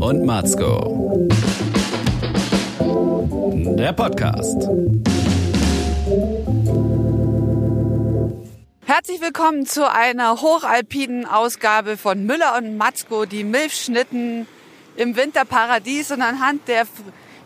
und 0.00 0.24
Matzko. 0.24 1.28
Der 3.78 3.92
Podcast. 3.92 4.68
Herzlich 8.84 9.20
willkommen 9.20 9.64
zu 9.66 9.90
einer 9.90 10.40
hochalpinen 10.40 11.24
Ausgabe 11.24 11.96
von 11.96 12.26
Müller 12.26 12.56
und 12.58 12.76
Matzko, 12.76 13.24
die 13.24 13.42
Milchschnitten 13.42 14.46
im 14.96 15.16
Winterparadies 15.16 16.10
und 16.10 16.22
anhand 16.22 16.68
der 16.68 16.86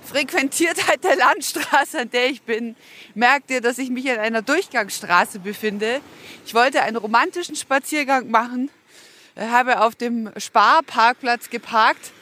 Frequentiertheit 0.03 1.05
der 1.05 1.17
Landstraße, 1.17 2.01
an 2.01 2.11
der 2.11 2.31
ich 2.31 2.43
bin, 2.43 2.75
merkt 3.15 3.51
ihr, 3.51 3.61
dass 3.61 3.79
ich 3.79 3.91
mich 3.91 4.07
in 4.07 4.19
einer 4.19 4.43
Durchgangsstraße 4.43 5.39
befinde. 5.39 6.01
Ich 6.45 6.55
wollte 6.55 6.83
einen 6.83 6.97
romantischen 6.97 7.55
Spaziergang 7.55 8.29
machen, 8.31 8.71
habe 9.37 9.83
auf 9.83 9.95
dem 9.95 10.31
Sparparkplatz 10.37 11.49
geparkt, 11.49 12.13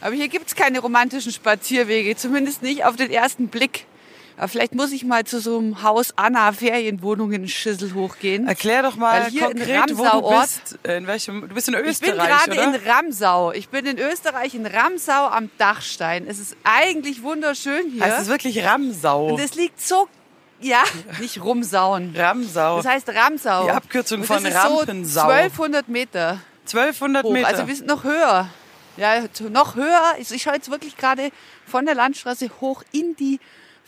aber 0.00 0.14
hier 0.14 0.28
gibt's 0.28 0.54
keine 0.54 0.80
romantischen 0.80 1.32
Spazierwege, 1.32 2.16
zumindest 2.16 2.62
nicht 2.62 2.84
auf 2.84 2.96
den 2.96 3.10
ersten 3.10 3.48
Blick. 3.48 3.86
Aber 4.38 4.46
vielleicht 4.46 4.72
muss 4.74 4.92
ich 4.92 5.04
mal 5.04 5.24
zu 5.24 5.40
so 5.40 5.58
einem 5.58 5.82
Haus 5.82 6.12
Anna 6.14 6.52
Ferienwohnungen 6.52 7.42
in 7.42 7.48
Schissel 7.48 7.92
hochgehen. 7.94 8.46
Erklär 8.46 8.84
doch 8.84 8.94
mal 8.94 9.24
Weil 9.24 9.30
hier 9.30 9.46
konkret, 9.46 9.68
in 9.68 9.96
Ramsau 9.96 10.22
wo 10.22 10.30
du 10.30 10.40
bist. 10.40 10.78
In 10.84 11.06
welchem, 11.08 11.48
du 11.48 11.54
bist 11.54 11.68
in 11.68 11.74
Ich 11.74 11.80
bin 11.80 12.10
Österreich, 12.10 12.44
gerade 12.44 12.76
in 12.76 12.88
Ramsau. 12.88 13.52
Ich 13.52 13.68
bin 13.68 13.84
in 13.84 13.98
Österreich, 13.98 14.54
in 14.54 14.64
Ramsau 14.64 15.26
am 15.26 15.50
Dachstein. 15.58 16.28
Es 16.28 16.38
ist 16.38 16.56
eigentlich 16.62 17.24
wunderschön 17.24 17.90
hier. 17.90 18.04
heißt 18.04 18.22
es 18.22 18.28
wirklich 18.28 18.64
Ramsau? 18.64 19.30
Und 19.30 19.40
es 19.40 19.56
liegt 19.56 19.80
so, 19.80 20.06
ja, 20.60 20.84
nicht 21.20 21.42
rumsauen. 21.42 22.14
Ramsau. 22.16 22.76
Das 22.76 22.86
heißt 22.86 23.08
Ramsau. 23.08 23.64
Die 23.64 23.70
Abkürzung 23.70 24.22
von 24.22 24.46
Rampensau. 24.46 25.26
So 25.26 25.30
1200 25.30 25.88
Meter 25.88 26.40
1200 26.66 27.24
hoch. 27.24 27.32
Meter. 27.32 27.48
Also 27.48 27.66
wir 27.66 27.74
sind 27.74 27.88
noch 27.88 28.04
höher. 28.04 28.48
Ja, 28.98 29.22
noch 29.50 29.76
höher. 29.76 30.16
Ich 30.18 30.30
ich 30.30 30.42
schaue 30.42 30.54
jetzt 30.54 30.70
wirklich 30.70 30.96
gerade 30.96 31.30
von 31.66 31.86
der 31.86 31.94
Landstraße 31.94 32.50
hoch 32.60 32.82
in 32.92 33.14
die 33.16 33.38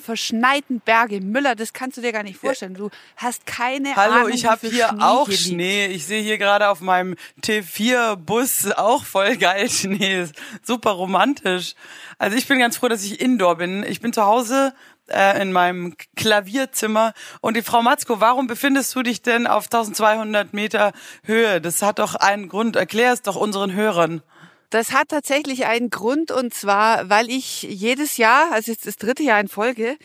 verschneiten 0.01 0.81
Berge. 0.81 1.21
Müller, 1.21 1.55
das 1.55 1.73
kannst 1.73 1.97
du 1.99 2.01
dir 2.01 2.13
gar 2.13 2.23
nicht 2.23 2.39
vorstellen. 2.39 2.75
Du 2.75 2.91
hast 3.17 3.45
keine 3.45 3.95
Hallo, 3.95 4.15
Ahnung, 4.15 4.31
ich 4.31 4.45
wie 4.45 4.49
habe 4.49 4.69
hier 4.69 4.89
Schnee 4.89 5.03
auch 5.03 5.27
hier 5.29 5.37
liegt. 5.37 5.47
Schnee. 5.49 5.87
Ich 5.87 6.07
sehe 6.07 6.23
hier 6.23 6.39
gerade 6.39 6.69
auf 6.69 6.81
meinem 6.81 7.17
T4-Bus 7.43 8.73
auch 8.73 9.05
voll 9.05 9.37
geil 9.37 9.69
Schnee. 9.69 10.27
Super 10.63 10.93
romantisch. 10.93 11.75
Also 12.19 12.37
ich 12.37 12.47
bin 12.47 12.59
ganz 12.59 12.77
froh, 12.79 12.89
dass 12.89 13.05
ich 13.05 13.21
indoor 13.21 13.57
bin. 13.57 13.85
Ich 13.85 14.01
bin 14.01 14.13
zu 14.13 14.25
Hause 14.25 14.75
äh, 15.09 15.41
in 15.41 15.53
meinem 15.53 15.97
Klavierzimmer. 16.17 17.13
Und 17.41 17.57
die 17.57 17.63
Frau 17.63 17.83
Matzko, 17.83 18.21
warum 18.21 18.47
befindest 18.47 18.95
du 18.95 19.03
dich 19.03 19.23
denn 19.23 19.47
auf 19.47 19.67
1200 19.67 20.55
Meter 20.55 20.93
Höhe? 21.25 21.61
Das 21.61 21.83
hat 21.83 21.99
doch 21.99 22.15
einen 22.15 22.49
Grund. 22.49 22.77
Erklär 22.77 23.13
es 23.13 23.23
doch 23.23 23.37
unseren 23.37 23.73
Hörern. 23.75 24.23
Das 24.71 24.93
hat 24.93 25.09
tatsächlich 25.09 25.67
einen 25.67 25.91
Grund 25.91 26.31
und 26.31 26.55
zwar, 26.55 27.09
weil 27.09 27.29
ich 27.29 27.63
jedes 27.63 28.17
Jahr, 28.17 28.53
also 28.53 28.71
jetzt 28.71 28.87
das 28.87 28.97
dritte 28.97 29.25
Jahr 29.25 29.41
in 29.41 29.49
Folge, 29.49 29.97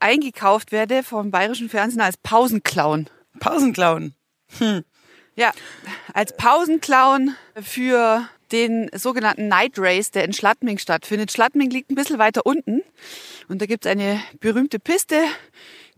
eingekauft 0.00 0.72
werde 0.72 1.02
vom 1.02 1.30
Bayerischen 1.30 1.68
Fernsehen 1.68 2.00
als 2.00 2.16
Pausenclown. 2.16 3.08
Pausenclown. 3.38 4.14
Ja, 5.38 5.52
als 6.14 6.34
Pausenclown 6.34 7.36
für 7.62 8.26
den 8.52 8.88
sogenannten 8.94 9.48
Night 9.48 9.74
Race, 9.76 10.10
der 10.10 10.24
in 10.24 10.32
Schladming 10.32 10.78
stattfindet. 10.78 11.30
Schladming 11.30 11.68
liegt 11.68 11.90
ein 11.90 11.94
bisschen 11.94 12.18
weiter 12.18 12.46
unten 12.46 12.82
und 13.48 13.60
da 13.60 13.66
gibt's 13.66 13.86
eine 13.86 14.22
berühmte 14.40 14.78
Piste, 14.78 15.22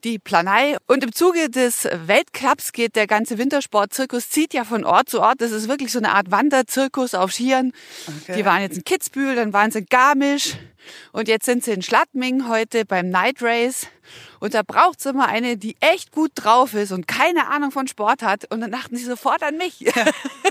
die 0.05 0.19
Planei. 0.19 0.77
Und 0.87 1.05
im 1.05 1.13
Zuge 1.13 1.51
des 1.51 1.89
Weltcups 2.07 2.73
geht 2.73 2.97
der 2.97 3.07
ganze 3.07 3.39
Wintersportzirkus, 3.39 4.31
zieht 4.31 4.55
ja 4.55 4.65
von 4.65 4.85
Ort 4.85 5.09
zu 5.09 5.21
Ort. 5.21 5.41
Das 5.41 5.53
ist 5.53 5.69
wirklich 5.69 5.93
so 5.93 5.99
eine 5.99 6.13
Art 6.13 6.31
Wanderzirkus 6.31 7.15
auf 7.15 7.33
Skiern. 7.33 7.73
Die 8.29 8.45
waren 8.45 8.63
jetzt 8.63 8.77
in 8.77 8.85
Kitzbühel, 8.85 9.35
dann 9.35 9.53
waren 9.53 9.71
sie 9.71 9.81
in 9.81 9.87
Garmisch 9.87 10.57
und 11.13 11.29
jetzt 11.29 11.47
sind 11.47 11.65
sie 11.65 11.73
in 11.73 11.83
Schladming 11.83 12.49
heute 12.49 12.85
beim 12.85 13.11
Night 13.11 13.43
Race. 13.43 13.87
Und 14.41 14.55
da 14.55 14.63
braucht's 14.63 15.05
immer 15.05 15.29
eine, 15.29 15.57
die 15.57 15.77
echt 15.81 16.13
gut 16.13 16.31
drauf 16.35 16.73
ist 16.73 16.93
und 16.93 17.07
keine 17.07 17.49
Ahnung 17.49 17.73
von 17.73 17.89
Sport 17.89 18.23
hat. 18.23 18.51
Und 18.51 18.61
dann 18.61 18.71
dachten 18.73 18.97
sie 18.97 19.05
sofort 19.05 19.43
an 19.43 19.57
mich. 19.59 19.81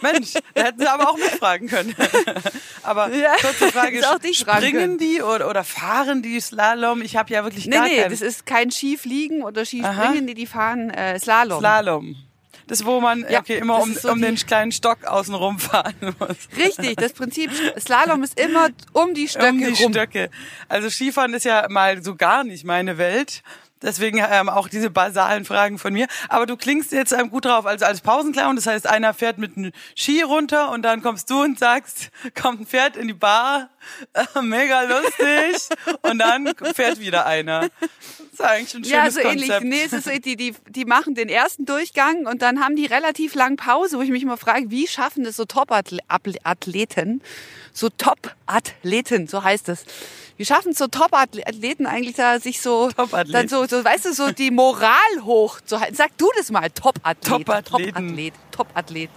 Mensch, 0.02 0.34
da 0.54 0.64
hätten 0.66 0.80
sie 0.80 0.88
aber 0.88 1.10
auch 1.10 1.18
mitfragen 1.18 1.68
können. 1.68 1.96
aber 2.84 3.14
Ja, 3.16 3.36
kurze 3.42 3.72
Frage, 3.72 4.08
auch 4.10 4.20
dich 4.20 4.40
springen 4.40 4.98
die 4.98 5.22
oder, 5.22 5.50
oder 5.50 5.64
fahren 5.64 6.22
die 6.22 6.40
Slalom? 6.40 7.02
Ich 7.02 7.16
habe 7.16 7.34
ja 7.34 7.44
wirklich 7.44 7.66
Nee, 7.66 7.76
gar 7.76 7.88
nee, 7.88 7.98
keinen 7.98 8.12
das 8.12 8.22
ist 8.22 8.46
kein 8.46 8.70
Skifliegen 8.72 9.42
oder 9.42 9.62
Aha. 9.62 9.66
Skispringen, 9.66 10.28
die, 10.28 10.34
die 10.36 10.46
fahren 10.46 10.90
äh, 10.92 11.20
Slalom. 11.20 11.60
Slalom. 11.60 12.16
Das, 12.68 12.86
wo 12.86 13.00
man 13.00 13.26
Ja, 13.30 13.40
okay, 13.40 13.58
immer 13.58 13.82
um, 13.82 13.94
so 13.94 14.12
um 14.12 14.22
den 14.22 14.36
kleinen 14.36 14.72
Stock 14.72 15.06
außenrum 15.06 15.58
fahren 15.60 15.96
muss. 16.20 16.38
Richtig, 16.58 16.98
das 16.98 17.14
Prinzip 17.14 17.50
Slalom 17.80 18.24
ist 18.24 18.40
immer 18.40 18.70
um 18.94 19.14
die 19.14 19.28
Stöcke 19.28 19.50
um 19.50 19.58
die 19.60 19.84
rum. 19.84 19.94
Stöcke. 19.94 20.30
Also 20.68 20.90
Skifahren 20.90 21.34
ist 21.34 21.46
ja 21.46 21.66
mal 21.70 22.04
so 22.04 22.16
gar 22.16 22.44
nicht 22.44 22.66
meine 22.66 22.98
Welt. 22.98 23.42
Deswegen 23.82 24.24
ähm, 24.30 24.50
auch 24.50 24.68
diese 24.68 24.90
basalen 24.90 25.46
Fragen 25.46 25.78
von 25.78 25.94
mir. 25.94 26.08
Aber 26.30 26.46
du 26.46 26.58
klingst 26.58 26.92
jetzt 26.92 27.12
ähm, 27.12 27.30
gut 27.30 27.46
drauf. 27.46 27.66
Also 27.66 27.86
als 27.86 28.02
Pausenclown, 28.02 28.56
das 28.56 28.66
heißt, 28.66 28.88
einer 28.88 29.14
fährt 29.14 29.38
mit 29.38 29.56
einem 29.56 29.72
Ski 29.96 30.22
runter 30.22 30.72
und 30.72 30.82
dann 30.82 31.02
kommst 31.02 31.30
du 31.30 31.44
und 31.44 31.60
sagst, 31.60 32.10
kommt 32.42 32.62
ein 32.62 32.66
Pferd 32.66 32.98
in 32.98 33.08
die 33.08 33.14
Bar, 33.14 33.70
äh, 34.14 34.42
mega 34.42 34.82
lustig. 34.84 35.70
und 36.02 36.20
dann 36.20 36.52
fährt 36.74 37.00
wieder 37.00 37.26
einer. 37.26 37.62
Das 37.62 37.70
ist 38.34 38.42
eigentlich 38.42 38.76
ein 38.76 38.84
schönes 38.86 38.90
Ja, 38.90 39.12
so 39.12 39.20
ähnlich. 39.20 39.50
Konzept. 39.50 39.66
Nee, 39.66 39.84
es 39.86 39.94
ist 39.94 40.06
so, 40.06 40.12
die, 40.12 40.36
die, 40.36 40.56
die 40.70 40.86
machen 40.86 41.16
den 41.16 41.30
ersten 41.30 41.66
Durchgang 41.66 42.26
und 42.26 42.42
dann 42.42 42.64
haben 42.64 42.76
die 42.76 42.86
relativ 42.86 43.36
lang 43.36 43.58
Pause, 43.58 43.98
wo 43.98 44.02
ich 44.02 44.10
mich 44.10 44.24
immer 44.24 44.38
frage, 44.38 44.70
wie 44.70 44.88
schaffen 44.88 45.24
das 45.24 45.36
so 45.36 45.46
Top-Athleten, 45.46 47.22
so 47.78 47.90
Top-Athleten, 47.90 49.28
so 49.28 49.44
heißt 49.44 49.70
es. 49.70 49.86
Wie 50.38 50.46
schaffen 50.46 50.72
es 50.72 50.78
so 50.78 50.88
Top-Athleten 50.88 51.86
eigentlich 51.86 52.16
da, 52.16 52.40
sich 52.40 52.62
so, 52.62 52.90
dann 52.90 53.48
so, 53.48 53.66
so, 53.66 53.84
weißt 53.84 54.06
du, 54.06 54.14
so 54.14 54.32
die 54.32 54.52
Moral 54.52 54.92
hoch 55.24 55.62
zu 55.62 55.80
halten? 55.80 55.96
Sag 55.96 56.18
du 56.18 56.30
das 56.38 56.52
mal, 56.52 56.70
Top-Athlet. 56.70 57.46
Top-Athlet, 57.46 58.34
Top-Athlet. 58.52 59.10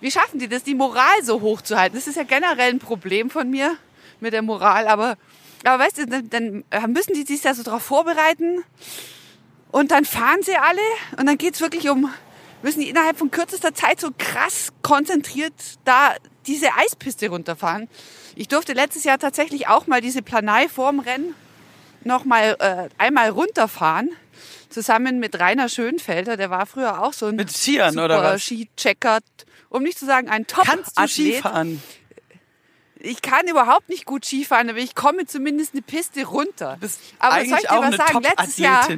Wie 0.00 0.10
schaffen 0.10 0.38
die 0.38 0.48
das, 0.48 0.62
die 0.62 0.74
Moral 0.74 1.22
so 1.22 1.40
hoch 1.40 1.62
zu 1.62 1.78
halten? 1.78 1.96
Das 1.96 2.06
ist 2.06 2.16
ja 2.16 2.24
generell 2.24 2.70
ein 2.70 2.78
Problem 2.78 3.30
von 3.30 3.50
mir 3.50 3.76
mit 4.20 4.32
der 4.32 4.42
Moral, 4.42 4.86
aber, 4.86 5.16
aber 5.64 5.82
weißt 5.82 5.98
du, 5.98 6.06
dann, 6.06 6.30
dann 6.30 6.92
müssen 6.92 7.14
die 7.14 7.22
sich 7.22 7.40
da 7.40 7.54
so 7.54 7.62
drauf 7.62 7.82
vorbereiten 7.82 8.62
und 9.70 9.90
dann 9.90 10.04
fahren 10.04 10.42
sie 10.42 10.56
alle 10.56 10.80
und 11.18 11.26
dann 11.26 11.38
geht's 11.38 11.60
wirklich 11.60 11.88
um, 11.88 12.12
müssen 12.62 12.80
die 12.80 12.90
innerhalb 12.90 13.18
von 13.18 13.30
kürzester 13.30 13.74
Zeit 13.74 14.00
so 14.00 14.10
krass 14.16 14.68
konzentriert 14.82 15.54
da 15.84 16.14
diese 16.46 16.68
Eispiste 16.76 17.28
runterfahren. 17.28 17.88
Ich 18.36 18.48
durfte 18.48 18.72
letztes 18.72 19.04
Jahr 19.04 19.18
tatsächlich 19.18 19.68
auch 19.68 19.86
mal 19.86 20.00
diese 20.00 20.22
Planei 20.22 20.68
vorm 20.68 21.00
Rennen 21.00 21.34
noch 22.04 22.24
mal 22.24 22.56
äh, 22.58 22.88
einmal 22.98 23.30
runterfahren. 23.30 24.10
Zusammen 24.68 25.20
mit 25.20 25.38
Rainer 25.38 25.68
Schönfelder, 25.68 26.36
der 26.36 26.50
war 26.50 26.66
früher 26.66 27.00
auch 27.02 27.12
so 27.12 27.26
ein 27.26 27.36
Mit 27.36 27.56
Skiern, 27.56 27.94
super 27.94 28.04
oder 28.06 28.22
was? 28.22 28.42
Skichecker, 28.42 29.20
um 29.68 29.84
nicht 29.84 29.98
zu 29.98 30.04
sagen 30.06 30.28
ein 30.28 30.46
Top-Athlet. 30.46 30.94
Kannst 30.94 30.98
du 30.98 31.22
Skifahren? 31.22 31.82
Ich 32.98 33.22
kann 33.22 33.46
überhaupt 33.46 33.88
nicht 33.88 34.06
gut 34.06 34.24
Skifahren, 34.24 34.70
aber 34.70 34.78
ich 34.78 34.94
komme 34.94 35.26
zumindest 35.26 35.74
eine 35.74 35.82
Piste 35.82 36.24
runter. 36.24 36.76
bist 36.80 37.00
aber 37.18 37.34
eigentlich 37.34 37.50
soll 37.50 37.58
ich 37.62 37.68
dir 37.68 37.78
auch 37.78 37.82
was 37.82 37.96
sagen? 37.96 38.22
Letztes 38.22 38.58
Jahr. 38.58 38.88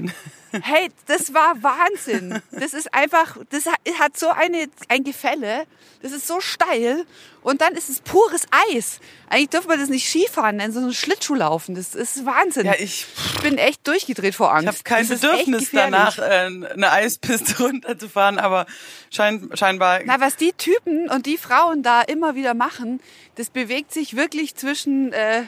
Hey, 0.63 0.89
das 1.07 1.35
war 1.35 1.63
Wahnsinn. 1.63 2.41
Das 2.53 2.75
ist 2.75 2.93
einfach, 2.93 3.37
das 3.51 3.67
hat 3.99 4.19
so 4.19 4.29
eine, 4.29 4.67
ein 4.89 5.05
Gefälle. 5.05 5.67
Das 6.03 6.13
ist 6.13 6.27
so 6.27 6.41
steil. 6.41 7.05
Und 7.43 7.61
dann 7.61 7.75
ist 7.75 7.89
es 7.89 8.01
pures 8.01 8.47
Eis. 8.71 9.01
Eigentlich 9.29 9.51
dürfen 9.51 9.71
wir 9.71 9.77
das 9.77 9.89
nicht 9.89 10.09
Skifahren 10.09 10.57
nennen, 10.57 10.73
sondern 10.73 10.93
Schlittschuhlaufen. 10.93 11.75
Das 11.75 11.95
ist 11.95 12.27
Wahnsinn. 12.27 12.67
Ja, 12.67 12.75
ich, 12.79 13.07
bin 13.43 13.59
echt 13.59 13.87
durchgedreht 13.87 14.35
vor 14.35 14.53
Angst. 14.53 14.65
ich 14.65 14.69
habe 14.69 14.83
kein 14.83 15.09
Das 15.09 15.21
Bedürfnis 15.21 15.71
danach, 15.73 16.19
äh, 16.19 16.23
eine 16.23 16.91
Eispiste 16.91 17.63
runterzufahren, 17.63 18.39
aber 18.39 18.67
schein, 19.11 19.51
scheinbar 19.55 20.01
Na, 20.05 20.21
was 20.21 20.37
die 20.37 20.53
Typen 20.53 21.09
und 21.09 21.27
die 21.27 21.37
Frauen 21.37 21.83
da 21.83 22.03
immer 22.03 22.35
wieder 22.35 22.55
machen, 22.55 23.01
das 23.37 23.51
bewegt 23.51 23.93
sich 23.93 24.17
wirklich 24.17 24.55
zwischen 24.57 25.13
äh, 25.13 25.43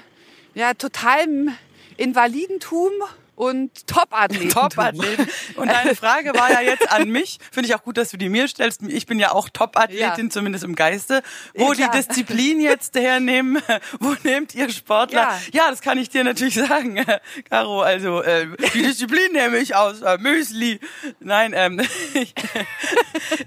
ja, 0.54 0.74
totalem 0.74 1.52
Invalidentum 1.96 2.92
und 3.38 3.86
Top-Athleten. 3.86 4.48
Top-Athleten. 4.50 5.28
Und 5.56 5.68
deine 5.70 5.94
Frage 5.94 6.34
war 6.34 6.50
ja 6.50 6.60
jetzt 6.60 6.90
an 6.90 7.08
mich. 7.08 7.38
Finde 7.52 7.68
ich 7.68 7.74
auch 7.74 7.82
gut, 7.82 7.96
dass 7.96 8.10
du 8.10 8.16
die 8.16 8.28
mir 8.28 8.48
stellst. 8.48 8.82
Ich 8.82 9.06
bin 9.06 9.18
ja 9.18 9.32
auch 9.32 9.48
Top-Athletin, 9.48 10.26
Ja. 10.26 10.30
zumindest 10.30 10.64
im 10.64 10.74
Geiste. 10.74 11.22
Wo 11.54 11.72
Ja, 11.72 11.88
die. 11.88 11.98
Disziplin 11.98 12.60
jetzt 12.60 12.94
hernehmen, 12.96 13.62
wo 14.00 14.14
nehmt 14.24 14.54
ihr 14.54 14.68
Sportler? 14.70 15.20
Ja. 15.20 15.38
Ja, 15.52 15.70
das 15.70 15.80
kann 15.82 15.98
ich 15.98 16.10
dir 16.10 16.24
natürlich 16.24 16.54
sagen, 16.54 17.04
Caro. 17.50 17.80
Also 17.82 18.22
äh, 18.22 18.46
die 18.74 18.82
Disziplin 18.82 19.32
nehme 19.32 19.58
ich 19.58 19.74
aus 19.76 20.02
äh, 20.02 20.18
Müsli. 20.18 20.80
Nein, 21.20 21.52
ähm, 21.56 21.80
ich, 22.14 22.34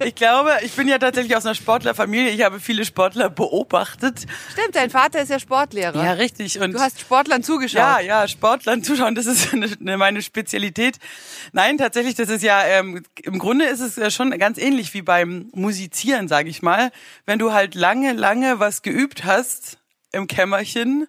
ich 0.06 0.16
glaube, 0.16 0.52
ich 0.64 0.72
bin 0.74 0.88
ja 0.88 0.98
tatsächlich 0.98 1.36
aus 1.36 1.46
einer 1.46 1.56
Sportlerfamilie. 1.56 2.30
Ich 2.32 2.44
habe 2.44 2.60
viele 2.60 2.86
Sportler 2.86 3.30
beobachtet. 3.30 4.26
Stimmt, 4.54 4.76
dein 4.76 4.90
Vater 4.90 5.22
ist 5.22 5.30
ja 5.30 5.40
Sportlehrer. 5.40 6.04
Ja, 6.04 6.14
richtig. 6.14 6.60
Und 6.60 6.74
Du 6.74 6.80
hast 6.80 7.00
Sportlern 7.00 7.44
zugeschaut. 7.44 7.78
ja, 7.80 8.00
ja, 8.00 8.28
Sportlern 8.28 8.84
zuschauen, 8.84 9.16
das 9.16 9.26
ist 9.26 9.54
eine, 9.54 9.68
eine, 9.82 9.98
meine 9.98 10.22
Spezialität. 10.22 10.98
Nein, 11.52 11.78
tatsächlich, 11.78 12.16
das 12.16 12.30
ist 12.30 12.44
ja, 12.44 12.64
ähm, 12.66 13.04
im 13.24 13.40
Grunde 13.40 13.66
ist 13.66 13.80
es 13.82 13.96
ja 13.98 14.10
schon 14.10 14.32
ganz 14.38 14.58
ähnlich 14.58 14.94
wie 14.94 15.02
beim 15.02 15.50
Musizieren, 15.54 16.28
sage 16.28 16.50
ich 16.50 16.62
mal. 16.62 16.92
Wenn 17.26 17.40
du 17.40 17.52
halt 17.52 17.76
lange, 17.76 18.14
lange 18.14 18.60
was 18.60 18.82
geübt 18.82 19.24
hast, 19.26 19.78
im 20.12 20.28
Kämmerchen 20.28 21.08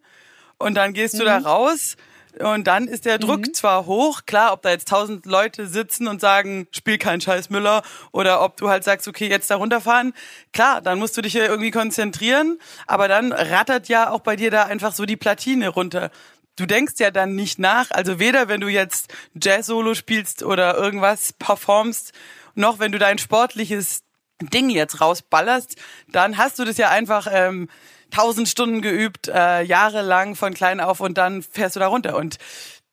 und 0.58 0.74
dann 0.74 0.92
gehst 0.92 1.18
du 1.18 1.24
da 1.24 1.40
Mhm. 1.40 1.46
raus 1.46 1.96
und 2.38 2.66
dann 2.66 2.88
ist 2.88 3.04
der 3.04 3.18
Druck 3.18 3.54
zwar 3.54 3.84
hoch, 3.84 4.22
klar, 4.24 4.52
ob 4.54 4.62
da 4.62 4.70
jetzt 4.70 4.88
tausend 4.88 5.26
Leute 5.26 5.66
sitzen 5.66 6.08
und 6.08 6.20
sagen, 6.20 6.66
spiel 6.70 6.96
keinen 6.96 7.20
Scheiß 7.20 7.50
Müller 7.50 7.82
oder 8.10 8.42
ob 8.42 8.56
du 8.56 8.70
halt 8.70 8.84
sagst, 8.84 9.06
okay, 9.06 9.28
jetzt 9.28 9.50
da 9.50 9.56
runterfahren, 9.56 10.14
klar, 10.52 10.80
dann 10.80 10.98
musst 10.98 11.14
du 11.16 11.20
dich 11.20 11.34
ja 11.34 11.44
irgendwie 11.44 11.70
konzentrieren, 11.70 12.58
aber 12.86 13.06
dann 13.08 13.32
rattert 13.32 13.88
ja 13.88 14.08
auch 14.10 14.20
bei 14.20 14.36
dir 14.36 14.50
da 14.50 14.62
einfach 14.64 14.92
so 14.92 15.04
die 15.04 15.16
Platine 15.16 15.68
runter. 15.68 16.10
Du 16.56 16.66
denkst 16.66 16.94
ja 16.98 17.10
dann 17.10 17.34
nicht 17.34 17.58
nach, 17.58 17.90
also 17.90 18.18
weder 18.18 18.48
wenn 18.48 18.60
du 18.60 18.68
jetzt 18.68 19.12
Jazz-Solo 19.40 19.94
spielst 19.94 20.42
oder 20.42 20.76
irgendwas 20.76 21.32
performst, 21.32 22.12
noch 22.54 22.78
wenn 22.78 22.92
du 22.92 22.98
dein 22.98 23.18
sportliches 23.18 24.02
Ding 24.40 24.70
jetzt 24.70 25.00
rausballerst, 25.00 25.76
dann 26.08 26.36
hast 26.36 26.58
du 26.58 26.64
das 26.64 26.76
ja 26.76 26.90
einfach 26.90 27.26
ähm, 27.30 27.68
tausend 28.10 28.48
Stunden 28.48 28.82
geübt, 28.82 29.28
äh, 29.28 29.62
jahrelang 29.62 30.34
von 30.34 30.52
klein 30.54 30.80
auf 30.80 31.00
und 31.00 31.16
dann 31.18 31.42
fährst 31.42 31.76
du 31.76 31.80
da 31.80 31.86
runter. 31.86 32.16
Und 32.16 32.38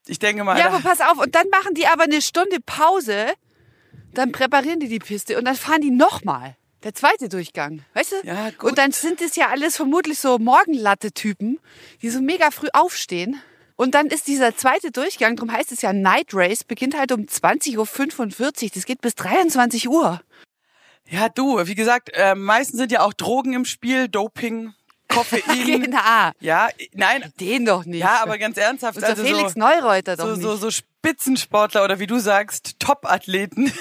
ich 0.08 0.20
denke 0.20 0.44
mal, 0.44 0.58
Ja, 0.58 0.68
aber 0.68 0.80
pass 0.80 1.02
auf, 1.02 1.18
und 1.18 1.36
dann 1.36 1.50
machen 1.50 1.74
die 1.74 1.88
aber 1.88 2.04
eine 2.04 2.22
Stunde 2.22 2.58
Pause, 2.66 3.34
dann 4.14 4.32
präparieren 4.32 4.80
die 4.80 4.88
die 4.88 5.00
Piste 5.00 5.38
und 5.38 5.46
dann 5.46 5.56
fahren 5.56 5.82
die 5.82 5.92
nochmal. 5.92 6.56
Der 6.84 6.94
zweite 6.94 7.28
Durchgang, 7.28 7.84
weißt 7.94 8.12
du? 8.14 8.16
Ja, 8.28 8.52
gut. 8.52 8.70
Und 8.72 8.78
dann 8.78 8.92
sind 8.92 9.20
es 9.22 9.36
ja 9.36 9.50
alles 9.50 9.76
vermutlich 9.76 10.20
so 10.20 10.38
Morgenlatte-Typen, 10.40 11.60
die 12.02 12.10
so 12.10 12.22
mega 12.22 12.52
früh 12.52 12.70
aufstehen. 12.72 13.42
Und 13.76 13.96
dann 13.96 14.08
ist 14.08 14.28
dieser 14.28 14.56
zweite 14.56 14.92
Durchgang, 14.92 15.36
darum 15.36 15.52
heißt 15.52 15.72
es 15.72 15.81
ja 15.81 15.94
Night 15.94 16.28
Race, 16.34 16.64
beginnt 16.64 16.98
halt 16.98 17.12
um 17.12 17.22
20.45 17.22 18.64
Uhr. 18.64 18.70
Das 18.74 18.86
geht 18.86 19.02
bis 19.02 19.16
23 19.16 19.90
Uhr. 19.90 20.22
ja, 21.10 21.28
du, 21.30 21.66
wie 21.68 21.76
gesagt, 21.76 22.10
äh, 22.14 22.36
meistens 22.36 22.78
sind 22.80 22.92
ja 22.92 23.02
auch 23.02 23.14
Drogen 23.14 23.54
im 23.54 23.66
Spiel, 23.66 24.08
Doping, 24.08 24.74
Koffein. 25.10 25.42
Genau. 25.82 26.32
Ja, 26.40 26.70
nein, 26.94 27.34
Den 27.40 27.66
doch 27.66 27.84
nicht. 27.86 28.02
ja, 28.02 28.22
aber 28.22 28.38
ganz 28.38 28.58
ernsthaft, 28.58 28.98
Unser 28.98 29.10
also 29.10 29.24
Felix 29.24 29.54
so, 29.54 29.60
Neureuter 29.60 30.16
doch 30.16 30.25
so, 30.25 30.32
nicht. 30.34 30.42
so, 30.44 30.56
so 30.56 30.72
Spitzensportler 31.00 31.86
oder 31.86 32.00
wie 32.00 32.07
du 32.07 32.19
sagst, 32.19 32.78
Top-Athleten, 32.80 33.72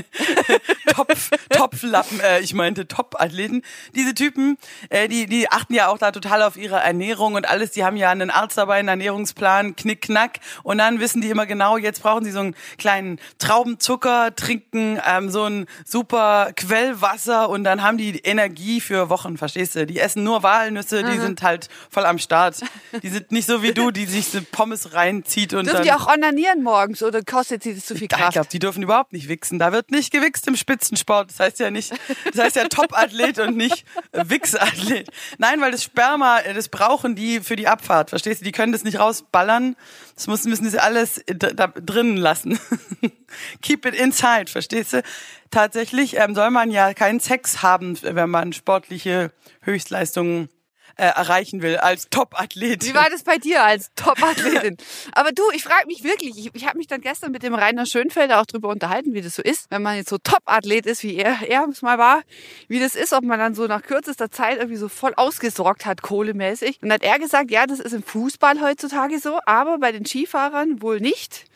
Topf, 0.88 1.30
Topflappen, 1.50 2.18
äh, 2.18 2.40
ich 2.40 2.52
meinte 2.52 2.88
Top-Athleten. 2.88 3.62
Diese 3.94 4.12
Typen, 4.12 4.58
äh, 4.90 5.06
die, 5.06 5.26
die 5.26 5.48
achten 5.48 5.72
ja 5.72 5.86
auch 5.86 5.98
da 5.98 6.10
total 6.10 6.42
auf 6.42 6.56
ihre 6.56 6.80
Ernährung 6.80 7.34
und 7.34 7.48
alles. 7.48 7.70
Die 7.70 7.84
haben 7.84 7.96
ja 7.96 8.10
einen 8.10 8.30
Arzt 8.30 8.58
dabei, 8.58 8.80
einen 8.80 8.88
Ernährungsplan, 8.88 9.76
knick, 9.76 10.02
knack. 10.02 10.40
Und 10.64 10.78
dann 10.78 10.98
wissen 10.98 11.20
die 11.20 11.30
immer 11.30 11.46
genau, 11.46 11.76
jetzt 11.76 12.02
brauchen 12.02 12.24
sie 12.24 12.32
so 12.32 12.40
einen 12.40 12.56
kleinen 12.76 13.20
Traubenzucker, 13.38 14.34
trinken 14.34 15.00
ähm, 15.06 15.30
so 15.30 15.44
ein 15.44 15.66
super 15.84 16.50
Quellwasser 16.56 17.50
und 17.50 17.62
dann 17.62 17.84
haben 17.84 17.98
die 17.98 18.18
Energie 18.18 18.80
für 18.80 19.08
Wochen, 19.10 19.38
verstehst 19.38 19.76
du? 19.76 19.86
Die 19.86 20.00
essen 20.00 20.24
nur 20.24 20.42
Walnüsse, 20.42 21.04
die 21.04 21.20
sind 21.20 21.42
halt 21.42 21.68
voll 21.88 22.04
am 22.04 22.18
Start. 22.18 22.62
Die 23.00 23.08
sind 23.08 23.30
nicht 23.30 23.46
so 23.46 23.62
wie 23.62 23.72
du, 23.72 23.92
die 23.92 24.06
sich 24.06 24.26
so 24.26 24.40
Pommes 24.50 24.92
reinzieht 24.92 25.54
und 25.54 25.66
Dürfen 25.66 25.76
dann... 25.76 25.84
die 25.84 25.92
auch 25.92 26.08
onanieren 26.32 26.62
morgens 26.62 27.02
oder 27.02 27.22
kostet 27.22 27.62
sie 27.62 27.74
das 27.74 27.84
zu 27.86 27.94
viel 27.94 28.04
Ich 28.04 28.08
Kraft? 28.08 28.32
glaube, 28.32 28.48
die 28.50 28.58
dürfen 28.58 28.82
überhaupt 28.82 29.12
nicht 29.12 29.28
wichsen. 29.28 29.58
Da 29.58 29.72
wird 29.72 29.90
nicht 29.90 30.10
gewichst 30.12 30.46
im 30.48 30.56
Spitzensport. 30.56 31.30
Das 31.30 31.40
heißt 31.40 31.60
ja 31.60 31.70
nicht, 31.70 31.92
das 32.32 32.42
heißt 32.42 32.56
ja 32.56 32.68
Top-Athlet 32.68 33.38
und 33.38 33.56
nicht 33.56 33.84
Wichsathlet. 34.12 35.08
Nein, 35.38 35.60
weil 35.60 35.72
das 35.72 35.84
Sperma, 35.84 36.40
äh, 36.40 36.54
das 36.54 36.68
brauchen 36.68 37.14
die 37.14 37.40
für 37.40 37.56
die 37.56 37.68
Abfahrt. 37.68 38.10
Verstehst 38.10 38.40
du? 38.40 38.44
Die 38.44 38.52
können 38.52 38.72
das 38.72 38.84
nicht 38.84 38.98
rausballern. 38.98 39.76
Das 40.14 40.26
müssen, 40.26 40.50
müssen 40.50 40.68
sie 40.70 40.78
alles 40.82 41.22
da 41.26 41.68
drinnen 41.68 42.16
lassen. 42.16 42.58
Keep 43.62 43.86
it 43.86 43.94
inside, 43.94 44.50
verstehst 44.50 44.92
du? 44.94 45.02
Tatsächlich 45.50 46.16
ähm, 46.18 46.34
soll 46.34 46.50
man 46.50 46.70
ja 46.70 46.94
keinen 46.94 47.20
Sex 47.20 47.62
haben, 47.62 47.98
wenn 48.02 48.30
man 48.30 48.52
sportliche 48.52 49.32
Höchstleistungen 49.62 50.48
äh, 51.02 51.06
erreichen 51.06 51.62
will 51.62 51.78
als 51.78 52.08
Top-Athlet. 52.10 52.84
Wie 52.84 52.94
war 52.94 53.10
das 53.10 53.24
bei 53.24 53.36
dir 53.36 53.64
als 53.64 53.90
Top-Athletin? 53.96 54.76
Aber 55.12 55.32
du, 55.32 55.42
ich 55.52 55.64
frage 55.64 55.88
mich 55.88 56.04
wirklich, 56.04 56.38
ich, 56.38 56.50
ich 56.54 56.66
habe 56.68 56.78
mich 56.78 56.86
dann 56.86 57.00
gestern 57.00 57.32
mit 57.32 57.42
dem 57.42 57.54
Rainer 57.54 57.86
Schönfelder 57.86 58.40
auch 58.40 58.46
drüber 58.46 58.68
unterhalten, 58.68 59.12
wie 59.12 59.20
das 59.20 59.34
so 59.34 59.42
ist, 59.42 59.68
wenn 59.70 59.82
man 59.82 59.96
jetzt 59.96 60.10
so 60.10 60.18
Top-Athlet 60.18 60.86
ist, 60.86 61.02
wie 61.02 61.16
er, 61.16 61.42
er 61.48 61.66
es 61.68 61.82
mal 61.82 61.98
war, 61.98 62.22
wie 62.68 62.78
das 62.78 62.94
ist, 62.94 63.12
ob 63.12 63.24
man 63.24 63.40
dann 63.40 63.56
so 63.56 63.66
nach 63.66 63.82
kürzester 63.82 64.30
Zeit 64.30 64.58
irgendwie 64.58 64.76
so 64.76 64.88
voll 64.88 65.12
ausgesorgt 65.16 65.86
hat, 65.86 66.02
kohlemäßig. 66.02 66.78
Und 66.80 66.88
dann 66.90 67.00
hat 67.00 67.02
er 67.02 67.18
gesagt, 67.18 67.50
ja, 67.50 67.66
das 67.66 67.80
ist 67.80 67.94
im 67.94 68.04
Fußball 68.04 68.60
heutzutage 68.60 69.18
so, 69.18 69.40
aber 69.44 69.78
bei 69.78 69.90
den 69.90 70.06
Skifahrern 70.06 70.82
wohl 70.82 71.00
nicht. 71.00 71.46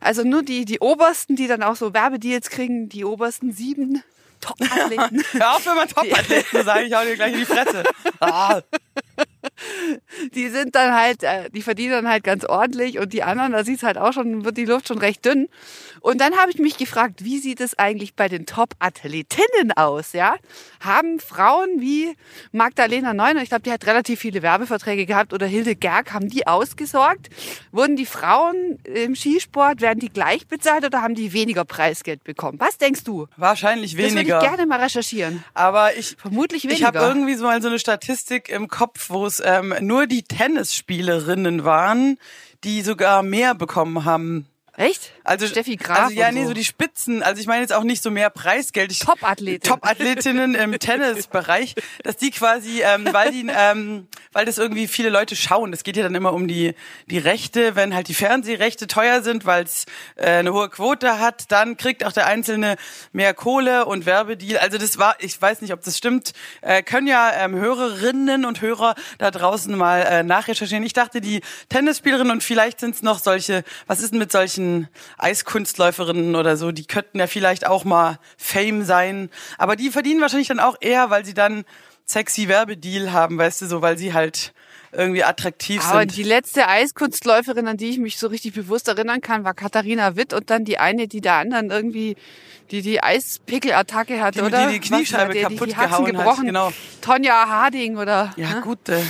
Also 0.00 0.24
nur 0.24 0.42
die, 0.42 0.66
die 0.66 0.80
Obersten, 0.80 1.36
die 1.36 1.46
dann 1.46 1.62
auch 1.62 1.76
so 1.76 1.94
Werbedeals 1.94 2.50
kriegen, 2.50 2.90
die 2.90 3.06
obersten 3.06 3.52
sieben 3.52 4.02
Top-Athleten. 4.40 5.22
Hör 5.32 5.56
auf, 5.56 5.66
wenn 5.66 5.74
man 5.74 5.88
Top-Athleten, 5.88 6.64
sage 6.64 6.84
ich 6.84 6.96
auch 6.96 7.02
dir 7.02 7.16
gleich 7.16 7.32
in 7.32 7.40
die 7.40 7.46
Fresse. 7.46 7.82
Ah. 8.20 8.60
die 10.34 10.48
sind 10.48 10.74
dann 10.74 10.94
halt, 10.94 11.22
äh, 11.22 11.50
die 11.50 11.62
verdienen 11.62 11.92
dann 11.92 12.08
halt 12.08 12.24
ganz 12.24 12.44
ordentlich 12.44 12.98
und 12.98 13.12
die 13.12 13.22
anderen, 13.22 13.52
da 13.52 13.64
sieht's 13.64 13.82
halt 13.82 13.98
auch 13.98 14.12
schon, 14.12 14.44
wird 14.44 14.56
die 14.56 14.64
Luft 14.64 14.88
schon 14.88 14.98
recht 14.98 15.24
dünn. 15.24 15.48
Und 16.00 16.20
dann 16.20 16.36
habe 16.36 16.50
ich 16.50 16.58
mich 16.58 16.78
gefragt, 16.78 17.24
wie 17.24 17.38
sieht 17.38 17.60
es 17.60 17.78
eigentlich 17.78 18.14
bei 18.14 18.28
den 18.28 18.46
Top-Athletinnen 18.46 19.72
aus, 19.76 20.12
ja? 20.12 20.36
Haben 20.80 21.20
Frauen 21.20 21.80
wie 21.80 22.14
Magdalena 22.52 23.12
Neuner, 23.14 23.42
ich 23.42 23.50
glaube, 23.50 23.62
die 23.62 23.72
hat 23.72 23.86
relativ 23.86 24.20
viele 24.20 24.42
Werbeverträge 24.42 25.06
gehabt, 25.06 25.32
oder 25.32 25.46
Hilde 25.46 25.76
Gerg, 25.76 26.12
haben 26.12 26.28
die 26.28 26.46
ausgesorgt? 26.46 27.28
Wurden 27.72 27.96
die 27.96 28.06
Frauen 28.06 28.78
im 28.84 29.14
Skisport, 29.14 29.80
werden 29.80 30.00
die 30.00 30.08
gleich 30.08 30.46
bezahlt 30.46 30.84
oder 30.84 31.02
haben 31.02 31.14
die 31.14 31.32
weniger 31.32 31.64
Preisgeld 31.64 32.24
bekommen? 32.24 32.58
Was 32.60 32.78
denkst 32.78 33.04
du? 33.04 33.26
Wahrscheinlich 33.36 33.92
Das 33.92 34.00
würde 34.00 34.14
weniger. 34.16 34.38
ich 34.42 34.48
gerne 34.48 34.66
mal 34.66 34.80
recherchieren. 34.80 35.44
Aber 35.54 35.94
ich, 35.96 36.16
Vermutlich 36.18 36.64
ich 36.64 36.84
habe 36.84 36.98
weniger. 36.98 37.14
irgendwie 37.14 37.34
so 37.34 37.44
mal 37.44 37.60
so 37.60 37.68
eine 37.68 37.78
Statistik 37.78 38.48
im 38.48 38.68
Kopf, 38.68 39.10
wo 39.10 39.26
es 39.26 39.40
ähm, 39.58 39.74
nur 39.80 40.06
die 40.06 40.22
Tennisspielerinnen 40.22 41.64
waren, 41.64 42.18
die 42.64 42.82
sogar 42.82 43.22
mehr 43.22 43.54
bekommen 43.54 44.04
haben. 44.04 44.46
Echt? 44.76 45.12
Also 45.24 45.46
Steffi 45.46 45.76
Graf 45.76 45.98
Also 45.98 46.14
ja, 46.14 46.32
nee, 46.32 46.42
so. 46.42 46.48
so 46.48 46.54
die 46.54 46.64
Spitzen. 46.64 47.22
Also 47.22 47.40
ich 47.40 47.46
meine 47.46 47.60
jetzt 47.60 47.72
auch 47.72 47.82
nicht 47.82 48.02
so 48.02 48.10
mehr 48.10 48.30
Preisgeld. 48.30 48.90
Ich, 48.92 49.00
Top-Athletin. 49.00 49.68
Top-Athletinnen 49.68 50.54
im 50.54 50.72
Tennisbereich, 50.78 51.74
dass 52.02 52.16
die 52.16 52.30
quasi, 52.30 52.82
ähm, 52.82 53.08
weil 53.12 53.30
die, 53.30 53.46
ähm, 53.54 54.08
weil 54.32 54.46
das 54.46 54.58
irgendwie 54.58 54.88
viele 54.88 55.10
Leute 55.10 55.36
schauen. 55.36 55.72
Es 55.72 55.82
geht 55.82 55.96
ja 55.96 56.02
dann 56.02 56.14
immer 56.14 56.32
um 56.32 56.48
die 56.48 56.74
die 57.08 57.18
Rechte, 57.18 57.76
wenn 57.76 57.94
halt 57.94 58.08
die 58.08 58.14
Fernsehrechte 58.14 58.86
teuer 58.86 59.22
sind, 59.22 59.44
weil 59.44 59.64
es 59.64 59.86
äh, 60.16 60.30
eine 60.30 60.52
hohe 60.52 60.68
Quote 60.68 61.18
hat, 61.18 61.50
dann 61.52 61.76
kriegt 61.76 62.04
auch 62.04 62.12
der 62.12 62.26
Einzelne 62.26 62.76
mehr 63.12 63.34
Kohle 63.34 63.84
und 63.84 64.06
Werbedeal. 64.06 64.60
Also 64.60 64.78
das 64.78 64.98
war, 64.98 65.16
ich 65.18 65.40
weiß 65.40 65.60
nicht, 65.62 65.72
ob 65.72 65.82
das 65.82 65.98
stimmt. 65.98 66.32
Äh, 66.60 66.82
können 66.82 67.06
ja 67.06 67.32
ähm, 67.34 67.54
Hörerinnen 67.54 68.44
und 68.44 68.60
Hörer 68.60 68.94
da 69.18 69.30
draußen 69.30 69.76
mal 69.76 70.00
äh, 70.02 70.22
nachrecherchieren. 70.22 70.84
Ich 70.84 70.92
dachte, 70.92 71.20
die 71.20 71.40
Tennisspielerinnen 71.68 72.32
und 72.32 72.42
vielleicht 72.42 72.80
sind 72.80 72.94
es 72.94 73.02
noch 73.02 73.18
solche. 73.18 73.64
Was 73.86 74.00
ist 74.00 74.12
denn 74.12 74.18
mit 74.18 74.32
solchen 74.32 74.59
Eiskunstläuferinnen 75.18 76.36
oder 76.36 76.56
so? 76.56 76.72
Die 76.72 76.84
könnten 76.86 77.18
ja 77.18 77.26
vielleicht 77.26 77.66
auch 77.66 77.84
mal 77.84 78.18
Fame 78.36 78.84
sein. 78.84 79.30
Aber 79.58 79.76
die 79.76 79.90
verdienen 79.90 80.20
wahrscheinlich 80.20 80.48
dann 80.48 80.60
auch 80.60 80.76
eher, 80.80 81.10
weil 81.10 81.24
sie 81.24 81.34
dann 81.34 81.64
sexy 82.06 82.48
Werbedeal 82.48 83.12
haben, 83.12 83.38
weißt 83.38 83.62
du, 83.62 83.66
so, 83.66 83.82
weil 83.82 83.96
sie 83.96 84.12
halt 84.12 84.52
irgendwie 84.92 85.22
attraktiv 85.22 85.84
Aber 85.88 86.00
sind. 86.00 86.16
die 86.16 86.24
letzte 86.24 86.66
Eiskunstläuferin, 86.66 87.68
an 87.68 87.76
die 87.76 87.90
ich 87.90 87.98
mich 87.98 88.18
so 88.18 88.26
richtig 88.26 88.54
bewusst 88.54 88.88
erinnern 88.88 89.20
kann, 89.20 89.44
war 89.44 89.54
Katharina 89.54 90.16
Witt 90.16 90.32
und 90.32 90.50
dann 90.50 90.64
die 90.64 90.78
eine, 90.78 91.06
die 91.06 91.20
der 91.20 91.34
anderen 91.34 91.70
irgendwie 91.70 92.16
die 92.72 92.82
die 92.82 93.02
Eispickelattacke 93.02 94.20
hatte, 94.22 94.38
Die- 94.42 94.48
die 94.48 94.54
oder? 94.54 94.68
die 94.68 94.80
Kniescheibe 94.80 95.34
Was, 95.34 95.42
kaputt 95.42 95.60
die, 95.68 95.70
die 95.72 95.76
Haxen 95.76 95.90
gehauen 96.04 96.06
hat, 96.18 96.24
gebrochen. 96.24 96.46
genau. 96.46 96.72
Tonja 97.00 97.48
Harding 97.48 97.96
oder 97.96 98.32
ja, 98.36 98.54
ne? 98.54 98.60
gut. 98.62 98.88
Äh. 98.88 99.00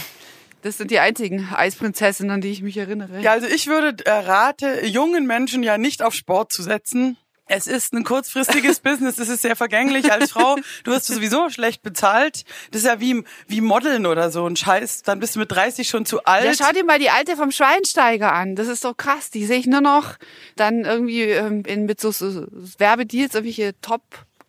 Das 0.62 0.78
sind 0.78 0.90
die 0.90 0.98
einzigen 0.98 1.48
Eisprinzessinnen, 1.54 2.30
an 2.30 2.40
die 2.40 2.50
ich 2.50 2.62
mich 2.62 2.76
erinnere. 2.76 3.20
Ja, 3.20 3.32
also 3.32 3.46
ich 3.46 3.66
würde 3.66 4.04
äh, 4.04 4.10
rate, 4.10 4.86
jungen 4.86 5.26
Menschen 5.26 5.62
ja 5.62 5.78
nicht 5.78 6.02
auf 6.02 6.14
Sport 6.14 6.52
zu 6.52 6.62
setzen. 6.62 7.16
Es 7.52 7.66
ist 7.66 7.92
ein 7.92 8.04
kurzfristiges 8.04 8.78
Business, 8.80 9.18
es 9.18 9.28
ist 9.28 9.42
sehr 9.42 9.56
vergänglich 9.56 10.12
als 10.12 10.30
Frau. 10.30 10.56
Du 10.84 10.92
wirst 10.92 11.06
sowieso 11.06 11.50
schlecht 11.50 11.82
bezahlt. 11.82 12.44
Das 12.70 12.82
ist 12.82 12.86
ja 12.86 13.00
wie, 13.00 13.24
wie 13.48 13.60
Modeln 13.60 14.06
oder 14.06 14.30
so 14.30 14.46
ein 14.46 14.54
Scheiß. 14.54 15.02
Dann 15.02 15.18
bist 15.18 15.34
du 15.34 15.40
mit 15.40 15.50
30 15.50 15.88
schon 15.88 16.06
zu 16.06 16.22
alt. 16.24 16.44
Ja, 16.44 16.54
schau 16.54 16.72
dir 16.72 16.84
mal 16.84 17.00
die 17.00 17.10
alte 17.10 17.36
vom 17.36 17.50
Schweinsteiger 17.50 18.32
an. 18.32 18.54
Das 18.54 18.68
ist 18.68 18.84
doch 18.84 18.96
krass. 18.96 19.30
Die 19.30 19.46
sehe 19.46 19.58
ich 19.58 19.66
nur 19.66 19.80
noch 19.80 20.16
dann 20.54 20.84
irgendwie 20.84 21.22
ähm, 21.22 21.64
in, 21.66 21.86
mit 21.86 22.00
so, 22.00 22.12
so 22.12 22.46
Werbedeals, 22.78 23.34
irgendwelche 23.34 23.74
Top 23.80 24.02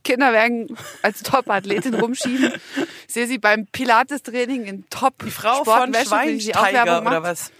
Kinder 0.04 0.34
werden 0.34 0.76
als 1.02 1.24
Top-Athletin 1.24 1.94
rumschieben. 1.96 2.54
Ich 3.08 3.14
sehe 3.14 3.28
sie 3.28 3.38
beim 3.38 3.68
Pilates-Training 3.68 4.66
in 4.66 4.90
top 4.90 5.14
die 5.24 5.32
Frau 5.32 5.64
von 5.64 5.94
Sportwäsche, 5.94 6.06
Schweinsteiger 6.08 7.02
oder 7.02 7.24
was? 7.24 7.52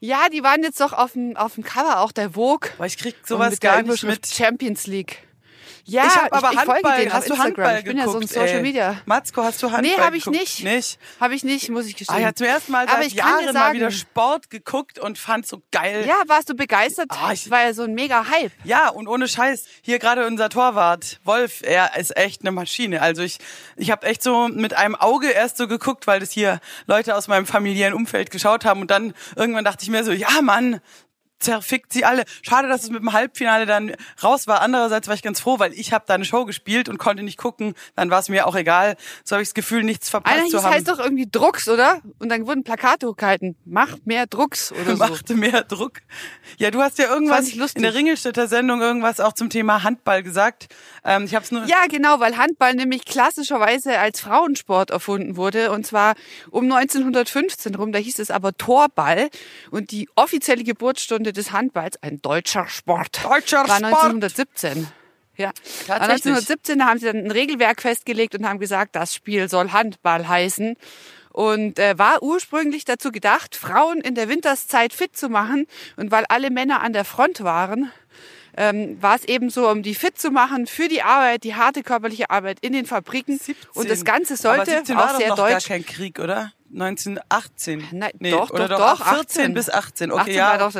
Ja, 0.00 0.28
die 0.32 0.42
waren 0.42 0.62
jetzt 0.62 0.80
doch 0.80 0.92
auf 0.92 1.12
dem, 1.12 1.36
auf 1.36 1.54
dem 1.54 1.62
Cover 1.62 2.00
auch 2.00 2.10
der 2.12 2.30
Vogue. 2.30 2.70
Boah, 2.76 2.86
ich 2.86 2.98
krieg 2.98 3.14
sowas 3.24 3.60
gar 3.60 3.82
nicht 3.82 4.02
mit. 4.02 4.26
Champions 4.26 4.86
League. 4.86 5.22
Ja, 5.84 6.04
ich 6.06 6.16
habe 6.16 6.32
aber 6.32 6.48
ich, 6.48 6.54
ich 6.54 6.60
folge 6.60 6.72
Handball. 6.74 6.98
denen 6.98 7.10
auf 7.10 7.16
hast 7.18 7.28
du 7.28 7.32
Instagram. 7.34 7.44
Handball 7.66 7.78
Ich 7.78 7.84
bin 7.84 7.98
ja 7.98 8.04
so 8.08 8.18
ein 8.20 8.26
Social 8.26 8.48
ey? 8.48 8.62
Media. 8.62 8.96
Matzko, 9.04 9.42
hast 9.42 9.62
du 9.62 9.70
Handball 9.70 9.82
Nee, 9.96 10.00
habe 10.00 10.16
ich 10.16 10.24
geguckt? 10.24 10.40
nicht. 10.40 10.64
Nicht? 10.64 10.98
Habe 11.20 11.34
ich 11.34 11.44
nicht, 11.44 11.68
muss 11.70 11.86
ich 11.86 11.96
gestehen. 11.96 12.16
Ah, 12.16 12.20
ich 12.20 12.24
habe 12.26 12.34
zum 12.36 12.46
ersten 12.46 12.72
Mal 12.72 12.86
Aber 12.88 13.02
seit 13.02 13.12
Jahren 13.12 13.44
mal 13.46 13.52
sagen- 13.52 13.74
wieder 13.74 13.90
Sport 13.90 14.48
geguckt 14.50 14.98
und 14.98 15.18
fand 15.18 15.46
so 15.46 15.60
geil. 15.72 16.04
Ja, 16.06 16.14
warst 16.28 16.48
du 16.48 16.54
begeistert? 16.54 17.06
Ah, 17.10 17.32
ich- 17.32 17.50
war 17.50 17.62
ja 17.62 17.74
so 17.74 17.82
ein 17.82 17.94
mega 17.94 18.26
Hype. 18.30 18.52
Ja, 18.64 18.88
und 18.90 19.08
ohne 19.08 19.26
Scheiß, 19.28 19.64
hier 19.82 19.98
gerade 19.98 20.26
unser 20.26 20.48
Torwart, 20.48 21.18
Wolf, 21.24 21.62
er 21.62 21.96
ist 21.96 22.16
echt 22.16 22.42
eine 22.42 22.52
Maschine. 22.52 23.02
Also 23.02 23.22
ich, 23.22 23.38
ich 23.76 23.90
habe 23.90 24.06
echt 24.06 24.22
so 24.22 24.48
mit 24.48 24.74
einem 24.74 24.94
Auge 24.94 25.30
erst 25.30 25.56
so 25.56 25.66
geguckt, 25.66 26.06
weil 26.06 26.20
das 26.20 26.30
hier 26.30 26.60
Leute 26.86 27.16
aus 27.16 27.26
meinem 27.28 27.46
familiären 27.46 27.94
Umfeld 27.94 28.30
geschaut 28.30 28.64
haben. 28.64 28.80
Und 28.82 28.90
dann 28.90 29.14
irgendwann 29.36 29.64
dachte 29.64 29.82
ich 29.82 29.90
mir 29.90 30.04
so, 30.04 30.12
ja 30.12 30.40
Mann, 30.42 30.80
zerfickt 31.42 31.92
sie 31.92 32.04
alle. 32.04 32.24
Schade, 32.42 32.68
dass 32.68 32.84
es 32.84 32.90
mit 32.90 33.00
dem 33.00 33.12
Halbfinale 33.12 33.66
dann 33.66 33.94
raus 34.22 34.46
war. 34.46 34.60
Andererseits 34.62 35.08
war 35.08 35.14
ich 35.14 35.22
ganz 35.22 35.40
froh, 35.40 35.58
weil 35.58 35.72
ich 35.74 35.92
habe 35.92 36.04
da 36.06 36.14
eine 36.14 36.24
Show 36.24 36.44
gespielt 36.44 36.88
und 36.88 36.98
konnte 36.98 37.22
nicht 37.22 37.36
gucken. 37.36 37.74
Dann 37.96 38.10
war 38.10 38.20
es 38.20 38.28
mir 38.28 38.46
auch 38.46 38.54
egal. 38.54 38.96
So 39.24 39.36
habe 39.36 39.42
ich 39.42 39.48
das 39.48 39.54
Gefühl, 39.54 39.82
nichts 39.82 40.08
verpasst 40.08 40.36
Einer 40.36 40.48
zu 40.48 40.58
hieß 40.58 40.64
haben. 40.64 40.74
heißt 40.74 40.88
doch 40.88 40.98
irgendwie 40.98 41.28
Drucks, 41.30 41.68
oder? 41.68 42.00
Und 42.18 42.28
dann 42.28 42.46
wurden 42.46 42.64
Plakate 42.64 43.06
hochgehalten. 43.06 43.56
Mach 43.64 43.96
mehr 44.04 44.26
Drucks 44.26 44.72
oder 44.72 44.96
so. 44.96 44.96
machte 45.10 45.34
mehr 45.34 45.62
Druck. 45.62 46.00
Ja, 46.58 46.70
du 46.70 46.80
hast 46.80 46.98
ja 46.98 47.12
irgendwas 47.12 47.48
in 47.74 47.82
der 47.82 47.94
Ringelstädter 47.94 48.46
Sendung 48.48 48.80
irgendwas 48.80 49.20
auch 49.20 49.32
zum 49.32 49.50
Thema 49.50 49.82
Handball 49.82 50.22
gesagt. 50.22 50.68
Ähm, 51.04 51.24
ich 51.24 51.34
habe 51.34 51.44
es 51.44 51.50
nur 51.50 51.64
Ja, 51.64 51.86
genau, 51.88 52.20
weil 52.20 52.36
Handball 52.36 52.74
nämlich 52.74 53.04
klassischerweise 53.04 53.98
als 53.98 54.20
Frauensport 54.20 54.90
erfunden 54.90 55.36
wurde. 55.36 55.72
Und 55.72 55.86
zwar 55.86 56.14
um 56.50 56.64
1915 56.64 57.74
rum. 57.74 57.92
Da 57.92 57.98
hieß 57.98 58.18
es 58.18 58.30
aber 58.30 58.56
Torball. 58.56 59.28
Und 59.70 59.90
die 59.90 60.08
offizielle 60.14 60.64
Geburtsstunde 60.64 61.31
des 61.32 61.52
Handballs, 61.52 62.02
ein 62.02 62.20
deutscher 62.22 62.66
Sport, 62.68 63.24
Deutscher 63.24 63.68
war 63.68 63.76
Sport. 63.76 63.84
1917. 63.84 64.88
Ja, 65.36 65.50
Tatsächlich. 65.86 66.34
1917 66.34 66.78
da 66.78 66.86
haben 66.86 66.98
sie 66.98 67.06
dann 67.06 67.16
ein 67.16 67.30
Regelwerk 67.30 67.80
festgelegt 67.80 68.34
und 68.34 68.46
haben 68.46 68.58
gesagt, 68.58 68.94
das 68.94 69.14
Spiel 69.14 69.48
soll 69.48 69.72
Handball 69.72 70.28
heißen. 70.28 70.76
Und 71.30 71.78
äh, 71.78 71.98
war 71.98 72.22
ursprünglich 72.22 72.84
dazu 72.84 73.10
gedacht, 73.10 73.56
Frauen 73.56 74.02
in 74.02 74.14
der 74.14 74.28
Winterszeit 74.28 74.92
fit 74.92 75.16
zu 75.16 75.30
machen. 75.30 75.66
Und 75.96 76.10
weil 76.10 76.26
alle 76.28 76.50
Männer 76.50 76.82
an 76.82 76.92
der 76.92 77.06
Front 77.06 77.42
waren, 77.42 77.90
ähm, 78.54 79.00
war 79.00 79.16
es 79.16 79.24
eben 79.24 79.48
so, 79.48 79.68
um 79.70 79.82
die 79.82 79.94
fit 79.94 80.18
zu 80.18 80.30
machen 80.30 80.66
für 80.66 80.88
die 80.88 81.02
Arbeit, 81.02 81.44
die 81.44 81.54
harte 81.54 81.82
körperliche 81.82 82.28
Arbeit 82.28 82.58
in 82.60 82.74
den 82.74 82.84
Fabriken. 82.84 83.38
17. 83.38 83.56
Und 83.72 83.88
das 83.88 84.04
Ganze 84.04 84.34
Aber 84.34 84.56
sollte 84.56 84.72
17 84.72 84.96
war 84.96 85.04
auch 85.06 85.12
doch 85.12 85.18
sehr 85.18 85.28
noch 85.28 85.36
gar 85.36 85.50
deutsch. 85.52 85.68
kein 85.68 85.86
Krieg, 85.86 86.18
oder? 86.18 86.52
1918. 86.72 87.88
Nein, 87.92 88.12
nee, 88.18 88.30
doch, 88.30 88.50
oder 88.50 88.68
doch, 88.68 88.78
doch, 88.78 88.98
doch, 88.98 89.14
14 89.14 89.40
18. 89.40 89.54
bis 89.54 89.70
18. 89.70 90.12
Okay, 90.12 90.20
18 90.20 90.34
ja. 90.34 90.70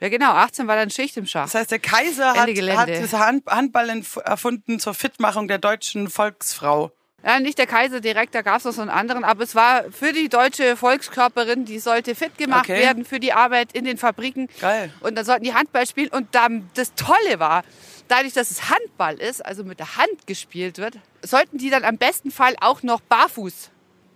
Ja 0.00 0.08
genau, 0.08 0.32
18 0.32 0.66
war 0.66 0.76
dann 0.76 0.90
Schicht 0.90 1.16
im 1.16 1.26
Schach. 1.26 1.44
das 1.44 1.54
heißt, 1.54 1.70
der 1.70 1.78
Kaiser 1.78 2.34
hat, 2.34 2.48
hat 2.48 2.88
das 2.88 3.12
Hand, 3.12 3.46
Handball 3.46 4.02
erfunden 4.24 4.78
zur 4.80 4.94
Fitmachung 4.94 5.48
der 5.48 5.58
deutschen 5.58 6.08
Volksfrau. 6.10 6.92
Ja, 7.24 7.40
nicht 7.40 7.56
der 7.56 7.66
Kaiser 7.66 8.00
direkt, 8.00 8.34
da 8.34 8.42
gab 8.42 8.58
es 8.58 8.64
noch 8.64 8.72
so 8.74 8.82
einen 8.82 8.90
anderen, 8.90 9.24
aber 9.24 9.42
es 9.44 9.54
war 9.54 9.84
für 9.90 10.12
die 10.12 10.28
deutsche 10.28 10.76
Volkskörperin, 10.76 11.64
die 11.64 11.78
sollte 11.78 12.14
fit 12.14 12.36
gemacht 12.36 12.68
Okay. 12.68 12.80
werden 12.82 13.06
für 13.06 13.18
die 13.18 13.32
Arbeit 13.32 13.72
in 13.72 13.86
den 13.86 13.96
Fabriken. 13.96 14.48
Geil. 14.60 14.92
Und 15.00 15.14
dann 15.16 15.24
sollten 15.24 15.44
die 15.44 15.54
Handball 15.54 15.86
spielen. 15.86 16.08
Und 16.10 16.34
dann, 16.34 16.68
das 16.74 16.92
Tolle 16.94 17.38
war, 17.38 17.62
dadurch, 18.08 18.34
dass 18.34 18.50
es 18.50 18.68
Handball 18.68 19.14
ist, 19.14 19.42
also 19.44 19.64
mit 19.64 19.78
der 19.78 19.96
Hand 19.96 20.26
gespielt 20.26 20.76
wird, 20.76 20.98
sollten 21.22 21.56
die 21.56 21.70
dann 21.70 21.84
am 21.84 21.96
besten 21.96 22.30
Fall 22.30 22.56
auch 22.60 22.82
noch 22.82 23.00
barfuß 23.00 23.70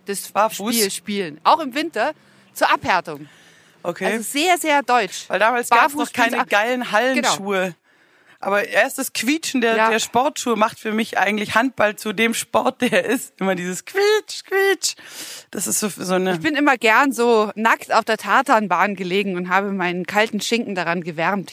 das 0.05 0.27
Barfuß? 0.31 0.75
Spiel 0.75 0.91
spielen. 0.91 1.41
Auch 1.43 1.59
im 1.59 1.73
Winter 1.73 2.13
zur 2.53 2.71
Abhärtung. 2.71 3.27
Okay. 3.83 4.05
Also 4.05 4.23
sehr, 4.23 4.57
sehr 4.57 4.83
deutsch. 4.83 5.25
Weil 5.27 5.39
damals 5.39 5.69
gab 5.69 5.87
es 5.89 5.95
noch 5.95 6.11
keine 6.11 6.45
geilen 6.45 6.91
Hallenschuhe. 6.91 7.75
Aber 8.41 8.65
erst 8.65 8.97
das 8.97 9.11
Quietschen 9.11 9.59
der, 9.59 9.75
Ja. 9.75 9.89
der 9.89 9.99
Sportschuhe 9.99 10.55
macht 10.55 10.79
für 10.79 10.93
mich 10.93 11.17
eigentlich 11.17 11.55
Handball 11.55 11.97
zu 11.97 12.13
dem 12.13 12.33
Sport, 12.33 12.81
der 12.81 13.03
er 13.03 13.05
ist. 13.05 13.33
Immer 13.37 13.55
dieses 13.55 13.83
Quietsch, 13.83 14.45
Quietsch. 14.45 14.95
Das 15.51 15.67
ist 15.67 15.81
so, 15.81 15.89
so 15.89 16.13
eine... 16.13 16.35
Ich 16.35 16.39
bin 16.39 16.55
immer 16.55 16.77
gern 16.77 17.11
so 17.11 17.51
nackt 17.55 17.93
auf 17.93 18.05
der 18.05 18.15
Tatanbahn 18.15 18.95
gelegen 18.95 19.35
und 19.35 19.49
habe 19.49 19.71
meinen 19.73 20.05
kalten 20.05 20.39
Schinken 20.39 20.73
daran 20.73 21.03
gewärmt. 21.03 21.51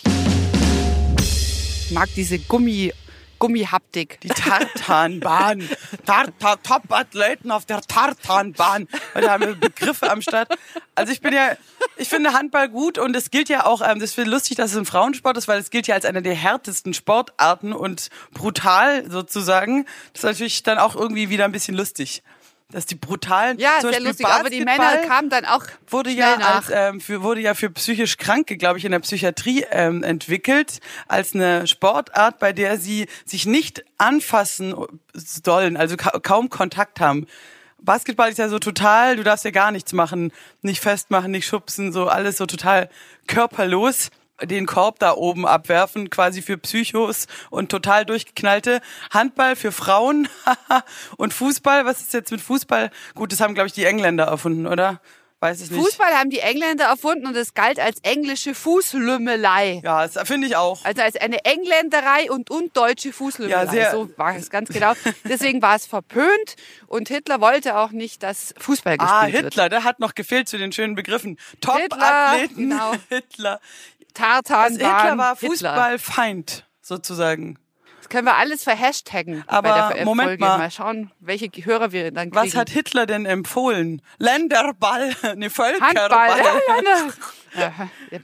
Ich 1.18 1.90
mag 1.90 2.08
diese 2.14 2.38
Gummi, 2.38 2.92
Gummihaptik. 3.38 4.20
Die 4.20 4.28
Tartanbahn. 4.28 5.68
Tartan, 6.06 6.58
Top-Athleten 6.62 7.50
auf 7.50 7.66
der 7.66 7.80
Tartanbahn. 7.80 8.88
Weil 9.12 9.22
da 9.22 9.32
haben 9.32 9.46
wir 9.46 9.54
Begriffe 9.56 10.10
am 10.10 10.22
Start. 10.22 10.56
Also 10.94 11.12
ich 11.12 11.20
bin 11.20 11.34
ja, 11.34 11.56
ich 11.96 12.08
finde 12.08 12.32
Handball 12.32 12.68
gut 12.68 12.98
und 12.98 13.14
es 13.16 13.30
gilt 13.30 13.48
ja 13.48 13.66
auch, 13.66 13.82
ähm, 13.86 13.98
das 14.00 14.14
finde 14.14 14.30
ich 14.30 14.34
lustig, 14.34 14.56
dass 14.56 14.72
es 14.72 14.76
ein 14.76 14.84
Frauensport 14.86 15.36
ist, 15.36 15.48
weil 15.48 15.58
es 15.58 15.70
gilt 15.70 15.86
ja 15.86 15.94
als 15.94 16.04
einer 16.04 16.20
der 16.20 16.34
härtesten 16.34 16.94
Sportarten 16.94 17.72
und 17.72 18.08
brutal 18.32 19.10
sozusagen. 19.10 19.84
Das 20.12 20.22
ist 20.22 20.24
natürlich 20.24 20.62
dann 20.62 20.78
auch 20.78 20.94
irgendwie 20.94 21.28
wieder 21.28 21.44
ein 21.44 21.52
bisschen 21.52 21.76
lustig. 21.76 22.22
Dass 22.72 22.84
die 22.84 22.96
brutalen, 22.96 23.60
Ja, 23.60 23.78
zum 23.80 23.90
sehr 23.90 24.00
Beispiel 24.00 24.06
lustig. 24.08 24.26
Aber 24.26 24.50
die 24.50 24.64
Männer 24.64 24.96
kamen 25.06 25.30
dann 25.30 25.44
auch 25.44 25.64
wurde 25.86 26.10
ja 26.10 26.36
nach. 26.36 26.56
als 26.56 26.66
ähm, 26.72 27.00
für, 27.00 27.22
wurde 27.22 27.40
ja 27.40 27.54
für 27.54 27.70
psychisch 27.70 28.16
Kranke, 28.16 28.56
glaube 28.56 28.78
ich, 28.78 28.84
in 28.84 28.90
der 28.90 28.98
Psychiatrie 28.98 29.64
ähm, 29.70 30.02
entwickelt 30.02 30.80
als 31.06 31.32
eine 31.32 31.68
Sportart, 31.68 32.40
bei 32.40 32.52
der 32.52 32.76
sie 32.78 33.06
sich 33.24 33.46
nicht 33.46 33.84
anfassen 33.98 34.74
sollen, 35.14 35.76
also 35.76 35.96
ka 35.96 36.18
kaum 36.18 36.50
Kontakt 36.50 36.98
haben. 36.98 37.28
Basketball 37.82 38.30
ist 38.30 38.38
ja 38.38 38.48
so 38.48 38.58
total, 38.58 39.16
du 39.16 39.22
darfst 39.22 39.44
ja 39.44 39.50
gar 39.50 39.70
nichts 39.70 39.92
machen, 39.92 40.32
nicht 40.62 40.80
festmachen, 40.80 41.30
nicht 41.30 41.46
schubsen, 41.46 41.92
so 41.92 42.08
alles 42.08 42.36
so 42.36 42.46
total 42.46 42.88
körperlos 43.26 44.10
den 44.42 44.66
Korb 44.66 44.98
da 44.98 45.14
oben 45.14 45.46
abwerfen, 45.46 46.10
quasi 46.10 46.42
für 46.42 46.58
Psychos 46.58 47.26
und 47.50 47.70
total 47.70 48.04
durchgeknallte. 48.04 48.80
Handball 49.10 49.56
für 49.56 49.72
Frauen 49.72 50.28
und 51.16 51.32
Fußball, 51.32 51.86
was 51.86 52.00
ist 52.00 52.12
jetzt 52.12 52.30
mit 52.30 52.40
Fußball? 52.40 52.90
Gut, 53.14 53.32
das 53.32 53.40
haben, 53.40 53.54
glaube 53.54 53.68
ich, 53.68 53.72
die 53.72 53.84
Engländer 53.84 54.24
erfunden, 54.24 54.66
oder? 54.66 55.00
Weiß 55.40 55.60
ich 55.60 55.70
nicht. 55.70 55.78
Fußball 55.80 56.14
haben 56.14 56.30
die 56.30 56.38
Engländer 56.40 56.86
erfunden 56.86 57.26
und 57.26 57.36
es 57.36 57.52
galt 57.52 57.78
als 57.78 57.98
englische 58.02 58.54
Fußlümmelei. 58.54 59.82
Ja, 59.84 60.06
das 60.06 60.26
finde 60.26 60.46
ich 60.46 60.56
auch. 60.56 60.82
Also 60.84 61.02
als 61.02 61.16
eine 61.16 61.44
Engländerei 61.44 62.30
und, 62.30 62.50
und 62.50 62.74
deutsche 62.76 63.12
Fußlümmelei. 63.12 63.64
Ja, 63.64 63.70
sehr- 63.70 63.90
so 63.90 64.08
war 64.16 64.34
es 64.34 64.48
ganz 64.48 64.70
genau. 64.70 64.94
Deswegen 65.24 65.60
war 65.60 65.76
es 65.76 65.86
verpönt 65.86 66.56
und 66.86 67.08
Hitler 67.08 67.40
wollte 67.42 67.76
auch 67.76 67.90
nicht, 67.90 68.22
dass 68.22 68.54
Fußball 68.58 68.96
gespielt 68.96 69.20
Ah, 69.22 69.26
wird. 69.32 69.44
Hitler, 69.44 69.68
der 69.68 69.84
hat 69.84 70.00
noch 70.00 70.14
gefehlt 70.14 70.48
zu 70.48 70.56
den 70.56 70.72
schönen 70.72 70.94
Begriffen. 70.94 71.38
Top-Athleten, 71.60 72.70
genau. 72.70 72.92
Hitler. 73.10 73.60
Tartan 74.14 74.64
Also 74.64 74.76
Hitler 74.78 75.18
war 75.18 75.36
Hitler. 75.36 75.48
Fußballfeind, 75.50 76.66
sozusagen. 76.80 77.58
Das 78.06 78.10
können 78.10 78.26
wir 78.26 78.36
alles 78.36 78.62
verhashtaggen 78.62 79.42
Aber 79.48 79.68
bei 79.88 79.94
der 79.94 80.04
Moment 80.04 80.28
Folge. 80.28 80.44
mal. 80.44 80.58
mal 80.58 80.70
schauen, 80.70 81.10
welche 81.18 81.48
Hörer 81.48 81.90
wir 81.90 82.12
dann 82.12 82.30
kriegen. 82.30 82.36
Was 82.46 82.54
hat 82.54 82.70
Hitler 82.70 83.04
denn 83.04 83.26
empfohlen? 83.26 84.00
Länderball, 84.18 85.12
ne 85.34 85.50
Völkerball. 85.50 86.30
Handball. 86.30 86.62
Ja, 86.68 86.82
ne. 87.04 87.12
Ja, 87.56 87.72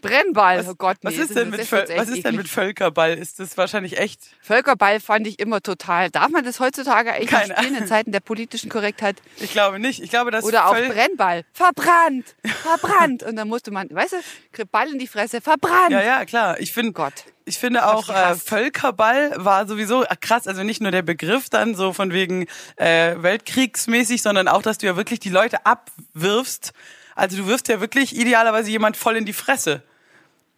Brennball. 0.02 0.62
oh 0.68 0.74
Gott, 0.74 0.98
nee, 1.02 1.08
Was 1.08 1.14
ist 1.14 1.30
das- 1.30 1.34
denn 1.36 1.48
mit, 1.50 1.60
das 1.60 1.72
was 1.72 2.08
ist 2.10 2.22
denn 2.22 2.36
mit 2.36 2.48
Völkerball? 2.48 3.14
Ist 3.14 3.40
das 3.40 3.56
wahrscheinlich 3.56 3.98
echt? 3.98 4.20
Völkerball 4.42 5.00
fand 5.00 5.26
ich 5.26 5.38
immer 5.40 5.62
total. 5.62 6.10
Darf 6.10 6.28
man 6.28 6.44
das 6.44 6.60
heutzutage 6.60 7.14
eigentlich 7.14 7.30
Keine 7.30 7.56
spielen 7.56 7.76
in 7.76 7.86
Zeiten 7.86 8.12
der 8.12 8.20
politischen 8.20 8.68
Korrektheit? 8.68 9.16
Ich 9.38 9.52
glaube 9.52 9.78
nicht. 9.78 10.02
Ich 10.02 10.10
glaube, 10.10 10.30
dass 10.32 10.44
Oder 10.44 10.66
auch 10.68 10.74
Brennball. 10.74 11.44
Verbrannt. 11.54 12.36
Verbrannt. 12.44 13.22
Und 13.22 13.36
dann 13.36 13.48
musste 13.48 13.70
man, 13.70 13.88
weißt 13.90 14.16
du, 14.56 14.66
Ball 14.66 14.88
in 14.92 14.98
die 14.98 15.06
Fresse. 15.08 15.40
Verbrannt. 15.40 15.90
Ja, 15.92 16.02
ja, 16.02 16.24
klar. 16.26 16.60
Ich 16.60 16.72
finde, 16.72 16.92
Gott. 16.92 17.24
Ich 17.44 17.58
finde 17.58 17.86
auch 17.86 18.08
äh. 18.08 18.34
Völkerball 18.34 19.32
war 19.36 19.66
sowieso 19.66 20.04
äh, 20.04 20.16
krass. 20.20 20.46
Also 20.46 20.62
nicht 20.62 20.80
nur 20.80 20.90
der 20.90 21.02
Begriff 21.02 21.48
dann 21.48 21.74
so 21.74 21.92
von 21.92 22.12
wegen 22.12 22.46
äh, 22.76 23.16
Weltkriegsmäßig, 23.18 24.22
sondern 24.22 24.48
auch, 24.48 24.62
dass 24.62 24.78
du 24.78 24.86
ja 24.86 24.96
wirklich 24.96 25.20
die 25.20 25.30
Leute 25.30 25.64
abwirfst. 25.66 26.72
Also 27.14 27.36
du 27.36 27.46
wirfst 27.46 27.68
ja 27.68 27.80
wirklich 27.80 28.16
idealerweise 28.16 28.70
jemand 28.70 28.96
voll 28.96 29.16
in 29.16 29.24
die 29.24 29.32
Fresse. 29.32 29.82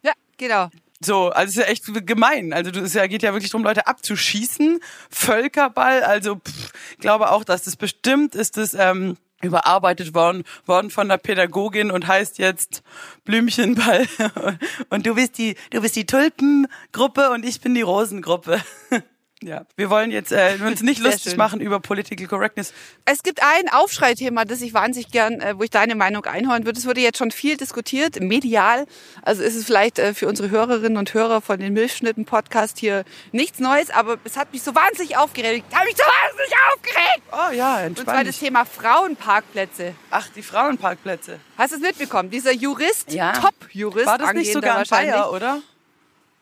Ja, 0.01 0.13
genau. 0.37 0.69
So, 1.03 1.29
also 1.29 1.49
es 1.49 1.57
ist 1.57 1.63
ja 1.63 1.69
echt 1.69 2.07
gemein. 2.07 2.53
Also 2.53 2.71
es 2.79 2.93
ja, 2.93 3.05
geht 3.07 3.21
ja 3.21 3.33
wirklich 3.33 3.51
darum, 3.51 3.65
Leute 3.65 3.87
abzuschießen. 3.87 4.79
Völkerball, 5.09 6.03
also 6.03 6.35
pff, 6.35 6.71
ich 6.91 6.97
glaube 6.99 7.31
auch, 7.31 7.43
dass 7.43 7.63
das 7.63 7.75
bestimmt 7.75 8.33
ist 8.35 8.57
das 8.57 8.73
ähm, 8.73 9.17
überarbeitet 9.45 10.13
worden, 10.13 10.43
worden 10.65 10.89
von 10.89 11.07
der 11.07 11.17
Pädagogin 11.17 11.91
und 11.91 12.07
heißt 12.07 12.37
jetzt 12.37 12.83
Blümchenball. 13.23 14.05
Und 14.89 15.05
du 15.05 15.15
bist 15.15 15.37
die, 15.37 15.55
du 15.71 15.81
bist 15.81 15.95
die 15.95 16.05
Tulpengruppe 16.05 17.29
und 17.31 17.45
ich 17.45 17.61
bin 17.61 17.73
die 17.73 17.81
Rosengruppe. 17.81 18.61
Ja, 19.43 19.63
wir 19.75 19.89
wollen 19.89 20.11
jetzt 20.11 20.31
äh, 20.31 20.57
uns 20.65 20.81
nicht 20.81 20.99
lustig 21.03 21.31
schön. 21.31 21.37
machen 21.37 21.59
über 21.59 21.79
Political 21.81 22.25
Correctness. 22.25 22.73
Es 23.03 23.21
gibt 23.21 23.43
ein 23.43 23.67
Aufschreithema, 23.69 24.45
das 24.45 24.61
ich 24.61 24.73
wahnsinnig 24.73 25.11
gern, 25.11 25.41
äh, 25.41 25.59
wo 25.59 25.63
ich 25.63 25.69
deine 25.69 25.93
Meinung 25.95 26.23
einhören 26.25 26.65
würde. 26.65 26.79
Es 26.79 26.85
wurde 26.87 27.01
jetzt 27.01 27.17
schon 27.17 27.31
viel 27.31 27.57
diskutiert, 27.57 28.19
medial. 28.21 28.85
Also 29.23 29.43
ist 29.43 29.55
es 29.55 29.65
vielleicht 29.65 29.99
äh, 29.99 30.13
für 30.13 30.27
unsere 30.29 30.49
Hörerinnen 30.51 30.97
und 30.97 31.13
Hörer 31.13 31.41
von 31.41 31.59
den 31.59 31.73
Milchschnitten-Podcast 31.73 32.77
hier 32.79 33.03
nichts 33.33 33.59
Neues, 33.59 33.89
aber 33.89 34.17
es 34.23 34.37
hat 34.37 34.53
mich 34.53 34.63
so 34.63 34.73
wahnsinnig 34.73 35.17
aufgeregt. 35.17 35.65
Hat 35.73 35.85
mich 35.85 35.97
so 35.97 36.03
wahnsinnig 36.03 36.53
aufgeregt! 36.73 37.21
Oh 37.33 37.53
ja, 37.53 37.73
Und 37.85 37.97
zwar 37.97 38.15
entspannt. 38.15 38.27
das 38.29 38.39
Thema 38.39 38.65
Frauenparkplätze. 38.65 39.95
Ach, 40.11 40.27
die 40.35 40.43
Frauenparkplätze. 40.43 41.39
Hast 41.57 41.73
du 41.73 41.75
es 41.75 41.81
mitbekommen? 41.81 42.29
Dieser 42.29 42.53
Jurist, 42.53 43.11
Ja. 43.11 43.33
Top-Jurist, 43.33 44.05
War 44.07 44.17
das 44.17 44.27
nicht 44.33 44.37
angehender 44.37 44.53
sogar 44.53 44.71
ein 44.71 44.77
wahrscheinlich. 44.79 45.13
Bayer, 45.13 45.31
oder? 45.31 45.61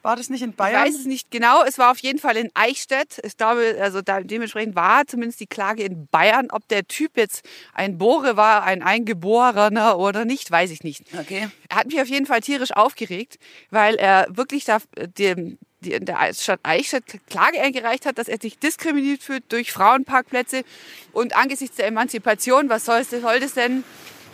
War 0.04 0.18
das 0.18 0.30
nicht 0.30 0.42
in 0.44 0.52
Ich 0.52 0.56
Bayern? 0.56 0.84
weiß 0.86 0.96
es 0.96 1.06
nicht 1.06 1.32
genau. 1.32 1.64
Es 1.64 1.78
war 1.78 1.90
auf 1.90 2.00
jeden 2.00 2.20
Fall 2.20 2.36
in 2.38 2.52
Eichstätt. 2.54 3.20
Ich 3.24 3.38
glaube, 3.38 3.78
also 3.80 4.02
da, 4.02 4.20
dementsprechend 4.22 4.76
war 4.76 5.08
zumindest 5.08 5.40
die 5.40 5.48
Klage 5.48 5.84
in 5.84 6.08
Bayern. 6.08 6.50
Ob 6.52 6.68
der 6.68 6.86
Typ 6.86 7.18
jetzt 7.18 7.44
ein 7.74 7.98
Bohre 7.98 8.36
war, 8.36 8.64
ein 8.64 8.84
Eingeborener 8.84 9.98
oder 9.98 10.26
nicht, 10.26 10.52
weiß 10.52 10.72
ich 10.72 10.84
nicht. 10.84 11.04
Okay. 11.18 11.50
Er 11.70 11.78
hat 11.78 11.88
mich 11.88 12.02
auf 12.02 12.08
jeden 12.08 12.26
Fall 12.26 12.42
tierisch 12.42 12.72
aufgeregt, 12.74 13.40
weil 13.72 13.96
er 13.96 14.28
wirklich 14.30 14.66
da 14.66 14.80
dem 15.18 15.58
die 15.80 15.94
in 15.94 16.06
der 16.06 16.34
Stadt 16.34 16.62
Eichstätt 16.64 17.04
Klage 17.30 17.62
eingereicht 17.62 18.06
hat, 18.06 18.18
dass 18.18 18.28
er 18.28 18.38
sich 18.42 18.58
diskriminiert 18.58 19.22
fühlt 19.22 19.52
durch 19.52 19.72
Frauenparkplätze 19.72 20.64
und 21.12 21.36
angesichts 21.36 21.76
der 21.76 21.88
Emanzipation, 21.88 22.70
was 22.70 22.86
soll, 22.86 23.04
soll 23.04 23.40
das 23.42 23.54
denn, 23.54 23.84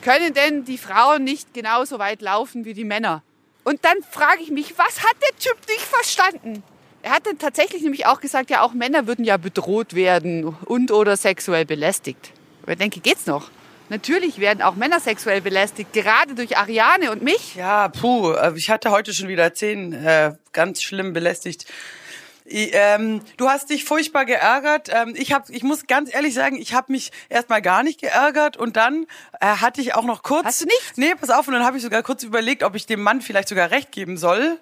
können 0.04 0.34
denn 0.34 0.64
die 0.64 0.78
Frauen 0.78 1.24
nicht 1.24 1.54
genauso 1.54 2.00
weit 2.00 2.22
laufen 2.22 2.66
wie 2.66 2.74
die 2.74 2.86
Männer? 2.86 3.24
Und 3.70 3.86
dann 3.86 3.98
frage 4.10 4.42
ich 4.42 4.50
mich, 4.50 4.80
was 4.80 5.04
hat 5.04 5.16
der 5.22 5.38
Typ 5.38 5.56
nicht 5.68 5.82
verstanden? 5.82 6.64
Er 7.04 7.12
hat 7.12 7.28
dann 7.28 7.38
tatsächlich 7.38 7.84
nämlich 7.84 8.08
auch 8.08 8.20
gesagt, 8.20 8.50
ja, 8.50 8.64
auch 8.64 8.74
Männer 8.74 9.06
würden 9.06 9.24
ja 9.24 9.38
bedroht 9.38 9.94
werden 9.94 10.44
und 10.66 10.92
oder 10.92 11.16
sexuell 11.16 11.66
belästigt. 11.66 12.32
Aber 12.64 12.72
ich 12.72 12.80
denke, 12.80 13.00
geht's 13.00 13.28
noch? 13.28 13.52
Natürlich 13.90 14.40
werden 14.40 14.64
auch 14.64 14.74
Männer 14.74 15.00
sexuell 15.00 15.42
belästigt, 15.42 15.94
gerade 15.94 16.34
durch 16.34 16.58
Ariane 16.58 17.12
und 17.12 17.22
mich. 17.22 17.54
Ja, 17.54 17.90
puh, 17.90 18.32
äh, 18.32 18.54
ich 18.56 18.72
hatte 18.72 18.90
heute 18.90 19.14
schon 19.14 19.28
wieder 19.28 19.54
zehn 19.54 19.94
äh, 19.94 20.34
ganz 20.52 20.82
schlimm 20.82 21.14
belästigt. 21.14 21.68
Ähm, 22.50 23.22
du 23.38 23.50
hast 23.50 23.70
dich 23.70 23.86
furchtbar 23.86 24.26
geärgert. 24.26 24.90
Ähm, 24.92 25.14
ich 25.16 25.34
hab, 25.34 25.50
ich 25.50 25.64
muss 25.64 25.88
ganz 25.88 26.14
ehrlich 26.14 26.34
sagen, 26.34 26.58
ich 26.58 26.74
habe 26.74 26.92
mich 26.92 27.12
erstmal 27.30 27.62
gar 27.62 27.84
nicht 27.84 28.02
geärgert 28.02 28.58
und 28.58 28.76
dann 28.76 29.06
äh, 29.40 29.46
hatte 29.46 29.82
ich 29.82 29.96
auch 29.96 30.06
noch 30.06 30.24
kurz. 30.24 30.46
Hast 30.46 30.62
du 30.62 30.66
nicht? 30.66 30.98
Nee, 30.98 31.14
pass 31.16 31.30
auf, 31.30 31.48
und 31.48 31.54
dann 31.54 31.66
habe 31.66 31.78
ich 31.78 31.84
sogar 31.84 32.04
kurz 32.04 32.24
überlegt, 32.24 32.64
ob 32.64 32.76
ich 32.76 32.86
dem 32.86 33.02
Mann 33.02 33.22
vielleicht 33.22 33.50
sogar 33.50 33.72
recht 33.72 33.92
geben 33.92 34.18
soll. 34.18 34.60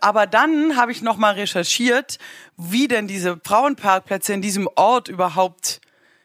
Aber 0.00 0.26
dann 0.26 0.76
habe 0.76 0.92
ich 0.92 1.02
noch 1.02 1.18
mal 1.18 1.34
recherchiert, 1.34 2.18
wie 2.56 2.88
denn 2.88 3.06
diese 3.06 3.38
Frauenparkplätze 3.44 4.32
in 4.32 4.42
diesem 4.42 4.68
Ort 4.76 5.08
überhaupt, 5.08 5.80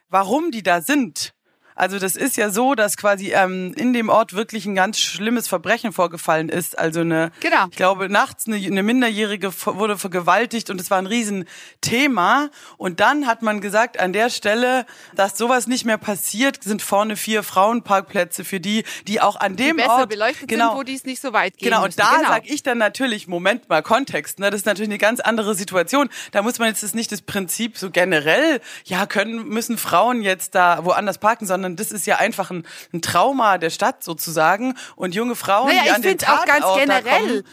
warum 0.10 0.52
die 0.52 0.64
da 0.64 0.82
sind. 0.82 1.35
Also 1.76 2.00
das 2.00 2.16
ist 2.16 2.38
ja 2.38 2.50
so, 2.50 2.74
dass 2.74 2.98
quasi 2.98 3.34
ähm, 3.34 3.74
in 3.76 3.94
dem 3.94 4.10
Ort 4.10 4.34
wirklich 4.34 4.66
ein 4.66 4.76
ganz 4.76 4.98
schlimmes 5.00 5.48
Verbrechen 5.48 5.92
vorgefallen 5.92 6.50
ist. 6.50 6.80
Also 6.80 7.02
eine, 7.02 7.32
Genau. 7.42 7.66
ich 7.70 7.76
glaube, 7.76 8.10
nachts 8.10 8.48
eine, 8.48 8.56
eine 8.56 8.82
Minderjährige 8.84 9.52
wurde 9.66 9.98
vergewaltigt 9.98 10.70
und 10.70 10.80
es 10.80 10.90
war 10.90 10.98
ein 11.00 11.06
Riesenthema. 11.08 12.50
Und 12.78 13.00
dann 13.00 13.28
hat 13.28 13.42
man 13.42 13.62
gesagt, 13.62 14.00
an 14.00 14.14
der 14.14 14.30
Stelle, 14.30 14.86
dass 15.16 15.38
sowas 15.38 15.68
nicht 15.68 15.86
mehr 15.86 15.98
passiert, 15.98 16.64
sind 16.64 16.82
vorne 16.82 17.16
vier 17.16 17.44
Frauenparkplätze 17.44 18.44
für 18.46 18.60
die, 18.60 18.84
die 19.08 19.22
auch 19.22 19.36
an 19.36 19.56
dem 19.56 19.78
besser 19.78 19.92
Ort 19.92 20.10
beleuchtet 20.10 20.48
genau, 20.48 20.70
sind, 20.70 20.78
wo 20.80 20.84
die 20.84 20.96
es 20.96 21.04
nicht 21.06 21.22
so 21.22 21.34
weit 21.34 21.58
gehen 21.58 21.70
Genau, 21.70 21.82
müssen. 21.84 22.00
und 22.00 22.06
da 22.06 22.18
genau. 22.18 22.30
sag 22.30 22.50
ich 22.50 22.64
dann 22.64 22.78
natürlich, 22.78 23.28
Moment 23.28 23.68
mal, 23.70 23.82
Kontext, 23.82 24.40
ne? 24.40 24.50
das 24.50 24.62
ist 24.62 24.66
natürlich 24.66 24.90
eine 24.90 24.98
ganz 24.98 25.20
andere 25.20 25.56
Situation. 25.56 26.10
Da 26.32 26.42
muss 26.42 26.60
man 26.60 26.70
jetzt 26.70 26.84
das 26.84 26.94
nicht 26.94 27.12
das 27.12 27.22
Prinzip 27.22 27.78
so 27.78 27.92
generell, 27.92 28.62
ja, 28.86 29.06
können, 29.06 29.48
müssen 29.48 29.78
Frauen 29.78 30.22
jetzt 30.22 30.56
da 30.56 30.86
woanders 30.86 31.18
parken, 31.18 31.46
sondern 31.46 31.65
das 31.70 31.92
ist 31.92 32.06
ja 32.06 32.18
einfach 32.18 32.52
ein, 32.52 32.66
ein 32.94 33.02
Trauma 33.02 33.58
der 33.58 33.70
Stadt 33.70 34.04
sozusagen. 34.04 34.76
Und 34.96 35.16
junge 35.16 35.36
Frauen, 35.36 35.68
Naja, 35.68 35.82
die 35.82 35.88
ich 35.88 35.94
an 35.94 36.02
den 36.02 36.20
finde 36.20 36.34
auch 36.34 36.46
ganz 36.46 36.60
Tatort 36.60 36.80
generell. 36.80 37.28
kommen, 37.28 37.44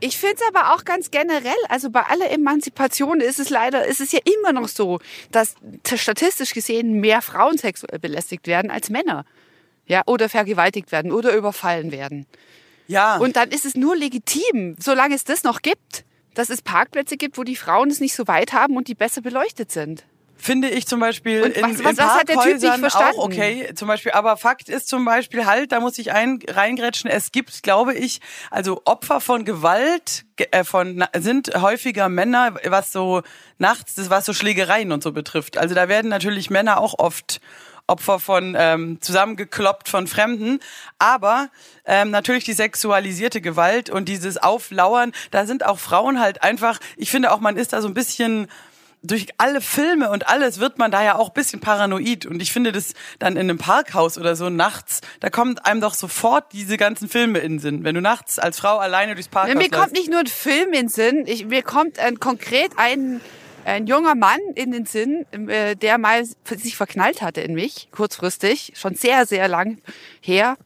Ich 0.00 0.18
finde 0.18 0.36
es 0.40 0.48
aber 0.48 0.74
auch 0.74 0.84
ganz 0.84 1.10
generell, 1.12 1.54
also 1.68 1.88
bei 1.90 2.02
aller 2.02 2.30
Emanzipation 2.30 3.20
ist 3.20 3.38
es 3.38 3.50
leider, 3.50 3.86
ist 3.86 4.00
es 4.00 4.10
ja 4.10 4.18
immer 4.24 4.52
noch 4.52 4.68
so, 4.68 4.98
dass 5.30 5.54
statistisch 5.94 6.54
gesehen 6.54 7.00
mehr 7.00 7.22
Frauen 7.22 7.56
sexuell 7.56 8.00
belästigt 8.00 8.48
werden 8.48 8.70
als 8.70 8.90
Männer. 8.90 9.24
Ja, 9.86 10.02
oder 10.06 10.28
vergewaltigt 10.28 10.90
werden 10.92 11.12
oder 11.12 11.34
überfallen 11.34 11.92
werden. 11.92 12.26
ja, 12.86 13.16
Und 13.18 13.36
dann 13.36 13.50
ist 13.50 13.64
es 13.64 13.74
nur 13.74 13.96
legitim, 13.96 14.76
solange 14.78 15.14
es 15.14 15.24
das 15.24 15.44
noch 15.44 15.62
gibt, 15.62 16.04
dass 16.34 16.50
es 16.50 16.62
Parkplätze 16.62 17.16
gibt, 17.16 17.36
wo 17.38 17.44
die 17.44 17.56
Frauen 17.56 17.90
es 17.90 18.00
nicht 18.00 18.14
so 18.14 18.26
weit 18.26 18.52
haben 18.52 18.76
und 18.76 18.88
die 18.88 18.94
besser 18.94 19.20
beleuchtet 19.20 19.70
sind. 19.70 20.04
Finde 20.42 20.68
ich 20.68 20.86
zum 20.86 21.00
Beispiel 21.00 21.42
Und 21.42 21.52
in, 21.52 21.62
was- 21.62 21.70
was- 21.84 21.90
in 21.92 21.96
was 21.98 22.14
hat 22.14 22.28
der 22.28 22.38
Typ 22.40 22.60
nicht 22.60 22.78
verstanden? 22.78 23.18
auch 23.18 23.24
okay. 23.24 23.70
Zum 23.74 23.88
Beispiel, 23.88 24.12
aber 24.12 24.36
Fakt 24.36 24.68
ist 24.68 24.88
zum 24.88 25.04
Beispiel 25.04 25.46
halt, 25.46 25.72
da 25.72 25.80
muss 25.80 25.96
ich 25.98 26.12
ein, 26.12 26.40
reingrätschen, 26.48 27.08
es 27.10 27.32
gibt, 27.32 27.62
glaube 27.62 27.94
ich, 27.94 28.20
also 28.50 28.82
Opfer 28.84 29.20
von 29.20 29.44
Gewalt 29.44 30.24
ge- 30.36 30.48
äh, 30.50 30.64
von 30.64 31.04
sind 31.18 31.52
häufiger 31.60 32.08
Männer, 32.08 32.54
was 32.66 32.92
so 32.92 33.22
nachts, 33.58 33.94
das 33.94 34.10
was 34.10 34.26
so 34.26 34.32
Schlägereien 34.32 34.92
und 34.92 35.02
so 35.02 35.12
betrifft. 35.12 35.56
Also 35.58 35.74
da 35.74 35.88
werden 35.88 36.08
natürlich 36.08 36.50
Männer 36.50 36.80
auch 36.80 36.98
oft 36.98 37.40
Opfer 37.88 38.20
von 38.20 38.54
ähm, 38.58 38.98
zusammengekloppt 39.00 39.88
von 39.88 40.06
Fremden, 40.06 40.60
aber 40.98 41.48
ähm, 41.84 42.10
natürlich 42.10 42.44
die 42.44 42.52
sexualisierte 42.52 43.40
Gewalt 43.40 43.90
und 43.90 44.08
dieses 44.08 44.38
Auflauern, 44.38 45.12
da 45.32 45.46
sind 45.46 45.66
auch 45.66 45.78
Frauen 45.80 46.20
halt 46.20 46.42
einfach, 46.44 46.78
ich 46.96 47.10
finde 47.10 47.32
auch, 47.32 47.40
man 47.40 47.56
ist 47.56 47.72
da 47.72 47.82
so 47.82 47.88
ein 47.88 47.94
bisschen 47.94 48.46
durch 49.02 49.28
alle 49.36 49.60
Filme 49.60 50.10
und 50.10 50.28
alles 50.28 50.60
wird 50.60 50.78
man 50.78 50.90
da 50.90 51.02
ja 51.02 51.16
auch 51.16 51.28
ein 51.28 51.34
bisschen 51.34 51.60
paranoid. 51.60 52.26
Und 52.26 52.40
ich 52.40 52.52
finde 52.52 52.72
das 52.72 52.94
dann 53.18 53.34
in 53.34 53.50
einem 53.50 53.58
Parkhaus 53.58 54.16
oder 54.16 54.36
so 54.36 54.48
nachts, 54.48 55.00
da 55.20 55.28
kommt 55.28 55.66
einem 55.66 55.80
doch 55.80 55.94
sofort 55.94 56.52
diese 56.52 56.76
ganzen 56.76 57.08
Filme 57.08 57.40
in 57.40 57.54
den 57.54 57.58
Sinn. 57.58 57.84
Wenn 57.84 57.94
du 57.94 58.00
nachts 58.00 58.38
als 58.38 58.60
Frau 58.60 58.78
alleine 58.78 59.14
durchs 59.14 59.28
Parkhaus 59.28 59.54
mir 59.54 59.70
kommt 59.70 59.72
läufst. 59.74 59.94
nicht 59.94 60.10
nur 60.10 60.20
ein 60.20 60.26
Film 60.26 60.68
in 60.68 60.72
den 60.72 60.88
Sinn, 60.88 61.24
ich, 61.26 61.46
mir 61.46 61.62
kommt 61.62 61.98
ein, 61.98 62.20
konkret 62.20 62.72
ein, 62.76 63.20
ein 63.64 63.86
junger 63.86 64.14
Mann 64.14 64.40
in 64.54 64.70
den 64.70 64.86
Sinn, 64.86 65.26
äh, 65.48 65.74
der 65.74 65.98
mal 65.98 66.24
sich 66.24 66.76
verknallt 66.76 67.22
hatte 67.22 67.40
in 67.40 67.54
mich, 67.54 67.88
kurzfristig, 67.90 68.72
schon 68.76 68.94
sehr, 68.94 69.26
sehr 69.26 69.48
lang 69.48 69.78
her, 70.20 70.56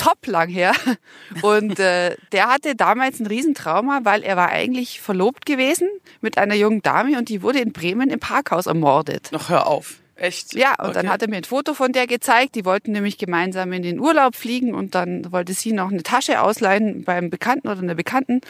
top 0.00 0.26
lang 0.26 0.48
her. 0.48 0.72
Und 1.42 1.78
äh, 1.78 2.16
der 2.32 2.48
hatte 2.48 2.74
damals 2.74 3.20
ein 3.20 3.26
Riesentrauma, 3.26 4.00
weil 4.04 4.22
er 4.22 4.36
war 4.36 4.48
eigentlich 4.48 5.00
verlobt 5.00 5.44
gewesen 5.46 5.88
mit 6.20 6.38
einer 6.38 6.54
jungen 6.54 6.82
Dame 6.82 7.18
und 7.18 7.28
die 7.28 7.42
wurde 7.42 7.60
in 7.60 7.72
Bremen 7.72 8.10
im 8.10 8.18
Parkhaus 8.20 8.66
ermordet. 8.66 9.30
Noch 9.32 9.48
hör 9.50 9.66
auf. 9.66 9.96
Echt? 10.16 10.54
Ja, 10.54 10.74
und 10.82 10.94
dann 10.96 11.06
Okay. 11.06 11.08
hat 11.08 11.22
er 11.22 11.28
mir 11.30 11.36
ein 11.38 11.44
Foto 11.44 11.72
von 11.72 11.92
der 11.92 12.06
gezeigt. 12.06 12.54
Die 12.54 12.66
wollten 12.66 12.92
nämlich 12.92 13.16
gemeinsam 13.16 13.72
in 13.72 13.82
den 13.82 13.98
Urlaub 13.98 14.36
fliegen 14.36 14.74
und 14.74 14.94
dann 14.94 15.30
wollte 15.32 15.54
sie 15.54 15.72
noch 15.72 15.90
eine 15.90 16.02
Tasche 16.02 16.42
ausleihen 16.42 17.04
beim 17.04 17.30
Bekannten 17.30 17.68
oder 17.68 17.80
einer 17.80 17.94
Bekannten 17.94 18.40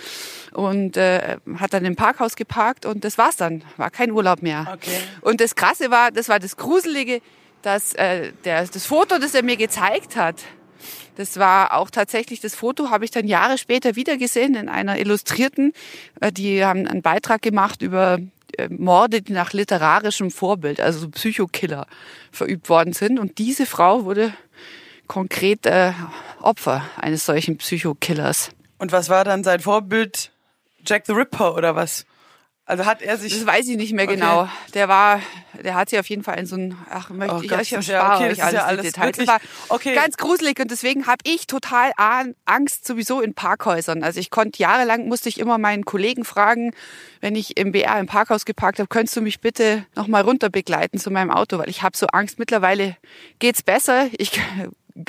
und 0.53 0.97
äh, 0.97 1.37
hat 1.59 1.73
dann 1.73 1.85
im 1.85 1.95
Parkhaus 1.97 2.35
geparkt 2.35 2.87
und 2.87 3.05
das 3.05 3.19
war's 3.19 3.37
dann. 3.37 3.63
War 3.77 3.91
kein 3.91 4.11
Urlaub 4.11 4.43
mehr. 4.43 4.67
Okay. 4.75 4.99
Und 5.21 5.41
das 5.41 5.55
Krasse 5.55 5.91
war, 5.93 6.11
das 6.11 6.29
war 6.29 6.41
das 6.41 6.57
Gruselige, 6.57 7.21
dass 7.63 7.95
äh, 7.95 8.33
der, 8.45 8.67
das 8.67 8.87
Foto, 8.87 9.19
das 9.19 9.35
er 9.35 9.45
mir 9.45 9.57
gezeigt 9.57 10.17
hat, 10.17 10.37
das 11.21 11.39
war 11.39 11.75
auch 11.75 11.91
tatsächlich, 11.91 12.41
das 12.41 12.55
Foto 12.55 12.89
habe 12.89 13.05
ich 13.05 13.11
dann 13.11 13.29
Jahre 13.29 13.59
später 13.59 13.95
wieder 13.95 14.17
gesehen 14.17 14.55
in 14.55 14.71
einer 14.71 14.99
Illustrierten. 14.99 15.75
Äh, 16.21 16.33
Die 16.33 16.65
haben 16.65 16.87
einen 16.87 17.03
Beitrag 17.03 17.43
gemacht 17.43 17.83
über 17.83 18.19
äh, 18.57 18.69
Morde, 18.71 19.21
die 19.21 19.33
nach 19.33 19.53
literarischem 19.53 20.31
Vorbild, 20.31 20.81
also 20.81 21.01
so 21.01 21.11
Psychokiller, 21.11 21.87
verübt 22.33 22.71
worden 22.71 22.95
sind. 22.95 23.19
Und 23.19 23.37
diese 23.37 23.67
Frau 23.67 24.07
wurde 24.07 24.33
konkret 25.09 25.67
äh, 25.67 25.93
Opfer 26.41 26.83
eines 26.97 27.27
solchen 27.27 27.59
Psychokillers. 27.59 28.51
Und 28.79 28.93
was 28.93 29.11
war 29.11 29.25
dann 29.25 29.45
sein 29.45 29.61
Vorbild? 29.61 30.33
Jack 30.87 31.05
the 31.07 31.13
Ripper 31.13 31.55
oder 31.55 31.77
was? 31.77 32.07
Also 32.71 32.87
hat 32.87 33.03
er 33.03 33.17
sich 33.19 33.33
Das 33.35 33.45
weiß 33.47 33.67
ich 33.69 33.77
nicht 33.77 33.93
mehr 33.93 34.05
Okay. 34.05 34.15
genau. 34.15 34.49
Der 34.75 34.89
war, 34.89 35.21
der 35.63 35.75
hat 35.75 35.91
sie 35.91 35.99
auf 35.99 36.09
jeden 36.09 36.23
Fall 36.23 36.39
in 36.39 36.47
so 36.47 36.57
ein, 36.57 36.77
ach, 36.89 37.11
möchte 37.11 37.35
Oh 37.35 37.41
ich 37.43 37.49
Gott, 37.49 37.59
euch 37.61 37.71
das 37.71 37.81
ist 37.81 37.89
ja 37.89 37.95
erspare 37.99 38.15
okay, 38.17 38.25
euch 38.27 38.33
ist 38.33 38.39
ja 38.39 38.45
alles 38.47 38.61
alles 38.63 38.83
Details. 38.83 39.07
wirklich- 39.07 39.27
Das 39.27 39.35
war 39.35 39.41
okay. 39.77 39.95
ganz 39.95 40.17
gruselig 40.17 40.61
und 40.61 40.71
deswegen 40.71 41.07
habe 41.09 41.19
ich 41.25 41.47
total 41.49 41.91
An- 41.97 42.35
Angst 42.45 42.87
sowieso 42.87 43.21
in 43.21 43.35
Parkhäusern. 43.35 44.05
Also 44.05 44.21
ich 44.21 44.31
konnte 44.31 44.59
jahrelang, 44.63 45.09
musste 45.09 45.29
ich 45.29 45.41
immer 45.41 45.59
meinen 45.59 45.85
Kollegen 45.85 46.25
fragen, 46.25 46.73
wenn 47.21 47.35
ich 47.35 47.57
im 47.57 47.73
BR 47.73 47.99
im 47.99 48.07
Parkhaus 48.07 48.45
geparkt 48.45 48.79
habe, 48.79 48.89
könntest 48.89 49.17
du 49.17 49.21
mich 49.21 49.41
bitte 49.41 49.85
nochmal 49.97 50.23
runter 50.23 50.49
begleiten 50.49 50.99
zu 50.99 51.11
meinem 51.11 51.31
Auto, 51.33 51.59
weil 51.59 51.69
ich 51.69 51.83
habe 51.83 51.97
so 51.97 52.07
Angst. 52.07 52.39
Mittlerweile 52.39 52.97
geht's 53.41 53.63
besser. 53.63 54.07
Ich 54.17 54.41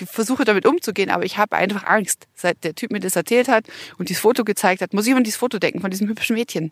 versuche 0.05 0.45
damit 0.45 0.65
umzugehen, 0.65 1.09
aber 1.09 1.25
ich 1.25 1.37
habe 1.37 1.55
einfach 1.55 1.83
Angst. 1.85 2.27
Seit 2.35 2.63
der 2.63 2.75
Typ 2.75 2.91
mir 2.91 2.99
das 2.99 3.15
erzählt 3.15 3.47
hat 3.47 3.65
und 3.97 4.09
dieses 4.09 4.21
Foto 4.21 4.43
gezeigt 4.43 4.81
hat, 4.81 4.93
muss 4.93 5.07
ich 5.07 5.13
an 5.15 5.23
dieses 5.23 5.37
Foto 5.39 5.59
denken 5.59 5.81
von 5.81 5.91
diesem 5.91 6.07
hübschen 6.07 6.35
Mädchen. 6.35 6.71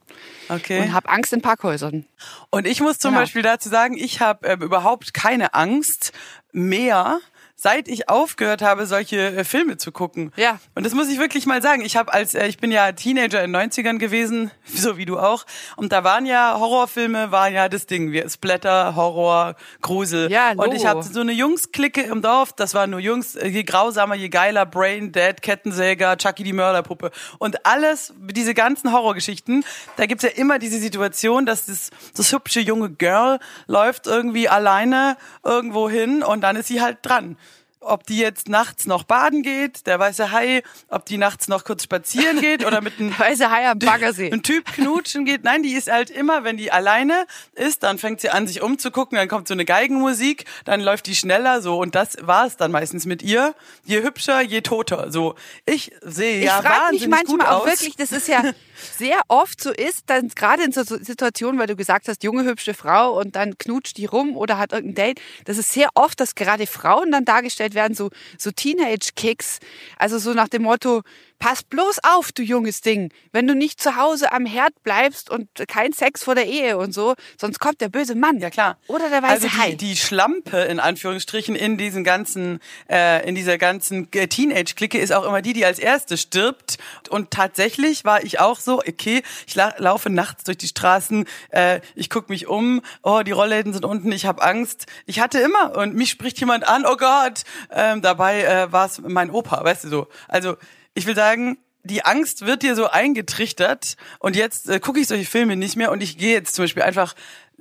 Okay. 0.50 0.82
Und 0.82 0.94
habe 0.94 1.10
Angst 1.10 1.34
in 1.34 1.42
Parkhäusern. 1.42 2.06
Und 2.50 2.68
ich 2.68 2.82
muss 2.82 2.98
zum 3.00 3.12
Genau. 3.12 3.22
Beispiel 3.22 3.42
dazu 3.42 3.70
sagen, 3.70 3.98
ich 3.98 4.20
habe 4.22 4.48
äh, 4.48 4.54
überhaupt 4.54 5.14
keine 5.14 5.54
Angst 5.54 6.12
mehr, 6.52 7.20
seit 7.62 7.90
ich 7.90 8.08
aufgehört 8.08 8.62
habe, 8.62 8.86
solche 8.86 9.36
äh, 9.36 9.44
Filme 9.44 9.76
zu 9.76 9.92
gucken. 9.92 10.32
Ja. 10.38 10.60
Und 10.76 10.86
das 10.86 10.94
muss 10.94 11.10
ich 11.10 11.20
wirklich 11.20 11.46
mal 11.46 11.62
sagen. 11.62 11.84
Ich 11.84 11.98
habe 11.98 12.14
als 12.14 12.34
äh, 12.34 12.48
ich 12.48 12.58
bin 12.58 12.72
ja 12.72 12.94
Teenager 12.94 13.44
in 13.44 13.52
den 13.52 13.70
90ern 13.70 13.98
gewesen, 13.98 14.50
so 14.64 14.96
wie 14.96 15.04
du 15.04 15.20
auch. 15.20 15.46
Und 15.76 15.92
da 15.92 16.06
waren 16.06 16.26
ja 16.26 16.58
Horrorfilme, 16.58 17.32
war 17.32 17.50
ja 17.50 17.68
das 17.68 17.86
Ding, 17.86 18.14
wie 18.14 18.24
Splatter, 18.30 18.96
Horror, 18.96 19.56
Grusel. 19.82 20.32
Ja, 20.32 20.52
Und 20.52 20.74
ich 20.74 20.84
Logo. 20.84 21.00
hatte 21.00 21.14
so 21.14 21.20
eine 21.20 21.34
Jungs-Clique 21.34 22.02
im 22.04 22.22
Dorf. 22.22 22.54
Das 22.54 22.74
waren 22.76 22.92
nur 22.92 23.02
Jungs, 23.02 23.36
äh, 23.36 23.50
je 23.50 23.64
grausamer, 23.64 24.16
je 24.16 24.30
geiler, 24.30 24.66
Brain 24.66 25.12
Dead, 25.12 25.42
Kettensäger, 25.42 26.16
Chucky 26.18 26.44
die 26.44 26.54
Mörderpuppe. 26.54 27.12
Und 27.40 27.66
alles, 27.66 28.14
diese 28.22 28.54
ganzen 28.54 28.94
Horrorgeschichten, 28.94 29.66
da 29.98 30.06
gibt's 30.06 30.24
ja 30.24 30.30
immer 30.30 30.60
diese 30.60 30.80
Situation, 30.80 31.46
dass 31.46 31.66
das, 31.66 31.90
das 32.16 32.32
hübsche 32.32 32.62
junge 32.62 32.90
Girl 32.90 33.40
läuft 33.68 34.08
irgendwie 34.08 34.48
alleine 34.48 35.18
irgendwo 35.44 35.90
hin 35.90 36.24
und 36.24 36.40
dann 36.40 36.56
ist 36.56 36.68
sie 36.68 36.82
halt 36.82 37.00
dran. 37.02 37.36
Ob 37.82 38.06
die 38.06 38.18
jetzt 38.18 38.50
nachts 38.50 38.86
noch 38.86 39.04
baden 39.04 39.42
geht, 39.42 39.88
der 39.88 40.00
weiße 40.00 40.32
Hai, 40.32 40.64
ob 40.90 41.06
die 41.06 41.18
nachts 41.18 41.48
noch 41.48 41.64
kurz 41.64 41.84
spazieren 41.84 42.42
geht 42.42 42.66
oder 42.66 42.82
mit 42.82 43.00
einem 43.00 43.18
Weiße 43.18 43.50
Hai 43.50 43.70
am 43.70 43.80
Baggersee. 43.80 44.30
ein 44.34 44.44
Typ 44.44 44.66
knutschen 44.74 45.26
geht. 45.26 45.44
Nein, 45.44 45.64
die 45.64 45.74
ist 45.74 45.90
halt 45.90 46.10
immer, 46.10 46.44
wenn 46.44 46.58
die 46.58 46.72
alleine 46.72 47.26
ist, 47.56 47.84
dann 47.84 47.98
fängt 47.98 48.22
sie 48.22 48.30
an, 48.30 48.48
sich 48.48 48.62
umzugucken, 48.62 49.18
dann 49.18 49.28
kommt 49.28 49.48
so 49.48 49.54
eine 49.54 49.66
Geigenmusik, 49.66 50.46
dann 50.66 50.82
läuft 50.82 51.08
die 51.08 51.16
schneller 51.16 51.62
so 51.62 51.80
und 51.80 51.96
das 51.96 52.18
war 52.22 52.46
es 52.46 52.58
dann 52.58 52.72
meistens 52.72 53.06
mit 53.06 53.22
ihr. 53.22 53.56
Je 53.86 54.04
hübscher, 54.04 54.42
je 54.42 54.62
toter. 54.62 55.12
So, 55.12 55.36
ich 55.66 55.92
sehe 56.02 56.40
Ich 56.40 56.46
ja 56.46 56.62
frage 56.62 56.92
mich 56.94 57.02
wahnsinnig 57.02 57.26
gut 57.26 57.38
manchmal 57.40 57.56
auch 57.56 57.62
aus. 57.62 57.68
wirklich, 57.68 57.96
das 57.96 58.12
ist 58.12 58.28
ja 58.28 58.44
sehr 58.98 59.22
oft 59.28 59.62
so 59.62 59.72
ist, 59.72 60.04
dann 60.08 60.30
gerade 60.30 60.64
in 60.64 60.72
so 60.72 60.84
so 60.84 60.98
Situationen, 60.98 61.60
weil 61.60 61.68
du 61.68 61.76
gesagt 61.76 62.08
hast, 62.08 62.24
junge, 62.24 62.44
hübsche 62.44 62.74
Frau 62.74 63.18
und 63.20 63.36
dann 63.36 63.58
knutscht 63.58 63.98
die 63.98 64.06
rum 64.06 64.36
oder 64.36 64.58
hat 64.58 64.74
irgendein 64.74 65.16
Date. 65.16 65.22
Das 65.46 65.58
ist 65.58 65.72
sehr 65.72 65.90
oft, 65.96 66.20
dass 66.20 66.36
gerade 66.36 66.68
Frauen 66.68 67.12
dann 67.12 67.26
dargestellt 67.26 67.69
werden, 67.76 67.96
so, 67.96 68.10
so 68.38 68.52
Teenage-Kicks. 68.52 69.60
Also 69.98 70.18
so 70.20 70.34
nach 70.34 70.50
dem 70.50 70.64
Motto, 70.64 71.02
pass 71.40 71.64
bloß 71.64 72.00
auf, 72.04 72.32
du 72.32 72.44
junges 72.44 72.82
Ding. 72.82 73.12
Wenn 73.32 73.48
du 73.48 73.56
nicht 73.56 73.82
zu 73.82 73.96
Hause 73.96 74.32
am 74.32 74.46
Herd 74.46 74.84
bleibst 74.84 75.30
und 75.30 75.50
kein 75.68 75.94
Sex 75.94 76.24
vor 76.24 76.36
der 76.36 76.46
Ehe 76.46 76.78
und 76.78 76.94
so, 76.94 77.16
sonst 77.40 77.60
kommt 77.60 77.82
der 77.82 77.90
böse 77.90 78.16
Mann. 78.16 78.40
Ja 78.40 78.50
klar. 78.50 78.78
Oder 78.88 79.10
der 79.10 79.24
weiße 79.24 79.46
also 79.46 79.58
Hai. 79.58 79.72
die, 79.72 79.78
die 79.78 79.96
Schlampe 79.96 80.58
in 80.58 80.80
Anführungsstrichen 80.80 81.56
in 81.56 81.78
diesen 81.78 82.04
ganzen, 82.04 82.60
äh, 82.90 83.28
in 83.28 83.36
dieser 83.36 83.58
ganzen 83.58 84.12
äh, 84.14 84.28
Teenage-Clique 84.28 85.00
ist 85.00 85.12
auch 85.12 85.26
immer 85.26 85.42
die, 85.42 85.54
die 85.54 85.66
als 85.66 85.80
erste 85.80 86.18
stirbt. 86.18 86.78
Und 87.10 87.32
tatsächlich 87.32 88.06
war 88.06 88.24
ich 88.24 88.40
auch 88.40 88.60
so, 88.60 88.80
okay, 88.80 89.24
ich 89.48 89.56
la 89.56 89.74
laufe 89.78 90.10
nachts 90.10 90.44
durch 90.44 90.58
die 90.58 90.68
Straßen, 90.68 91.26
äh, 91.52 91.80
ich 91.96 92.10
guck 92.10 92.30
mich 92.30 92.48
um, 92.48 92.82
oh, 93.02 93.22
die 93.26 93.32
Rollläden 93.32 93.72
sind 93.72 93.86
unten, 93.86 94.12
ich 94.12 94.26
habe 94.26 94.42
Angst. 94.42 94.88
Ich 95.06 95.20
hatte 95.20 95.40
immer 95.40 95.78
und 95.78 95.96
mich 95.96 96.10
spricht 96.10 96.40
jemand 96.40 96.68
an, 96.68 96.86
oh 96.86 96.98
Gott, 96.98 97.44
ähm, 97.72 98.02
dabei 98.02 98.44
äh, 98.44 98.72
war 98.72 98.86
es 98.88 99.00
mein 99.00 99.32
Opa, 99.32 99.64
weißt 99.64 99.86
du 99.86 99.90
so. 99.90 100.08
Also 100.28 100.58
ich 100.94 101.06
will 101.06 101.16
sagen, 101.16 101.58
die 101.84 102.04
Angst 102.04 102.46
wird 102.46 102.62
dir 102.64 102.76
so 102.76 102.88
eingetrichtert 102.90 103.96
und 104.20 104.36
jetzt 104.36 104.70
äh, 104.70 104.80
gucke 104.80 105.00
ich 105.00 105.08
solche 105.08 105.26
Filme 105.26 105.56
nicht 105.56 105.76
mehr 105.76 105.92
und 105.92 106.02
ich 106.04 106.18
gehe 106.18 106.34
jetzt 106.34 106.56
zum 106.56 106.64
Beispiel 106.66 106.84
einfach 106.84 107.16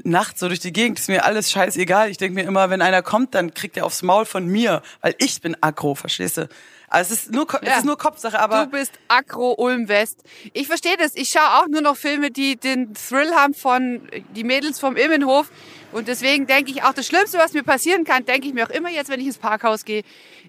nachts 0.04 0.40
so 0.40 0.48
durch 0.48 0.60
die 0.60 0.72
Gegend, 0.72 0.98
ist 0.98 1.08
mir 1.08 1.24
alles 1.24 1.50
scheißegal. 1.50 2.10
Ich 2.10 2.18
denke 2.18 2.34
mir 2.34 2.46
immer, 2.46 2.70
wenn 2.70 2.82
einer 2.82 3.02
kommt, 3.02 3.34
dann 3.34 3.54
kriegt 3.54 3.76
er 3.76 3.84
aufs 3.86 4.02
Maul 4.02 4.24
von 4.26 4.46
mir, 4.46 4.82
weil 5.00 5.14
ich 5.18 5.40
bin 5.40 5.56
aggro, 5.60 5.94
verstehst 5.94 6.36
du? 6.36 6.48
Also 6.90 7.12
es 7.14 7.24
ist 7.24 7.32
nur, 7.32 7.46
Ko- 7.46 7.58
es 7.60 7.68
Ja. 7.68 7.76
ist 7.78 7.84
nur 7.84 7.98
Kopfsache, 7.98 8.38
aber 8.40 8.64
Du 8.64 8.70
bist 8.70 8.92
Akro 9.08 9.52
Ulm 9.58 9.88
West. 9.88 10.22
Ich 10.54 10.66
verstehe 10.68 10.96
das. 10.96 11.14
Ich 11.16 11.28
schaue 11.28 11.58
auch 11.60 11.66
nur 11.68 11.82
noch 11.82 11.96
Filme, 11.98 12.30
die 12.30 12.56
den 12.56 12.94
Thrill 12.94 13.30
haben 13.34 13.52
von 13.54 14.08
die 14.34 14.42
Mädels 14.44 14.80
vom 14.80 14.96
Immenhof. 14.96 15.50
Und 15.92 16.08
deswegen 16.08 16.46
denke 16.46 16.70
ich 16.70 16.82
auch, 16.84 16.94
das 16.94 17.06
Schlimmste, 17.06 17.36
was 17.38 17.52
mir 17.52 17.62
passieren 17.62 18.04
kann, 18.04 18.24
denke 18.24 18.48
ich 18.48 18.54
mir 18.54 18.66
auch 18.66 18.70
immer 18.70 18.88
jetzt, 18.88 19.10
wenn 19.10 19.20
ich 19.20 19.26
ins 19.26 19.38
Parkhaus 19.38 19.84
gehe, 19.84 20.02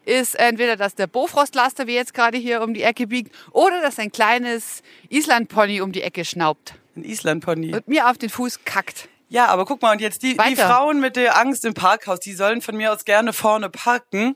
ist 0.06 0.36
entweder, 0.36 0.76
dass 0.76 0.96
der 0.96 1.08
Bofrostlaster, 1.08 1.88
wie 1.88 1.96
jetzt 1.96 2.14
gerade 2.14 2.38
hier 2.38 2.62
um 2.62 2.74
die 2.74 2.84
Ecke 2.84 3.08
biegt, 3.08 3.36
oder 3.52 3.82
dass 3.82 4.00
ein 4.00 4.12
kleines 4.12 4.82
Islandpony 5.10 5.82
um 5.82 5.92
die 5.92 6.02
Ecke 6.02 6.26
schnaubt 6.26 6.76
ein 7.00 7.10
Island-Pony. 7.10 7.74
und 7.74 7.88
mir 7.88 8.10
auf 8.10 8.18
den 8.18 8.30
Fuß 8.30 8.66
kackt. 8.66 9.10
Ja, 9.30 9.48
aber 9.48 9.66
guck 9.66 9.82
mal, 9.82 9.92
und 9.92 10.02
jetzt 10.02 10.24
die, 10.24 10.36
die. 10.36 10.56
Frauen 10.56 11.00
mit 11.00 11.16
der 11.16 11.38
Angst 11.38 11.66
im 11.66 11.74
Parkhaus, 11.74 12.20
die 12.20 12.34
sollen 12.34 12.62
von 12.62 12.76
mir 12.76 12.92
aus 12.92 13.06
gerne 13.06 13.34
vorne 13.34 13.70
parken. 13.70 14.36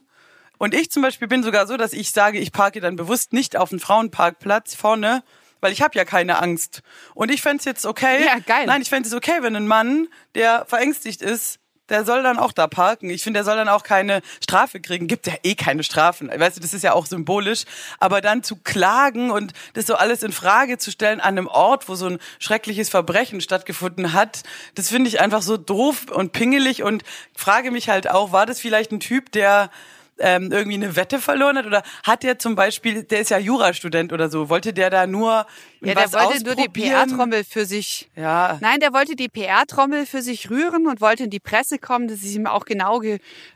Und 0.58 0.72
ich 0.72 0.90
zum 0.90 1.02
Beispiel 1.02 1.26
bin 1.26 1.42
sogar 1.42 1.66
so, 1.66 1.76
dass 1.76 1.92
ich 1.92 2.12
sage, 2.12 2.38
ich 2.38 2.52
parke 2.52 2.80
dann 2.80 2.94
bewusst 2.94 3.32
nicht 3.32 3.56
auf 3.56 3.70
dem 3.70 3.80
Frauenparkplatz 3.80 4.76
vorne, 4.76 5.24
weil 5.60 5.72
ich 5.72 5.82
habe 5.82 5.96
ja 5.98 6.04
keine 6.04 6.40
Angst. 6.40 6.82
Und 7.14 7.32
ich 7.32 7.42
fänd's 7.42 7.64
jetzt 7.64 7.86
okay. 7.86 8.24
Ja, 8.24 8.38
geil. 8.38 8.66
Nein, 8.66 8.82
ich 8.82 8.88
fänd's 8.88 9.08
es 9.08 9.14
okay, 9.14 9.38
wenn 9.40 9.56
ein 9.56 9.66
Mann, 9.66 10.06
der 10.36 10.64
verängstigt 10.66 11.22
ist, 11.22 11.58
der 11.88 12.04
soll 12.04 12.22
dann 12.22 12.38
auch 12.38 12.52
da 12.52 12.66
parken. 12.66 13.10
Ich 13.10 13.22
finde, 13.22 13.38
der 13.38 13.44
soll 13.44 13.56
dann 13.56 13.68
auch 13.68 13.82
keine 13.82 14.22
Strafe 14.42 14.80
kriegen. 14.80 15.06
Gibt 15.06 15.26
ja 15.26 15.34
eh 15.42 15.54
keine 15.54 15.82
Strafen. 15.82 16.28
Weißt 16.28 16.56
du, 16.56 16.60
das 16.60 16.72
ist 16.72 16.82
ja 16.82 16.92
auch 16.92 17.06
symbolisch. 17.06 17.64
Aber 18.00 18.20
dann 18.20 18.42
zu 18.42 18.56
klagen 18.56 19.30
und 19.30 19.52
das 19.74 19.86
so 19.86 19.94
alles 19.94 20.22
in 20.22 20.32
Frage 20.32 20.78
zu 20.78 20.90
stellen 20.90 21.20
an 21.20 21.38
einem 21.38 21.46
Ort, 21.46 21.88
wo 21.88 21.94
so 21.94 22.06
ein 22.06 22.18
schreckliches 22.38 22.88
Verbrechen 22.88 23.40
stattgefunden 23.40 24.12
hat, 24.12 24.42
das 24.74 24.88
finde 24.88 25.08
ich 25.08 25.20
einfach 25.20 25.42
so 25.42 25.56
doof 25.56 26.06
und 26.10 26.32
pingelig 26.32 26.82
und 26.82 27.02
frage 27.36 27.70
mich 27.70 27.88
halt 27.88 28.10
auch, 28.10 28.32
war 28.32 28.46
das 28.46 28.60
vielleicht 28.60 28.92
ein 28.92 29.00
Typ, 29.00 29.32
der 29.32 29.70
ähm, 30.18 30.52
irgendwie 30.52 30.76
eine 30.76 30.96
Wette 30.96 31.18
verloren 31.18 31.58
hat 31.58 31.66
oder 31.66 31.82
hat 32.04 32.22
der 32.22 32.38
zum 32.38 32.54
Beispiel, 32.54 33.02
der 33.02 33.20
ist 33.20 33.30
ja 33.30 33.38
Jurastudent 33.38 34.12
oder 34.12 34.28
so, 34.30 34.48
wollte 34.48 34.72
der 34.72 34.90
da 34.90 35.06
nur 35.06 35.46
Ja, 35.80 35.96
was 35.96 36.10
der 36.12 36.20
wollte 36.20 36.44
nur 36.44 36.54
die 36.54 36.62
ausprobieren? 36.62 37.08
PR-Trommel 37.08 37.44
für 37.44 37.66
sich. 37.66 38.08
Ja. 38.16 38.58
Nein, 38.60 38.80
der 38.80 38.92
wollte 38.92 39.16
die 39.16 39.28
PR-Trommel 39.28 40.06
für 40.06 40.22
sich 40.22 40.50
rühren 40.50 40.86
und 40.86 41.00
wollte 41.00 41.24
in 41.24 41.30
die 41.30 41.40
Presse 41.40 41.78
kommen. 41.78 42.08
Das 42.08 42.18
ist 42.22 42.34
ihm 42.34 42.46
auch 42.46 42.64
genau 42.64 43.00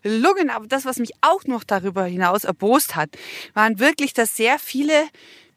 gelungen. 0.03 0.51
Aber 0.51 0.66
das, 0.66 0.85
was 0.85 0.99
mich 0.99 1.12
auch 1.21 1.44
noch 1.44 1.64
darüber 1.64 2.05
hinaus 2.05 2.44
erbost 2.44 2.97
hat, 2.97 3.11
waren 3.55 3.79
wirklich, 3.79 4.12
dass 4.12 4.37
sehr 4.37 4.59
viele 4.59 4.92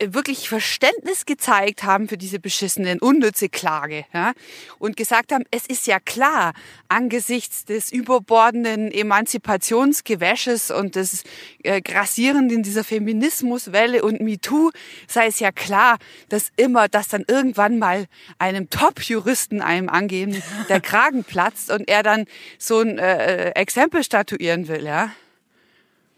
wirklich 0.09 0.49
Verständnis 0.49 1.25
gezeigt 1.25 1.83
haben 1.83 2.07
für 2.07 2.17
diese 2.17 2.39
beschissene, 2.39 2.97
unnütze 2.99 3.49
Klage. 3.49 4.05
Ja? 4.13 4.33
Und 4.79 4.97
gesagt 4.97 5.31
haben, 5.31 5.43
es 5.51 5.65
ist 5.65 5.87
ja 5.87 5.99
klar, 5.99 6.53
angesichts 6.89 7.65
des 7.65 7.91
überbordenden 7.91 8.91
Emanzipationsgewäsches 8.91 10.71
und 10.71 10.95
des 10.95 11.23
äh, 11.63 11.81
Grassierenden 11.81 12.63
dieser 12.63 12.83
Feminismuswelle 12.83 14.03
und 14.03 14.21
MeToo 14.21 14.71
sei 15.07 15.27
es 15.27 15.39
ja 15.39 15.51
klar, 15.51 15.97
dass 16.29 16.51
immer, 16.55 16.87
dass 16.87 17.07
dann 17.07 17.23
irgendwann 17.27 17.79
mal 17.79 18.05
einem 18.37 18.69
Top-Juristen 18.69 19.61
einem 19.61 19.89
angeben, 19.89 20.41
der 20.69 20.81
Kragen 20.81 21.23
platzt 21.23 21.71
und 21.71 21.87
er 21.87 22.03
dann 22.03 22.25
so 22.57 22.79
ein 22.79 22.97
äh, 22.97 23.49
äh, 23.49 23.51
Exempel 23.51 24.03
statuieren 24.03 24.67
will, 24.67 24.85
ja. 24.85 25.11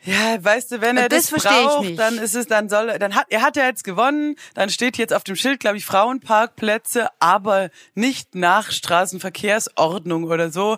Ja, 0.05 0.43
weißt 0.43 0.71
du, 0.71 0.81
wenn 0.81 0.97
er 0.97 1.07
Das 1.07 1.29
das, 1.29 1.43
braucht, 1.43 1.97
dann 1.97 2.17
ist 2.17 2.35
es, 2.35 2.47
dann 2.47 2.67
soll 2.67 2.89
er, 2.89 2.99
dann 2.99 3.15
hat, 3.15 3.27
er 3.29 3.41
hat 3.41 3.55
ja 3.55 3.65
jetzt 3.65 3.83
gewonnen, 3.83 4.35
dann 4.53 4.69
steht 4.69 4.97
jetzt 4.97 5.13
auf 5.13 5.23
dem 5.23 5.35
Schild, 5.35 5.59
glaube 5.61 5.77
ich, 5.77 5.85
Frauenparkplätze, 5.85 7.07
aber 7.19 7.69
nicht 7.95 8.35
nach 8.35 8.71
Straßenverkehrsordnung 8.71 10.25
oder 10.25 10.51
so. 10.51 10.77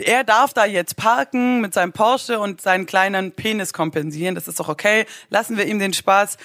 Er 0.00 0.24
darf 0.24 0.52
da 0.52 0.64
jetzt 0.64 0.96
parken 0.96 1.60
mit 1.60 1.72
seinem 1.72 1.92
Porsche 1.92 2.40
und 2.40 2.60
seinen 2.60 2.86
kleinen 2.86 3.30
Penis 3.30 3.72
kompensieren. 3.72 4.34
Das 4.34 4.48
ist 4.48 4.58
doch 4.58 4.68
okay. 4.68 5.06
Lassen 5.30 5.56
wir 5.56 5.66
ihm 5.66 5.78
den 5.78 5.92
Spaß. 5.92 6.36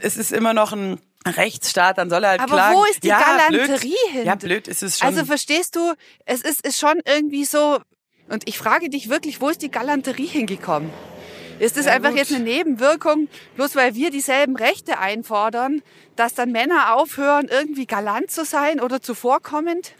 Es 0.00 0.16
ist 0.16 0.30
immer 0.30 0.54
noch 0.54 0.72
ein 0.72 1.00
Rechtsstaat, 1.26 1.98
dann 1.98 2.08
soll 2.10 2.22
er 2.22 2.30
halt 2.30 2.40
Aber 2.40 2.52
klagen. 2.52 2.76
wo 2.76 2.84
ist 2.84 3.02
die 3.02 3.08
ja, 3.08 3.18
Galanterie 3.20 3.88
blöd. 3.88 4.12
hin? 4.12 4.26
Ja, 4.26 4.34
blöd 4.36 4.68
ist 4.68 4.82
es 4.82 4.98
schon. 4.98 5.08
Also 5.08 5.24
verstehst 5.24 5.74
du, 5.74 5.94
es 6.26 6.42
ist, 6.42 6.64
ist 6.64 6.78
schon 6.78 7.00
irgendwie 7.04 7.44
so, 7.44 7.80
und 8.28 8.46
ich 8.46 8.58
frage 8.58 8.90
dich 8.90 9.08
wirklich, 9.08 9.40
wo 9.40 9.48
ist 9.48 9.62
die 9.62 9.70
Galanterie 9.70 10.26
hingekommen? 10.26 10.90
Ist 11.58 11.76
das 11.76 11.86
Ja, 11.86 11.92
einfach 11.92 12.10
gut. 12.10 12.18
jetzt 12.18 12.32
eine 12.32 12.44
Nebenwirkung, 12.44 13.28
bloß 13.56 13.76
weil 13.76 13.94
wir 13.94 14.10
dieselben 14.10 14.56
Rechte 14.56 14.98
einfordern, 14.98 15.82
dass 16.16 16.34
dann 16.34 16.50
Männer 16.52 16.94
aufhören, 16.94 17.48
irgendwie 17.48 17.86
galant 17.86 18.30
zu 18.30 18.44
sein 18.44 18.80
oder 18.80 19.00
zuvorkommend? 19.00 19.92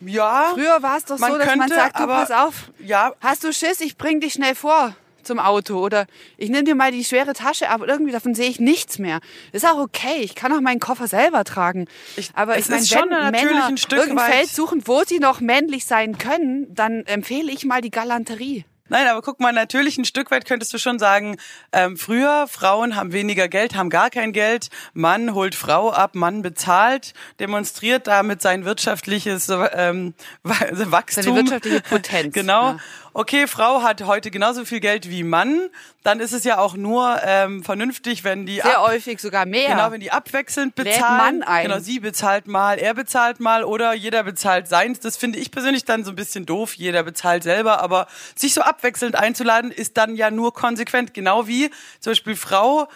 ja. 0.00 0.50
Früher 0.54 0.82
war 0.82 0.98
es 0.98 1.04
doch 1.06 1.18
Man 1.18 1.32
so, 1.32 1.38
dass 1.38 1.46
man 1.48 1.58
könnte, 1.60 1.74
sagt, 1.74 1.98
du 1.98 2.02
aber- 2.02 2.14
pass 2.14 2.30
auf, 2.30 2.70
Ja, 2.78 3.12
hast 3.20 3.44
du 3.44 3.52
Schiss, 3.52 3.80
ich 3.80 3.96
bring 3.96 4.20
dich 4.20 4.34
schnell 4.34 4.54
vor 4.54 4.94
zum 5.22 5.38
Auto 5.40 5.78
oder 5.78 6.06
ich 6.36 6.50
nehme 6.50 6.62
dir 6.64 6.74
mal 6.76 6.92
die 6.92 7.04
schwere 7.04 7.32
Tasche, 7.32 7.68
aber 7.70 7.88
irgendwie 7.88 8.12
davon 8.12 8.34
sehe 8.34 8.48
ich 8.48 8.60
nichts 8.60 8.98
mehr. 9.00 9.18
Ist 9.52 9.66
auch 9.66 9.78
okay, 9.78 10.18
ich 10.20 10.34
kann 10.36 10.52
auch 10.52 10.60
meinen 10.60 10.78
Koffer 10.80 11.08
selber 11.08 11.42
tragen. 11.44 11.86
Ich- 12.16 12.30
aber 12.34 12.56
ich 12.58 12.68
meine, 12.68 12.82
wenn 12.82 13.30
Männer 13.32 13.66
ein 13.66 13.76
Stück 13.76 13.98
irgendein 13.98 14.30
Feld 14.30 14.48
suchen, 14.50 14.82
wo 14.86 15.02
sie 15.04 15.18
noch 15.18 15.40
männlich 15.40 15.84
sein 15.86 16.16
können, 16.18 16.72
dann 16.72 17.04
empfehle 17.06 17.50
ich 17.50 17.64
mal 17.64 17.80
die 17.80 17.90
Galanterie. 17.90 18.64
Nein, 18.88 19.06
aber 19.08 19.22
guck 19.22 19.40
mal, 19.40 19.52
natürlich 19.52 19.98
ein 19.98 20.04
Stück 20.04 20.30
weit 20.30 20.44
könntest 20.44 20.72
du 20.72 20.78
schon 20.78 20.98
sagen, 20.98 21.36
ähm, 21.72 21.96
früher 21.96 22.46
Frauen 22.48 22.96
haben 22.96 23.12
weniger 23.12 23.48
Geld, 23.48 23.74
haben 23.74 23.90
gar 23.90 24.10
kein 24.10 24.32
Geld, 24.32 24.68
Mann 24.94 25.34
holt 25.34 25.54
Frau 25.54 25.90
ab, 25.92 26.14
Mann 26.14 26.42
bezahlt, 26.42 27.12
demonstriert 27.40 28.06
damit 28.06 28.42
sein 28.42 28.64
wirtschaftliches 28.64 29.48
ähm, 29.72 30.14
Wa- 30.42 30.54
Wachstum. 30.90 31.22
Seine 31.24 31.36
wirtschaftliche 31.36 31.80
Potenz, 31.80 32.32
genau. 32.34 32.70
ja. 32.72 32.78
Okay, 33.18 33.46
Frau 33.46 33.80
hat 33.80 34.02
heute 34.02 34.30
genauso 34.30 34.66
viel 34.66 34.80
Geld 34.80 35.08
wie 35.08 35.22
Mann, 35.22 35.70
dann 36.02 36.20
ist 36.20 36.32
es 36.34 36.44
ja 36.44 36.58
auch 36.58 36.76
nur 36.76 37.18
ähm, 37.24 37.64
vernünftig, 37.64 38.24
wenn 38.24 38.44
die 38.44 38.56
Sehr 38.56 38.78
ab 38.78 38.88
häufig 38.88 39.20
sogar 39.20 39.46
mehr. 39.46 39.70
Genau, 39.70 39.90
wenn 39.90 40.02
die 40.02 40.12
abwechselnd 40.12 40.76
Lädt 40.76 40.96
bezahlen. 40.96 41.38
Mann 41.38 41.42
ein. 41.42 41.66
Genau, 41.66 41.78
sie 41.78 41.98
bezahlt 41.98 42.46
mal, 42.46 42.78
er 42.78 42.92
bezahlt 42.92 43.40
mal 43.40 43.64
oder 43.64 43.94
jeder 43.94 44.22
bezahlt 44.22 44.68
seins. 44.68 45.00
Das 45.00 45.16
finde 45.16 45.38
ich 45.38 45.50
persönlich 45.50 45.86
dann 45.86 46.04
so 46.04 46.12
ein 46.12 46.14
bisschen 46.14 46.44
doof. 46.44 46.74
Jeder 46.74 47.04
bezahlt 47.04 47.42
selber, 47.42 47.80
aber 47.80 48.06
sich 48.34 48.52
so 48.52 48.60
abwechselnd 48.60 49.14
einzuladen 49.16 49.70
ist 49.70 49.96
dann 49.96 50.14
ja 50.14 50.30
nur 50.30 50.52
konsequent. 50.52 51.14
Genau 51.14 51.46
wie 51.46 51.70
zum 52.00 52.10
Beispiel 52.10 52.36
Frau 52.36 52.86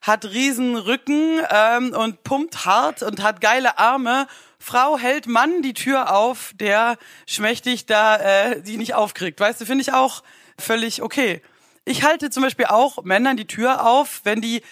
hat 0.00 0.24
riesen 0.24 0.76
Rücken 0.76 1.40
ähm, 1.50 1.92
und 1.92 2.22
pumpt 2.24 2.64
hart 2.64 3.02
und 3.02 3.22
hat 3.22 3.40
geile 3.40 3.78
Arme. 3.78 4.26
Frau 4.58 4.98
hält 4.98 5.26
Mann 5.26 5.62
die 5.62 5.74
Tür 5.74 6.14
auf, 6.14 6.52
der 6.54 6.96
schmächtig 7.26 7.86
da 7.86 8.16
äh, 8.16 8.62
sie 8.64 8.76
nicht 8.76 8.94
aufkriegt. 8.94 9.40
Weißt 9.40 9.60
du, 9.60 9.66
finde 9.66 9.82
ich 9.82 9.92
auch 9.92 10.22
völlig 10.58 11.02
okay. 11.02 11.42
Ich 11.84 12.02
halte 12.02 12.30
zum 12.30 12.42
Beispiel 12.42 12.66
auch 12.66 13.02
Männern 13.04 13.36
die 13.36 13.46
Tür 13.46 13.86
auf, 13.86 14.20
wenn 14.24 14.40
die 14.40 14.62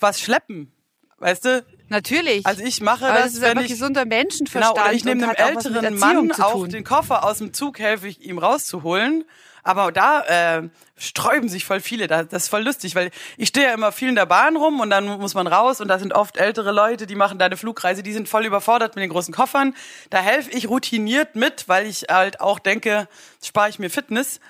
was 0.00 0.20
schleppen. 0.20 0.72
Weißt 1.18 1.44
du? 1.44 1.64
Natürlich. 1.88 2.46
Also 2.46 2.64
ich 2.64 2.80
mache 2.80 3.06
aber 3.06 3.18
das, 3.18 3.24
das 3.26 3.34
ist 3.34 3.42
wenn 3.42 3.58
ich 3.60 3.68
gesunder 3.68 4.04
Menschenverstand. 4.04 4.74
genau 4.74 4.86
oder 4.86 4.94
ich 4.94 5.04
nehme 5.04 5.36
einem 5.36 5.56
älteren 5.56 5.98
Mann 5.98 6.32
auch 6.32 6.66
den 6.66 6.84
Koffer 6.84 7.24
aus 7.24 7.38
dem 7.38 7.52
Zug 7.52 7.78
helfe 7.78 8.08
ich 8.08 8.22
ihm 8.22 8.38
rauszuholen. 8.38 9.24
Aber 9.62 9.92
da 9.92 10.22
äh, 10.22 10.68
sträuben 10.96 11.48
sich 11.48 11.64
voll 11.64 11.80
viele. 11.80 12.08
Da, 12.08 12.24
das 12.24 12.44
ist 12.44 12.48
voll 12.48 12.62
lustig, 12.62 12.94
weil 12.94 13.10
ich 13.36 13.48
stehe 13.48 13.66
ja 13.66 13.74
immer 13.74 13.92
viel 13.92 14.08
in 14.08 14.16
der 14.16 14.26
Bahn 14.26 14.56
rum 14.56 14.80
und 14.80 14.90
dann 14.90 15.06
muss 15.06 15.34
man 15.34 15.46
raus 15.46 15.80
und 15.80 15.88
da 15.88 15.98
sind 15.98 16.12
oft 16.14 16.36
ältere 16.36 16.72
Leute, 16.72 17.06
die 17.06 17.14
machen 17.14 17.38
da 17.38 17.46
eine 17.46 17.56
Flugreise, 17.56 18.02
die 18.02 18.12
sind 18.12 18.28
voll 18.28 18.44
überfordert 18.44 18.96
mit 18.96 19.02
den 19.02 19.10
großen 19.10 19.32
Koffern. 19.32 19.74
Da 20.10 20.18
helfe 20.18 20.50
ich 20.50 20.68
routiniert 20.68 21.36
mit, 21.36 21.68
weil 21.68 21.86
ich 21.86 22.06
halt 22.10 22.40
auch 22.40 22.58
denke, 22.58 23.08
spare 23.44 23.68
ich 23.68 23.78
mir 23.78 23.90
Fitness. 23.90 24.40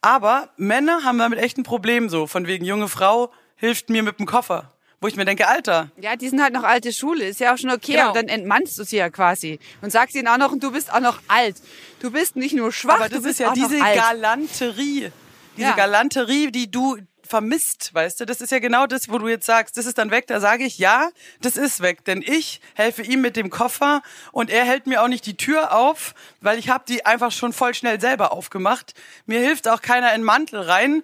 Aber 0.00 0.48
Männer 0.56 1.04
haben 1.04 1.18
damit 1.18 1.38
echt 1.38 1.58
ein 1.58 1.62
Problem 1.64 2.08
so, 2.08 2.26
von 2.26 2.46
wegen 2.46 2.64
junge 2.64 2.88
Frau 2.88 3.30
hilft 3.56 3.90
mir 3.90 4.02
mit 4.02 4.18
dem 4.18 4.26
Koffer. 4.26 4.72
Wo 5.02 5.08
ich 5.08 5.16
mir 5.16 5.24
denke, 5.24 5.48
Alter. 5.48 5.90
Ja, 6.00 6.14
die 6.16 6.28
sind 6.28 6.40
halt 6.40 6.54
noch 6.54 6.62
alte 6.62 6.92
Schule, 6.92 7.24
ist 7.26 7.40
ja 7.40 7.52
auch 7.52 7.58
schon 7.58 7.70
okay, 7.70 7.92
Genau. 7.94 8.10
aber 8.10 8.20
dann 8.20 8.28
entmannst 8.28 8.78
du 8.78 8.84
sie 8.84 8.96
ja 8.96 9.10
quasi 9.10 9.58
und 9.82 9.90
sagst 9.90 10.14
ihnen 10.14 10.28
auch 10.28 10.38
noch, 10.38 10.56
du 10.58 10.70
bist 10.70 10.92
auch 10.92 11.00
noch 11.00 11.20
alt. 11.28 11.56
Du 12.00 12.10
bist 12.12 12.36
nicht 12.36 12.54
nur 12.54 12.72
schwach, 12.72 12.94
Aber 13.00 13.08
du 13.08 13.16
das 13.16 13.24
bist 13.24 13.40
ist 13.40 13.46
ja 13.46 13.52
diese. 13.52 13.78
Galanterie. 13.78 15.10
Diese 15.56 15.68
Ja. 15.68 15.72
Galanterie, 15.74 16.50
die 16.52 16.70
du 16.70 16.96
vermisst, 17.28 17.90
weißt 17.94 18.20
du? 18.20 18.26
Das 18.26 18.40
ist 18.40 18.52
ja 18.52 18.58
genau 18.58 18.86
das, 18.86 19.08
wo 19.08 19.18
du 19.18 19.26
jetzt 19.28 19.46
sagst, 19.46 19.76
das 19.76 19.86
ist 19.86 19.96
dann 19.98 20.10
weg. 20.10 20.26
Da 20.26 20.38
sage 20.40 20.64
ich, 20.64 20.78
ja, 20.78 21.08
das 21.40 21.56
ist 21.56 21.80
weg. 21.80 22.04
Denn 22.04 22.22
ich 22.22 22.60
helfe 22.74 23.02
ihm 23.02 23.20
mit 23.22 23.36
dem 23.36 23.48
Koffer 23.50 24.02
und 24.32 24.50
er 24.50 24.64
hält 24.64 24.86
mir 24.86 25.02
auch 25.02 25.08
nicht 25.08 25.24
die 25.26 25.36
Tür 25.36 25.74
auf, 25.74 26.14
weil 26.40 26.58
ich 26.58 26.68
habe 26.68 26.84
die 26.86 27.06
einfach 27.06 27.32
schon 27.32 27.52
voll 27.52 27.74
schnell 27.74 28.00
selber 28.00 28.32
aufgemacht. 28.32 28.94
Mir 29.26 29.40
hilft 29.40 29.66
auch 29.68 29.82
keiner 29.82 30.12
in 30.14 30.22
Mantel 30.22 30.60
rein. 30.60 31.02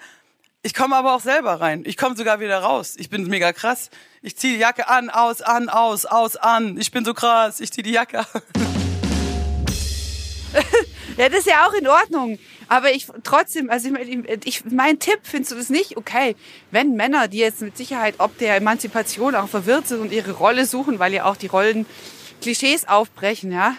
Ich 0.62 0.74
komme 0.74 0.96
aber 0.96 1.14
auch 1.14 1.20
selber 1.20 1.60
rein. 1.60 1.84
Ich 1.86 1.96
komme 1.96 2.16
sogar 2.16 2.40
wieder 2.40 2.58
raus. 2.58 2.96
Ich 2.98 3.10
bin 3.10 3.28
mega 3.28 3.52
krass. 3.52 3.90
Ich 4.22 4.36
ziehe 4.36 4.54
die 4.54 4.58
Jacke 4.58 4.88
an, 4.88 5.08
aus, 5.08 5.40
an, 5.40 5.68
aus, 5.68 6.04
aus, 6.04 6.34
an. 6.34 6.76
Ich 6.78 6.90
bin 6.90 7.04
so 7.04 7.14
krass. 7.14 7.60
Ich 7.60 7.72
ziehe 7.72 7.84
die 7.84 7.92
Jacke 7.92 8.20
an. 8.20 8.26
Ja, 11.16 11.28
das 11.28 11.40
ist 11.40 11.48
ja 11.48 11.66
auch 11.66 11.72
in 11.72 11.88
Ordnung. 11.88 12.38
Aber 12.68 12.92
ich 12.92 13.08
trotzdem, 13.24 13.70
also 13.70 13.92
ich, 13.96 14.18
ich, 14.44 14.64
mein 14.66 15.00
Tipp, 15.00 15.18
findest 15.24 15.50
du 15.50 15.56
das 15.56 15.68
nicht? 15.68 15.96
Okay, 15.96 16.36
wenn 16.70 16.94
Männer, 16.94 17.26
die 17.26 17.38
jetzt 17.38 17.60
mit 17.60 17.76
Sicherheit 17.76 18.14
ob 18.18 18.38
der 18.38 18.54
Emanzipation 18.54 19.34
auch 19.34 19.48
verwirrt 19.48 19.88
sind 19.88 20.00
und 20.00 20.12
ihre 20.12 20.30
Rolle 20.30 20.64
suchen, 20.64 21.00
weil 21.00 21.12
ja 21.12 21.24
auch 21.24 21.36
die 21.36 21.48
Rollen 21.48 21.86
Klischees 22.40 22.86
aufbrechen, 22.86 23.50
ja. 23.50 23.74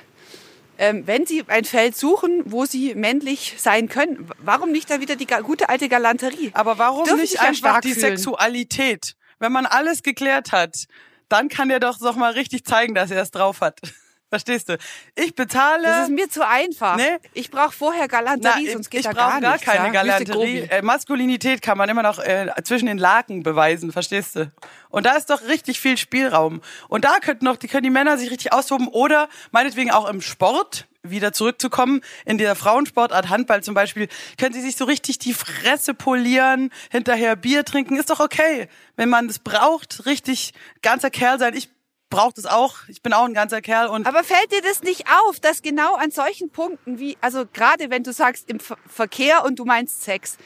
Ähm, 0.81 1.05
wenn 1.05 1.25
sie 1.25 1.43
ein 1.47 1.65
Feld 1.65 1.97
suchen, 1.97 2.41
wo 2.45 2.63
sie 2.63 2.95
männlich 2.95 3.55
sein 3.57 3.89
können, 3.89 4.29
warum 4.37 4.71
nicht 4.71 4.89
da 4.89 5.01
wieder 5.01 5.17
die 5.17 5.27
gute 5.27 5.67
alte 5.67 5.89
Galanterie? 5.89 6.51
Aber 6.53 6.77
warum 6.77 7.03
Dürfen 7.03 7.19
nicht 7.19 7.41
einfach 7.41 7.81
die 7.81 7.91
fühlen. 7.91 8.15
Sexualität? 8.15 9.15
Wenn 9.39 9.51
man 9.51 9.65
alles 9.65 10.03
geklärt 10.03 10.53
hat, 10.53 10.85
dann 11.27 11.49
kann 11.49 11.69
er 11.69 11.81
doch 11.81 11.99
doch 11.99 12.15
mal 12.15 12.31
richtig 12.31 12.63
zeigen, 12.63 12.95
dass 12.95 13.11
er 13.11 13.21
es 13.21 13.31
drauf 13.31 13.59
hat. 13.59 13.81
Verstehst 14.29 14.69
du? 14.69 14.77
Ich 15.15 15.33
bezahle. 15.33 15.83
Das 15.83 16.03
ist 16.03 16.11
mir 16.11 16.29
zu 16.29 16.45
einfach. 16.45 16.97
Nee. 16.97 17.17
Ich 17.33 17.49
brauche 17.49 17.71
vorher 17.71 18.07
Galanterie, 18.07 18.65
Na, 18.67 18.73
sonst 18.73 18.91
geht 18.91 18.99
ich 18.99 19.05
da 19.07 19.13
brauche 19.13 19.31
gar 19.31 19.41
gar 19.41 19.51
nichts. 19.53 19.65
keine 19.65 19.85
ja? 19.87 19.91
Galanterie. 19.91 20.67
Äh, 20.69 20.81
Maskulinität 20.83 21.63
kann 21.63 21.77
man 21.79 21.89
immer 21.89 22.03
noch 22.03 22.19
äh, 22.19 22.47
zwischen 22.63 22.85
den 22.85 22.99
Laken 22.99 23.41
beweisen, 23.41 23.91
verstehst 23.91 24.35
du? 24.35 24.51
Und 24.89 25.07
da 25.07 25.15
ist 25.15 25.31
doch 25.31 25.41
richtig 25.47 25.79
viel 25.79 25.97
Spielraum. 25.97 26.61
Und 26.89 27.05
da 27.05 27.17
könnten 27.19 27.45
noch, 27.45 27.57
die 27.57 27.67
können 27.67 27.83
die 27.83 27.89
Männer 27.89 28.19
sich 28.19 28.29
richtig 28.29 28.53
austoben 28.53 28.87
oder 28.87 29.29
meinetwegen 29.51 29.89
auch 29.89 30.07
im 30.07 30.21
Sport 30.21 30.87
wieder 31.01 31.31
zurückzukommen, 31.33 32.01
in 32.25 32.37
der 32.37 32.55
Frauensportart 32.55 33.29
Handball 33.29 33.63
zum 33.63 33.73
Beispiel, 33.73 34.09
können 34.37 34.53
sie 34.53 34.61
sich 34.61 34.75
so 34.75 34.85
richtig 34.85 35.17
die 35.17 35.33
Fresse 35.33 35.93
polieren, 35.93 36.71
hinterher 36.91 37.35
Bier 37.35 37.63
trinken, 37.63 37.97
ist 37.97 38.09
doch 38.09 38.19
okay. 38.19 38.67
Wenn 38.95 39.09
man 39.09 39.27
das 39.27 39.39
braucht, 39.39 40.05
richtig 40.05 40.53
ganzer 40.81 41.09
Kerl 41.09 41.39
sein. 41.39 41.55
Ich 41.55 41.69
brauche 42.09 42.33
das 42.33 42.45
auch. 42.45 42.75
Ich 42.87 43.01
bin 43.01 43.13
auch 43.13 43.25
ein 43.25 43.33
ganzer 43.33 43.61
Kerl 43.61 43.87
und 43.87 44.07
Aber 44.07 44.23
fällt 44.23 44.51
dir 44.51 44.61
das 44.61 44.83
nicht 44.83 45.05
auf, 45.27 45.39
dass 45.39 45.61
genau 45.61 45.95
an 45.95 46.11
solchen 46.11 46.49
Punkten 46.49 46.99
wie, 46.99 47.17
also 47.21 47.45
gerade 47.51 47.89
wenn 47.89 48.03
du 48.03 48.13
sagst 48.13 48.49
im 48.49 48.59
Ver 48.59 48.77
Verkehr 48.87 49.45
und 49.45 49.59
du 49.59 49.65
meinst 49.65 50.03
Sex, 50.03 50.37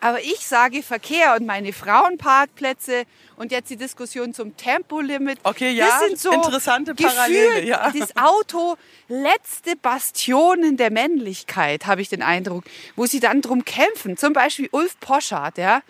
aber 0.00 0.20
ich 0.20 0.44
sage 0.46 0.82
Verkehr 0.82 1.36
und 1.36 1.46
meine 1.46 1.72
Frauenparkplätze 1.72 3.04
und 3.36 3.52
jetzt 3.52 3.70
die 3.70 3.76
Diskussion 3.76 4.34
zum 4.34 4.56
Tempolimit. 4.56 5.38
Okay, 5.44 5.70
ja, 5.70 5.86
das 5.86 6.00
sind 6.00 6.18
so 6.18 6.32
interessante 6.32 6.94
Parallele, 6.94 7.64
ja. 7.64 7.88
Das 7.96 8.16
Auto 8.16 8.76
letzte 9.06 9.76
Bastionen 9.76 10.76
der 10.76 10.90
Männlichkeit, 10.90 11.86
habe 11.86 12.02
ich 12.02 12.08
den 12.08 12.22
Eindruck, 12.22 12.64
wo 12.96 13.06
sie 13.06 13.20
dann 13.20 13.42
drum 13.42 13.64
kämpfen. 13.64 14.16
Zum 14.16 14.32
Beispiel 14.32 14.68
Ulf 14.72 14.98
Poschardt, 14.98 15.58
ja. 15.58 15.82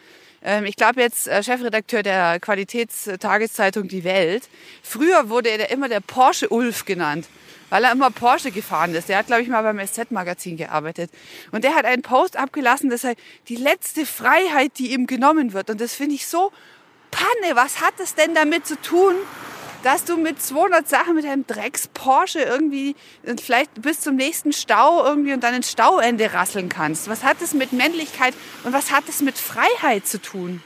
Ähm, 0.45 0.65
Ich 0.65 0.77
glaube 0.77 1.01
jetzt 1.01 1.29
äh, 1.29 1.43
Chefredakteur 1.43 2.03
der 2.03 2.41
Qualitätstageszeitung 2.41 3.89
Die 3.89 4.05
Welt. 4.05 4.49
Früher 4.83 5.29
wurde 5.29 5.51
er 5.51 5.71
immer 5.71 5.89
der 5.89 6.01
Porsche 6.01 6.49
Ulf 6.49 6.85
genannt, 6.85 7.29
weil 7.71 7.85
er 7.85 7.93
immer 7.93 8.11
Porsche 8.11 8.51
gefahren 8.51 8.95
ist. 8.95 9.09
Der 9.09 9.19
hat, 9.19 9.27
glaube 9.27 9.43
ich, 9.43 9.49
mal 9.49 9.63
beim 9.63 9.85
SZ-Magazin 9.85 10.57
gearbeitet. 10.57 11.11
Und 11.53 11.65
der 11.65 11.75
hat 11.75 11.85
einen 11.85 12.03
Post 12.03 12.37
abgelassen, 12.37 12.91
dass 12.91 13.05
er 13.05 13.15
die 13.49 13.57
letzte 13.57 14.05
Freiheit, 14.07 14.79
die 14.79 14.93
ihm 14.93 15.07
genommen 15.07 15.53
wird. 15.53 15.71
Und 15.71 15.81
das 15.81 15.95
finde 15.95 16.15
ich 16.17 16.27
so 16.27 16.53
Panne. 17.11 17.55
Was 17.55 17.81
hat 17.81 17.95
das 17.99 18.15
denn 18.15 18.35
damit 18.35 18.67
zu 18.67 18.81
tun, 18.81 19.15
dass 19.83 20.05
du 20.05 20.17
mit 20.17 20.41
200 20.43 20.89
Sachen 20.89 21.15
mit 21.15 21.25
einem 21.25 21.47
Drecks 21.47 21.89
Porsche 21.89 22.41
irgendwie 22.41 22.95
und 23.25 23.41
vielleicht 23.41 23.81
bis 23.83 24.01
zum 24.01 24.17
nächsten 24.17 24.53
Stau 24.53 25.05
irgendwie 25.05 25.33
und 25.33 25.43
dann 25.43 25.55
ins 25.55 25.71
Stauende 25.71 26.33
rasseln 26.33 26.69
kannst? 26.69 27.09
Was 27.09 27.25
hat 27.25 27.39
das 27.41 27.55
mit 27.55 27.73
Männlichkeit 27.73 28.35
und 28.65 28.73
was 28.73 28.91
hat 28.93 29.05
das 29.09 29.21
mit 29.23 29.37
Freiheit 29.39 30.07
zu 30.07 30.21
tun? 30.21 30.63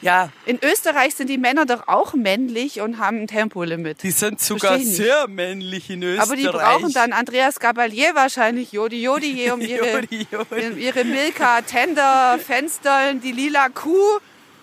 ja, 0.00 0.28
In 0.46 0.60
Österreich 0.62 1.16
sind 1.16 1.28
die 1.28 1.38
Männer 1.38 1.66
doch 1.66 1.88
auch 1.88 2.14
männlich 2.14 2.80
und 2.80 2.98
haben 2.98 3.22
ein 3.22 3.26
Tempolimit. 3.26 4.00
die 4.04 4.12
sind 4.12 4.40
sogar 4.40 4.78
sehr 4.78 5.26
männlich 5.26 5.90
in 5.90 6.04
Österreich. 6.04 6.22
Aber 6.24 6.36
die 6.36 6.46
brauchen 6.46 6.92
dann 6.92 7.12
Andreas 7.12 7.58
Gabalier 7.58 8.14
wahrscheinlich, 8.14 8.70
Jodi 8.70 9.02
Jodi, 9.02 9.50
um 9.50 9.60
ihre, 9.72 10.02
Jodi, 10.02 10.26
Jodi. 10.30 10.80
ihre 10.80 11.02
Milka 11.04 11.62
Tender 11.62 12.38
Fenstern, 12.38 13.20
die 13.20 13.32
lila 13.32 13.70
Kuh 13.70 14.18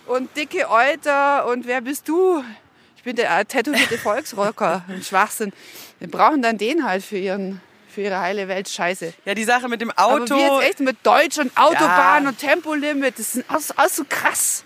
und 0.05 0.29
dicke 0.37 0.69
Euter 0.69 1.47
und 1.47 1.67
wer 1.67 1.81
bist 1.81 2.07
du? 2.07 2.41
Ich 3.05 3.07
bin 3.07 3.17
der 3.17 3.37
äh, 3.39 3.45
tätowierte 3.45 3.99
Volksrocker, 3.99 4.83
ein 4.89 5.03
Schwachsinn. 5.03 5.53
Wir 5.99 6.09
brauchen 6.09 6.41
dann 6.41 6.57
den 6.57 6.83
halt 6.87 7.03
für 7.03 7.19
ihren 7.19 7.61
für 7.87 8.01
ihre 8.01 8.19
heile 8.19 8.47
Welt 8.47 8.67
Scheiße. 8.67 9.13
Ja, 9.25 9.35
die 9.35 9.43
Sache 9.43 9.69
mit 9.69 9.79
dem 9.79 9.91
Aber 9.91 10.23
Auto. 10.23 10.35
wir 10.35 10.43
jetzt 10.57 10.67
echt 10.69 10.79
mit 10.79 10.97
Deutsch 11.03 11.37
und 11.37 11.55
Autobahn 11.55 12.23
Ja. 12.23 12.29
und 12.29 12.39
Tempolimit, 12.39 13.19
das 13.19 13.35
ist 13.35 13.45
alles, 13.47 13.69
alles 13.77 13.95
so 13.97 14.05
krass. 14.09 14.63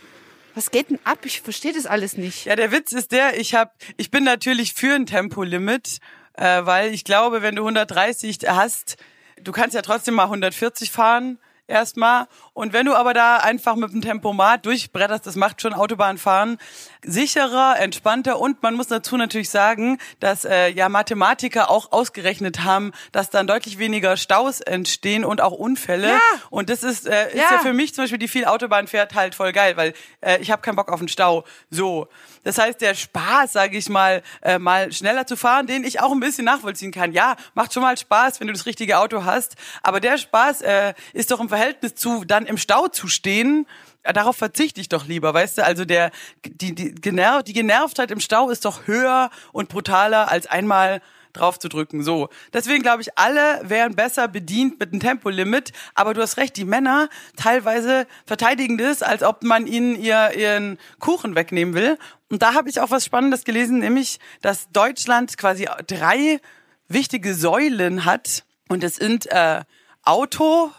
Was 0.55 0.71
geht 0.71 0.89
denn 0.89 0.99
ab? 1.03 1.17
Ich 1.25 1.41
verstehe 1.41 1.73
das 1.73 1.85
alles 1.85 2.15
nicht. 2.15 2.45
Ja, 2.45 2.55
der 2.55 2.71
Witz 2.71 2.93
ist 2.93 3.11
der, 3.11 3.37
ich 3.37 3.55
hab, 3.55 3.75
ich 3.97 4.09
bin 4.09 4.23
natürlich 4.23 4.73
für 4.73 4.95
ein 4.95 5.05
Tempolimit, 5.05 5.97
äh, 6.35 6.65
weil 6.65 6.93
ich 6.93 7.03
glaube, 7.03 7.41
wenn 7.41 7.57
du 7.57 7.63
130 7.63 8.39
hast, 8.47 8.95
du 9.43 9.51
kannst 9.51 9.75
ja 9.75 9.81
trotzdem 9.81 10.13
mal 10.13 10.23
140 10.23 10.91
fahren 10.91 11.39
erstmal. 11.69 12.27
Und 12.53 12.73
wenn 12.73 12.85
du 12.85 12.95
aber 12.95 13.13
da 13.13 13.37
einfach 13.37 13.75
mit 13.75 13.93
dem 13.93 14.01
Tempomat 14.01 14.65
durchbretterst, 14.65 15.25
das 15.25 15.35
macht 15.35 15.61
schon 15.61 15.73
Autobahnfahren 15.73 16.57
sicherer, 17.03 17.79
entspannter 17.79 18.39
und 18.39 18.61
man 18.61 18.75
muss 18.75 18.87
dazu 18.87 19.15
natürlich 19.15 19.49
sagen, 19.49 19.99
dass 20.19 20.43
äh, 20.43 20.69
ja 20.69 20.89
Mathematiker 20.89 21.69
auch 21.69 21.91
ausgerechnet 21.91 22.63
haben, 22.63 22.91
dass 23.11 23.29
dann 23.29 23.47
deutlich 23.47 23.79
weniger 23.79 24.17
Staus 24.17 24.59
entstehen 24.59 25.23
und 25.23 25.39
auch 25.39 25.53
Unfälle. 25.53 26.09
Ja. 26.09 26.19
Und 26.49 26.69
das 26.69 26.83
ist, 26.83 27.07
äh, 27.07 27.29
ist 27.29 27.35
ja. 27.35 27.51
Ja. 27.51 27.59
für 27.59 27.73
mich 27.73 27.93
zum 27.93 28.03
Beispiel, 28.03 28.19
die 28.19 28.27
viel 28.27 28.45
Autobahn 28.45 28.87
fährt, 28.87 29.15
halt 29.15 29.33
voll 29.33 29.53
geil, 29.53 29.77
weil 29.77 29.93
äh, 30.21 30.39
ich 30.41 30.51
habe 30.51 30.61
keinen 30.61 30.75
Bock 30.75 30.91
auf 30.91 30.99
den 30.99 31.07
Stau. 31.07 31.45
So. 31.69 32.07
Das 32.43 32.57
heißt, 32.57 32.81
der 32.81 32.95
Spaß, 32.95 33.53
sage 33.53 33.77
ich 33.77 33.89
mal, 33.89 34.21
äh, 34.41 34.59
mal 34.59 34.91
schneller 34.91 35.25
zu 35.25 35.35
fahren, 35.35 35.67
den 35.67 35.83
ich 35.83 36.01
auch 36.01 36.11
ein 36.11 36.19
bisschen 36.19 36.45
nachvollziehen 36.45 36.91
kann. 36.91 37.11
Ja, 37.11 37.35
macht 37.53 37.73
schon 37.73 37.83
mal 37.83 37.97
Spaß, 37.97 38.39
wenn 38.39 38.47
du 38.47 38.53
das 38.53 38.65
richtige 38.65 38.97
Auto 38.99 39.23
hast. 39.23 39.55
Aber 39.83 39.99
der 39.99 40.17
Spaß 40.17 40.61
äh, 40.61 40.93
ist 41.13 41.31
doch 41.31 41.39
im 41.39 41.49
Verhältnis 41.49 41.95
zu 41.95 42.23
dann 42.25 42.45
im 42.45 42.57
Stau 42.57 42.87
zu 42.87 43.07
stehen. 43.07 43.65
Darauf 44.03 44.37
verzichte 44.37 44.79
ich 44.79 44.89
doch 44.89 45.05
lieber, 45.05 45.33
weißt 45.33 45.59
du? 45.59 45.65
Also 45.65 45.85
der 45.85 46.11
die 46.45 46.73
die, 46.73 46.95
Generv, 46.95 47.43
die 47.43 47.53
Genervtheit 47.53 48.11
im 48.11 48.19
Stau 48.19 48.49
ist 48.49 48.65
doch 48.65 48.87
höher 48.87 49.29
und 49.51 49.69
brutaler 49.69 50.31
als 50.31 50.47
einmal 50.47 51.01
drauf 51.33 51.59
zu 51.59 51.69
drücken. 51.69 52.03
So. 52.03 52.29
Deswegen 52.53 52.81
glaube 52.81 53.01
ich, 53.01 53.17
alle 53.17 53.61
wären 53.63 53.95
besser 53.95 54.27
bedient 54.27 54.79
mit 54.79 54.91
einem 54.91 54.99
Tempolimit. 54.99 55.71
Aber 55.95 56.13
du 56.13 56.21
hast 56.21 56.37
recht, 56.37 56.57
die 56.57 56.65
Männer 56.65 57.09
teilweise 57.35 58.07
verteidigen 58.25 58.77
das, 58.77 59.01
als 59.01 59.23
ob 59.23 59.43
man 59.43 59.67
ihnen 59.67 59.95
ihr, 59.95 60.31
ihren 60.35 60.77
Kuchen 60.99 61.35
wegnehmen 61.35 61.73
will. 61.73 61.97
Und 62.29 62.41
da 62.41 62.53
habe 62.53 62.69
ich 62.69 62.79
auch 62.79 62.91
was 62.91 63.05
Spannendes 63.05 63.43
gelesen, 63.43 63.79
nämlich, 63.79 64.19
dass 64.41 64.69
Deutschland 64.71 65.37
quasi 65.37 65.67
drei 65.87 66.39
wichtige 66.87 67.33
Säulen 67.33 68.05
hat. 68.05 68.43
Und 68.67 68.83
das 68.83 68.95
sind 68.95 69.27
äh, 69.27 69.61
Auto, 70.03 70.71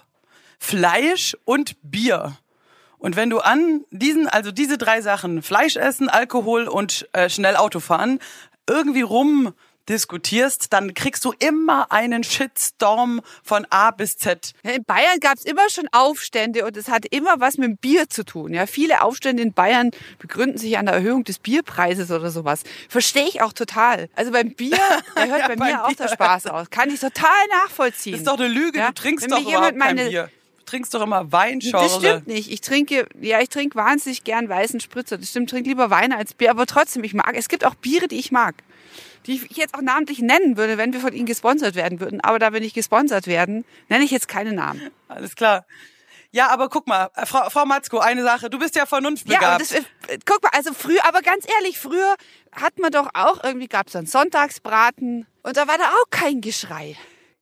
Fleisch 0.58 1.36
und 1.44 1.76
Bier. 1.82 2.36
Und 3.00 3.16
wenn 3.16 3.30
du 3.30 3.40
an 3.40 3.84
diesen, 3.90 4.28
also 4.28 4.52
diese 4.52 4.78
drei 4.78 5.00
Sachen, 5.00 5.42
Fleisch 5.42 5.74
essen, 5.76 6.08
Alkohol 6.08 6.68
und 6.68 7.08
äh, 7.12 7.28
schnell 7.28 7.56
Auto 7.56 7.80
fahren, 7.80 8.20
irgendwie 8.68 9.02
rum 9.02 9.52
diskutierst, 9.88 10.72
dann 10.72 10.94
kriegst 10.94 11.24
du 11.24 11.32
immer 11.40 11.90
einen 11.90 12.22
Shitstorm 12.22 13.22
von 13.42 13.66
A 13.70 13.90
bis 13.90 14.18
Z. 14.18 14.52
In 14.62 14.84
Bayern 14.84 15.18
gab 15.20 15.36
es 15.38 15.44
immer 15.44 15.68
schon 15.68 15.88
Aufstände 15.90 16.64
und 16.64 16.76
es 16.76 16.88
hat 16.88 17.06
immer 17.10 17.40
was 17.40 17.56
mit 17.58 17.66
dem 17.70 17.76
Bier 17.76 18.08
zu 18.08 18.24
tun. 18.24 18.54
Ja, 18.54 18.66
viele 18.66 19.02
Aufstände 19.02 19.42
in 19.42 19.52
Bayern 19.52 19.90
begründen 20.20 20.58
sich 20.58 20.78
an 20.78 20.86
der 20.86 20.94
Erhöhung 20.94 21.24
des 21.24 21.40
Bierpreises 21.40 22.10
oder 22.12 22.30
sowas. 22.30 22.62
Verstehe 22.88 23.26
ich 23.26 23.42
auch 23.42 23.52
total. 23.52 24.08
Also 24.14 24.30
beim 24.30 24.54
Bier, 24.54 24.78
da 25.16 25.24
hört 25.24 25.40
Ja, 25.40 25.48
bei 25.48 25.56
mir 25.56 25.84
auch 25.84 25.88
der 25.92 26.04
Bier. 26.04 26.12
Spaß 26.12 26.46
aus. 26.46 26.70
Kann 26.70 26.90
ich 26.90 27.00
total 27.00 27.30
nachvollziehen. 27.64 28.12
Das 28.12 28.20
ist 28.20 28.28
doch 28.28 28.38
eine 28.38 28.46
Lüge, 28.48 28.78
Ja, 28.78 28.88
du 28.88 28.94
trinkst 28.94 29.24
wenn 29.24 29.30
doch 29.30 29.40
überhaupt 29.40 29.70
kein 29.70 29.78
meine- 29.78 30.08
Bier. 30.08 30.30
Du 30.70 30.76
trinkst 30.76 30.94
doch 30.94 31.02
immer 31.02 31.32
Weinschorle. 31.32 31.88
Das 31.88 31.96
stimmt 31.96 32.26
nicht. 32.28 32.48
Ich 32.48 32.60
trinke, 32.60 33.08
ja, 33.20 33.40
ich 33.40 33.48
trinke 33.48 33.74
wahnsinnig 33.74 34.22
gern 34.22 34.48
weißen 34.48 34.78
Spritzer. 34.78 35.18
Das 35.18 35.30
stimmt, 35.30 35.46
ich 35.46 35.50
trinke 35.50 35.68
lieber 35.68 35.90
Wein 35.90 36.12
als 36.12 36.32
Bier, 36.32 36.48
aber 36.50 36.64
trotzdem, 36.64 37.02
ich 37.02 37.12
mag, 37.12 37.34
es 37.34 37.48
gibt 37.48 37.66
auch 37.66 37.74
Biere, 37.74 38.06
die 38.06 38.20
ich 38.20 38.30
mag. 38.30 38.54
Die 39.26 39.34
ich 39.34 39.56
jetzt 39.56 39.74
auch 39.74 39.80
namentlich 39.80 40.20
nennen 40.20 40.56
würde, 40.56 40.78
wenn 40.78 40.92
wir 40.92 41.00
von 41.00 41.12
ihnen 41.12 41.26
gesponsert 41.26 41.74
werden 41.74 41.98
würden. 41.98 42.20
Aber 42.20 42.38
da 42.38 42.52
wir 42.52 42.60
nicht 42.60 42.74
gesponsert 42.74 43.26
werden, 43.26 43.64
nenne 43.88 44.04
ich 44.04 44.12
jetzt 44.12 44.28
keine 44.28 44.52
Namen. 44.52 44.92
Alles 45.08 45.34
klar. 45.34 45.66
Ja, 46.30 46.50
aber 46.50 46.68
guck 46.68 46.86
mal, 46.86 47.10
äh, 47.16 47.26
Frau, 47.26 47.50
Frau 47.50 47.66
Matzko, 47.66 47.98
eine 47.98 48.22
Sache. 48.22 48.48
Du 48.48 48.60
bist 48.60 48.76
ja 48.76 48.86
vernunftbegabt. 48.86 49.42
Ja, 49.42 49.58
das, 49.58 49.72
äh, 49.72 50.18
guck 50.24 50.40
mal, 50.44 50.50
also 50.52 50.72
früher, 50.72 51.04
aber 51.04 51.20
ganz 51.22 51.46
ehrlich, 51.58 51.80
früher 51.80 52.14
hat 52.52 52.78
man 52.78 52.92
doch 52.92 53.08
auch 53.14 53.42
irgendwie, 53.42 53.66
gab 53.66 53.88
es 53.88 53.94
dann 53.94 54.06
Sonntagsbraten 54.06 55.26
und 55.42 55.56
da 55.56 55.66
war 55.66 55.78
da 55.78 55.88
auch 55.88 56.10
kein 56.10 56.40
Geschrei. 56.40 56.96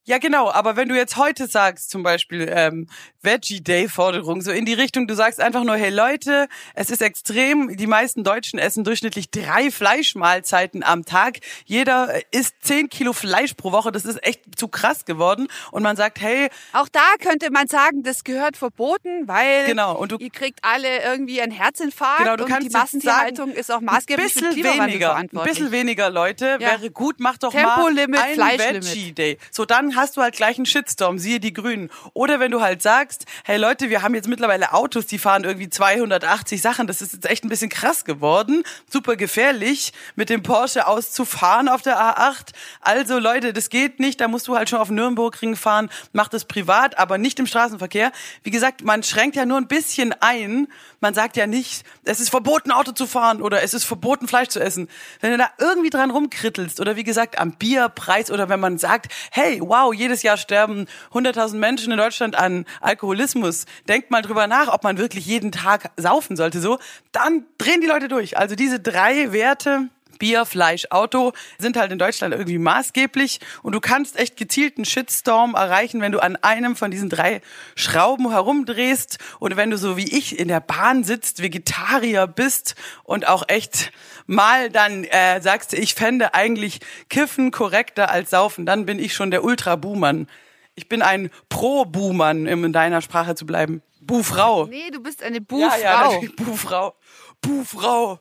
Ja, 0.09 0.17
genau, 0.17 0.51
aber 0.51 0.75
wenn 0.77 0.89
du 0.89 0.97
jetzt 0.97 1.17
heute 1.19 1.47
sagst, 1.49 1.91
zum 1.91 2.03
Beispiel 2.03 2.51
ähm, 2.51 2.87
Veggie 3.21 3.61
Day 3.61 3.91
Forderung, 3.91 4.41
so 4.41 4.51
in 4.51 4.65
die 4.65 4.73
Richtung, 4.73 5.07
du 5.07 5.15
sagst 5.15 5.39
einfach 5.39 5.65
nur, 5.65 5.77
hey 5.77 5.91
Leute, 5.91 6.49
es 6.75 6.89
ist 6.89 7.03
extrem, 7.03 7.77
die 7.77 7.87
meisten 7.87 8.25
Deutschen 8.25 8.59
essen 8.59 8.85
durchschnittlich 8.85 9.31
drei 9.31 9.71
Fleischmahlzeiten 9.71 10.83
am 10.83 11.05
Tag. 11.05 11.41
Jeder 11.67 12.15
äh, 12.15 12.23
isst 12.31 12.55
zehn 12.63 12.89
Kilo 12.89 13.13
Fleisch 13.13 13.53
pro 13.53 13.71
Woche, 13.71 13.93
das 13.93 14.07
ist 14.07 14.25
echt 14.27 14.59
zu 14.59 14.69
krass 14.69 15.05
geworden. 15.05 15.47
Und 15.73 15.83
man 15.83 15.95
sagt, 15.95 16.23
hey. 16.23 16.49
Auch 16.73 16.89
da 16.89 17.05
könnte 17.21 17.51
man 17.51 17.69
sagen, 17.69 18.03
das 18.03 18.25
gehört 18.25 18.57
verboten, 18.57 19.29
weil 19.29 19.67
genau, 19.67 19.95
und 19.95 20.13
du, 20.13 20.17
ihr 20.17 20.31
kriegt 20.31 20.61
alle 20.63 21.03
irgendwie 21.05 21.43
einen 21.43 21.53
Herzinfarkt 21.53 22.21
genau, 22.21 22.37
du 22.37 22.45
und 22.45 22.51
kannst 22.51 22.67
die 22.67 22.73
Massentierhaltung 22.73 23.53
ist 23.53 23.71
auch 23.71 23.83
maßgeblich 23.83 24.33
für 24.33 24.49
Klimawandel 24.53 24.87
weniger, 24.89 25.09
verantwortlich. 25.09 25.57
Ein 25.59 25.65
bisschen 25.65 25.73
weniger 25.73 26.09
Leute 26.09 26.57
Ja. 26.61 26.81
wäre 26.81 26.91
gut, 26.91 27.17
mach 27.19 27.37
doch 27.37 27.53
Tempolimit, 27.53 28.09
mal 28.09 28.23
einen 28.23 28.35
Fleischlimit. 28.35 28.87
Veggie 28.87 29.13
Day. 29.13 29.39
So, 29.51 29.67
dann 29.67 29.98
hast 29.99 30.17
du 30.17 30.23
halt 30.23 30.37
gleich 30.37 30.57
einen 30.57 30.67
Shitstorm, 30.67 31.19
siehe 31.19 31.41
die 31.41 31.53
Grünen. 31.53 31.91
Oder 32.15 32.41
wenn 32.41 32.51
du 32.51 32.61
halt 32.61 32.83
sagst, 32.83 33.27
hey 33.45 33.59
Leute, 33.59 33.91
wir 33.91 34.03
haben 34.03 34.15
jetzt 34.15 34.29
mittlerweile 34.29 34.73
Autos, 34.73 35.07
die 35.07 35.19
fahren 35.19 35.45
irgendwie 35.45 35.69
280 35.69 36.63
Sachen, 36.63 36.87
das 36.87 37.03
ist 37.03 37.13
jetzt 37.13 37.29
echt 37.29 37.45
ein 37.45 37.49
bisschen 37.49 37.69
krass 37.69 38.05
geworden, 38.05 38.63
super 38.91 39.17
gefährlich, 39.17 39.93
mit 40.17 40.31
dem 40.31 40.43
Porsche 40.43 40.87
auszufahren 40.87 41.69
auf 41.69 41.83
der 41.83 41.99
A8. 41.99 42.53
Also 42.81 43.19
Leute, 43.19 43.53
das 43.53 43.69
geht 43.69 44.01
nicht, 44.01 44.21
da 44.21 44.29
musst 44.29 44.49
du 44.49 44.57
halt 44.57 44.71
schon 44.71 44.79
auf 44.79 44.91
Nürnbergring 44.91 45.57
fahren, 45.57 45.91
mach 46.13 46.29
das 46.29 46.45
privat, 46.45 46.99
aber 46.99 47.19
nicht 47.19 47.39
im 47.39 47.47
Straßenverkehr. 47.47 48.13
Wie 48.43 48.51
gesagt, 48.51 48.85
man 48.85 49.03
schränkt 49.03 49.37
ja 49.37 49.45
nur 49.45 49.59
ein 49.59 49.69
bisschen 49.69 50.15
ein, 50.21 50.69
man 51.01 51.15
sagt 51.15 51.37
ja 51.37 51.47
nicht, 51.47 51.85
es 52.05 52.21
ist 52.21 52.31
verboten, 52.31 52.73
Auto 52.73 52.93
zu 52.93 53.07
fahren 53.07 53.43
oder 53.43 53.63
es 53.63 53.75
ist 53.75 53.85
verboten, 53.85 54.29
Fleisch 54.29 54.49
zu 54.49 54.61
essen. 54.61 54.89
Wenn 55.21 55.33
du 55.33 55.39
da 55.39 55.51
irgendwie 55.59 55.91
dran 55.91 56.11
rumkrittelst 56.11 56.81
oder 56.81 56.97
wie 56.97 57.05
gesagt 57.05 57.39
am 57.39 57.53
Bierpreis 57.53 58.31
oder 58.31 58.49
wenn 58.49 58.61
man 58.61 58.79
sagt, 58.79 59.13
hey, 59.31 59.61
wow, 59.63 59.95
jedes 59.95 60.23
Jahr 60.23 60.37
sterben 60.37 60.87
100.000 61.13 61.57
Menschen 61.57 61.93
in 61.93 61.99
Deutschland 61.99 62.37
an 62.37 62.65
Alkoholismus, 62.81 63.67
denkt 63.89 64.11
mal 64.11 64.23
drüber 64.23 64.47
nach, 64.47 64.69
ob 64.73 64.85
man 64.85 64.99
wirklich 64.99 65.27
jeden 65.27 65.53
Tag 65.53 65.91
saufen 65.97 66.37
sollte, 66.37 66.61
so, 66.61 66.79
dann 67.13 67.45
drehen 67.59 67.81
die 67.81 67.87
Leute 67.87 68.09
durch. 68.09 68.37
Also 68.37 68.55
diese 68.55 68.81
drei 68.81 69.33
Werte, 69.33 69.89
Bier, 70.19 70.45
Fleisch, 70.45 70.87
Auto 70.91 71.33
sind 71.59 71.77
halt 71.77 71.93
in 71.93 71.99
Deutschland 71.99 72.33
irgendwie 72.35 72.59
maßgeblich 72.59 73.41
und 73.63 73.73
du 73.73 73.81
kannst 73.81 74.19
echt 74.19 74.37
gezielten 74.37 74.85
Shitstorm 74.85 75.55
erreichen, 75.55 76.01
wenn 76.01 76.13
du 76.13 76.21
an 76.23 76.37
einem 76.37 76.77
von 76.77 76.91
diesen 76.91 77.09
drei 77.09 77.41
Schrauben 77.77 78.31
herumdrehst 78.31 79.19
oder 79.41 79.57
wenn 79.57 79.71
du 79.71 79.79
so 79.79 79.97
wie 79.97 80.17
ich 80.17 80.39
in 80.39 80.49
der 80.49 80.61
Bahn 80.61 81.05
sitzt, 81.05 81.43
Vegetarier 81.43 82.27
bist 82.27 82.75
und 83.05 83.27
auch 83.29 83.45
echt 83.49 83.93
mal 84.27 84.71
dann 84.71 85.05
äh, 85.05 85.41
sagst, 85.41 85.75
ich 85.75 85.95
fände 85.95 86.35
eigentlich 86.35 86.81
Kiffen 87.09 87.51
korrekter 87.51 88.11
als 88.11 88.31
Saufen, 88.31 88.67
dann 88.67 88.87
bin 88.87 88.99
ich 88.99 89.15
schon 89.15 89.31
der 89.31 89.45
Ultra-Buhmann. 89.45 90.29
Ich 90.75 90.89
bin 90.89 91.03
ein 91.03 91.31
Pro-Buhmann, 91.49 92.47
um 92.49 92.65
in 92.65 92.73
deiner 92.73 93.01
Sprache 93.03 93.35
zu 93.35 93.47
bleiben. 93.47 93.83
Buhfrau. 94.01 94.67
Nee, 94.67 94.91
du 94.93 95.03
bist 95.03 95.23
eine 95.23 95.39
Ja, 95.39 95.43
Buhfrau. 95.43 95.79
ja, 95.83 96.05
natürlich, 96.13 96.37
Buhfrau. 96.37 96.95
Buhfrau. 97.43 98.21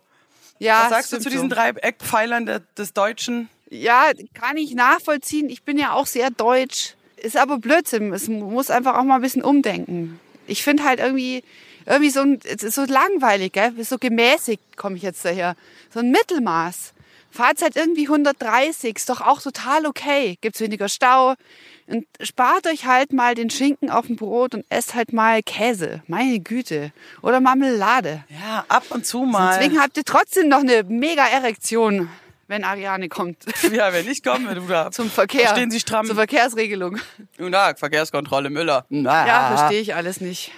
Ja, 0.60 0.84
Was 0.84 0.90
sagst 0.90 1.14
du 1.14 1.20
zu 1.20 1.30
diesen 1.30 1.50
so. 1.50 1.56
drei 1.56 1.70
Eckpfeilern 1.70 2.62
des 2.78 2.94
Deutschen? 2.94 3.50
Ja, 3.70 4.12
kann 4.34 4.58
ich 4.58 4.74
nachvollziehen. 4.74 5.50
Ich 5.50 5.64
bin 5.64 5.78
ja 5.78 5.94
auch 5.94 6.08
sehr 6.08 6.30
deutsch. 6.30 6.96
Ist 7.18 7.38
aber 7.38 7.58
Blödsinn. 7.60 8.14
Es 8.14 8.28
muss 8.28 8.70
einfach 8.70 8.96
auch 8.96 9.04
mal 9.04 9.16
ein 9.16 9.22
bisschen 9.22 9.44
umdenken. 9.44 10.20
Ich 10.46 10.64
finde 10.64 10.84
halt 10.84 11.00
irgendwie, 11.00 11.44
irgendwie 11.86 12.10
so, 12.10 12.22
ein, 12.22 12.40
es 12.44 12.64
ist 12.64 12.76
so 12.76 12.86
langweilig, 12.86 13.54
gell? 13.54 13.74
so 13.84 13.98
gemäßigt 13.98 14.78
komme 14.78 14.96
ich 14.96 15.04
jetzt 15.04 15.26
daher. 15.26 15.56
So 15.94 16.00
ein 16.00 16.12
Mittelmaß. 16.12 16.94
Fahrt 17.30 17.62
halt 17.62 17.76
irgendwie 17.76 18.04
130, 18.04 18.96
ist 18.96 19.10
doch 19.10 19.22
auch 19.22 19.42
total 19.42 19.86
okay. 19.86 20.38
Gibt's 20.42 20.62
weniger 20.62 20.90
Stau. 20.90 21.36
Und 21.88 22.06
spart 22.22 22.68
euch 22.68 22.86
halt 22.86 23.14
mal 23.14 23.34
den 23.34 23.50
Schinken 23.50 23.90
auf 23.90 24.08
dem 24.08 24.18
Brot 24.18 24.54
und 24.54 24.66
esst 24.70 24.94
halt 24.94 25.14
mal 25.14 25.42
Käse. 25.42 26.04
Meine 26.08 26.40
Güte. 26.40 26.92
Oder 27.22 27.40
Marmelade. 27.40 28.24
Ja, 28.30 28.66
ab 28.68 28.84
und 28.90 29.06
zu 29.06 29.24
mal. 29.24 29.58
Deswegen 29.58 29.80
habt 29.82 29.96
ihr 29.98 30.04
trotzdem 30.04 30.50
noch 30.50 30.60
eine 30.60 30.84
mega 30.84 31.26
Erektion, 31.26 32.10
wenn 32.48 32.64
Ariane 32.64 33.10
kommt. 33.10 33.44
ja, 33.72 33.94
wenn 33.94 34.10
ich 34.10 34.24
komme, 34.24 34.56
du 34.56 34.62
da. 34.62 34.92
Zum 34.92 35.10
Verkehr. 35.10 35.50
Stehen 35.50 35.72
Sie 35.72 35.80
stramm. 35.80 36.06
Zur 36.06 36.16
Verkehrsregelung. 36.16 36.98
Tag, 37.52 37.80
Verkehrskontrolle 37.80 38.50
Müller. 38.50 38.86
Na. 38.90 39.28
Ja, 39.28 39.58
verstehe 39.58 39.82
ich 39.82 39.96
alles 39.96 40.22
nicht. 40.22 40.52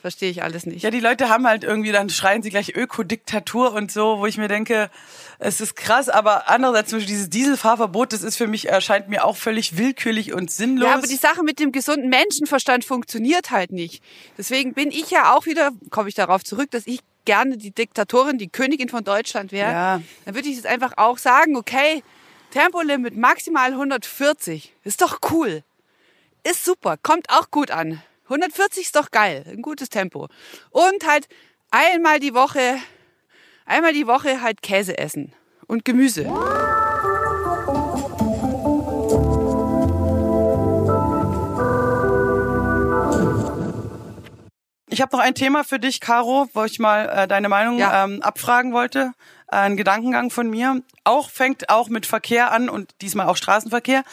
Verstehe 0.00 0.30
ich 0.30 0.42
alles 0.42 0.66
nicht. 0.66 0.82
Ja, 0.82 0.90
die 0.90 1.00
Leute 1.00 1.28
haben 1.28 1.46
halt 1.46 1.64
irgendwie, 1.64 1.92
dann 1.92 2.08
schreien 2.08 2.42
sie 2.42 2.50
gleich 2.50 2.74
Ökodiktatur 2.76 3.72
und 3.72 3.90
so, 3.90 4.18
wo 4.18 4.26
ich 4.26 4.38
mir 4.38 4.48
denke, 4.48 4.90
es 5.38 5.60
ist 5.60 5.76
krass, 5.76 6.08
aber 6.08 6.48
andererseits 6.48 6.90
zum 6.90 6.98
Beispiel 6.98 7.14
dieses 7.14 7.30
Dieselfahrverbot, 7.30 8.12
das 8.12 8.22
ist 8.22 8.36
für 8.36 8.46
mich, 8.46 8.68
erscheint 8.68 9.08
mir 9.08 9.24
auch 9.24 9.36
völlig 9.36 9.76
willkürlich 9.76 10.32
und 10.32 10.50
sinnlos. 10.50 10.88
Ja, 10.88 10.94
aber 10.94 11.06
die 11.06 11.16
Sache 11.16 11.42
mit 11.42 11.58
dem 11.58 11.72
gesunden 11.72 12.08
Menschenverstand 12.08 12.84
funktioniert 12.84 13.50
halt 13.50 13.72
nicht. 13.72 14.02
Deswegen 14.38 14.74
bin 14.74 14.90
ich 14.90 15.10
ja 15.10 15.34
auch 15.34 15.46
wieder, 15.46 15.70
komme 15.90 16.08
ich 16.08 16.14
darauf 16.14 16.44
zurück, 16.44 16.70
dass 16.70 16.86
ich 16.86 17.00
gerne 17.24 17.56
die 17.56 17.70
Diktatorin, 17.70 18.38
die 18.38 18.48
Königin 18.48 18.88
von 18.88 19.04
Deutschland 19.04 19.52
wäre. 19.52 19.70
Ja. 19.70 20.02
Dann 20.24 20.34
würde 20.34 20.48
ich 20.48 20.56
jetzt 20.56 20.66
einfach 20.66 20.94
auch 20.96 21.18
sagen, 21.18 21.56
okay, 21.56 22.02
Tempolimit 22.50 23.16
maximal 23.16 23.72
140. 23.72 24.72
Ist 24.84 25.02
doch 25.02 25.18
cool. 25.30 25.62
Ist 26.44 26.64
super, 26.64 26.96
kommt 27.02 27.30
auch 27.30 27.50
gut 27.50 27.70
an. 27.70 28.02
140 28.24 28.84
ist 28.84 28.96
doch 28.96 29.10
geil, 29.10 29.44
ein 29.48 29.62
gutes 29.62 29.88
Tempo. 29.88 30.28
Und 30.70 31.06
halt 31.06 31.28
einmal 31.70 32.20
die 32.20 32.34
Woche, 32.34 32.78
einmal 33.66 33.92
die 33.92 34.06
Woche 34.06 34.40
halt 34.40 34.62
Käse 34.62 34.96
essen 34.98 35.32
und 35.66 35.84
Gemüse. 35.84 36.26
Ich 44.94 45.00
habe 45.02 45.16
noch 45.16 45.24
ein 45.24 45.34
Thema 45.34 45.64
für 45.64 45.80
dich, 45.80 45.98
Caro, 45.98 46.48
wo 46.54 46.62
ich 46.62 46.78
mal 46.78 47.08
äh, 47.08 47.26
deine 47.26 47.48
Meinung 47.48 47.78
Ja. 47.78 48.04
ähm, 48.04 48.22
abfragen 48.22 48.72
wollte. 48.72 49.10
Äh, 49.50 49.56
Ein 49.56 49.76
Gedankengang 49.76 50.30
von 50.30 50.48
mir. 50.48 50.82
Auch 51.02 51.30
fängt 51.30 51.68
auch 51.68 51.88
mit 51.88 52.06
Verkehr 52.06 52.52
an 52.52 52.68
und 52.68 52.92
diesmal 53.00 53.26
auch 53.26 53.36
Straßenverkehr. 53.36 54.04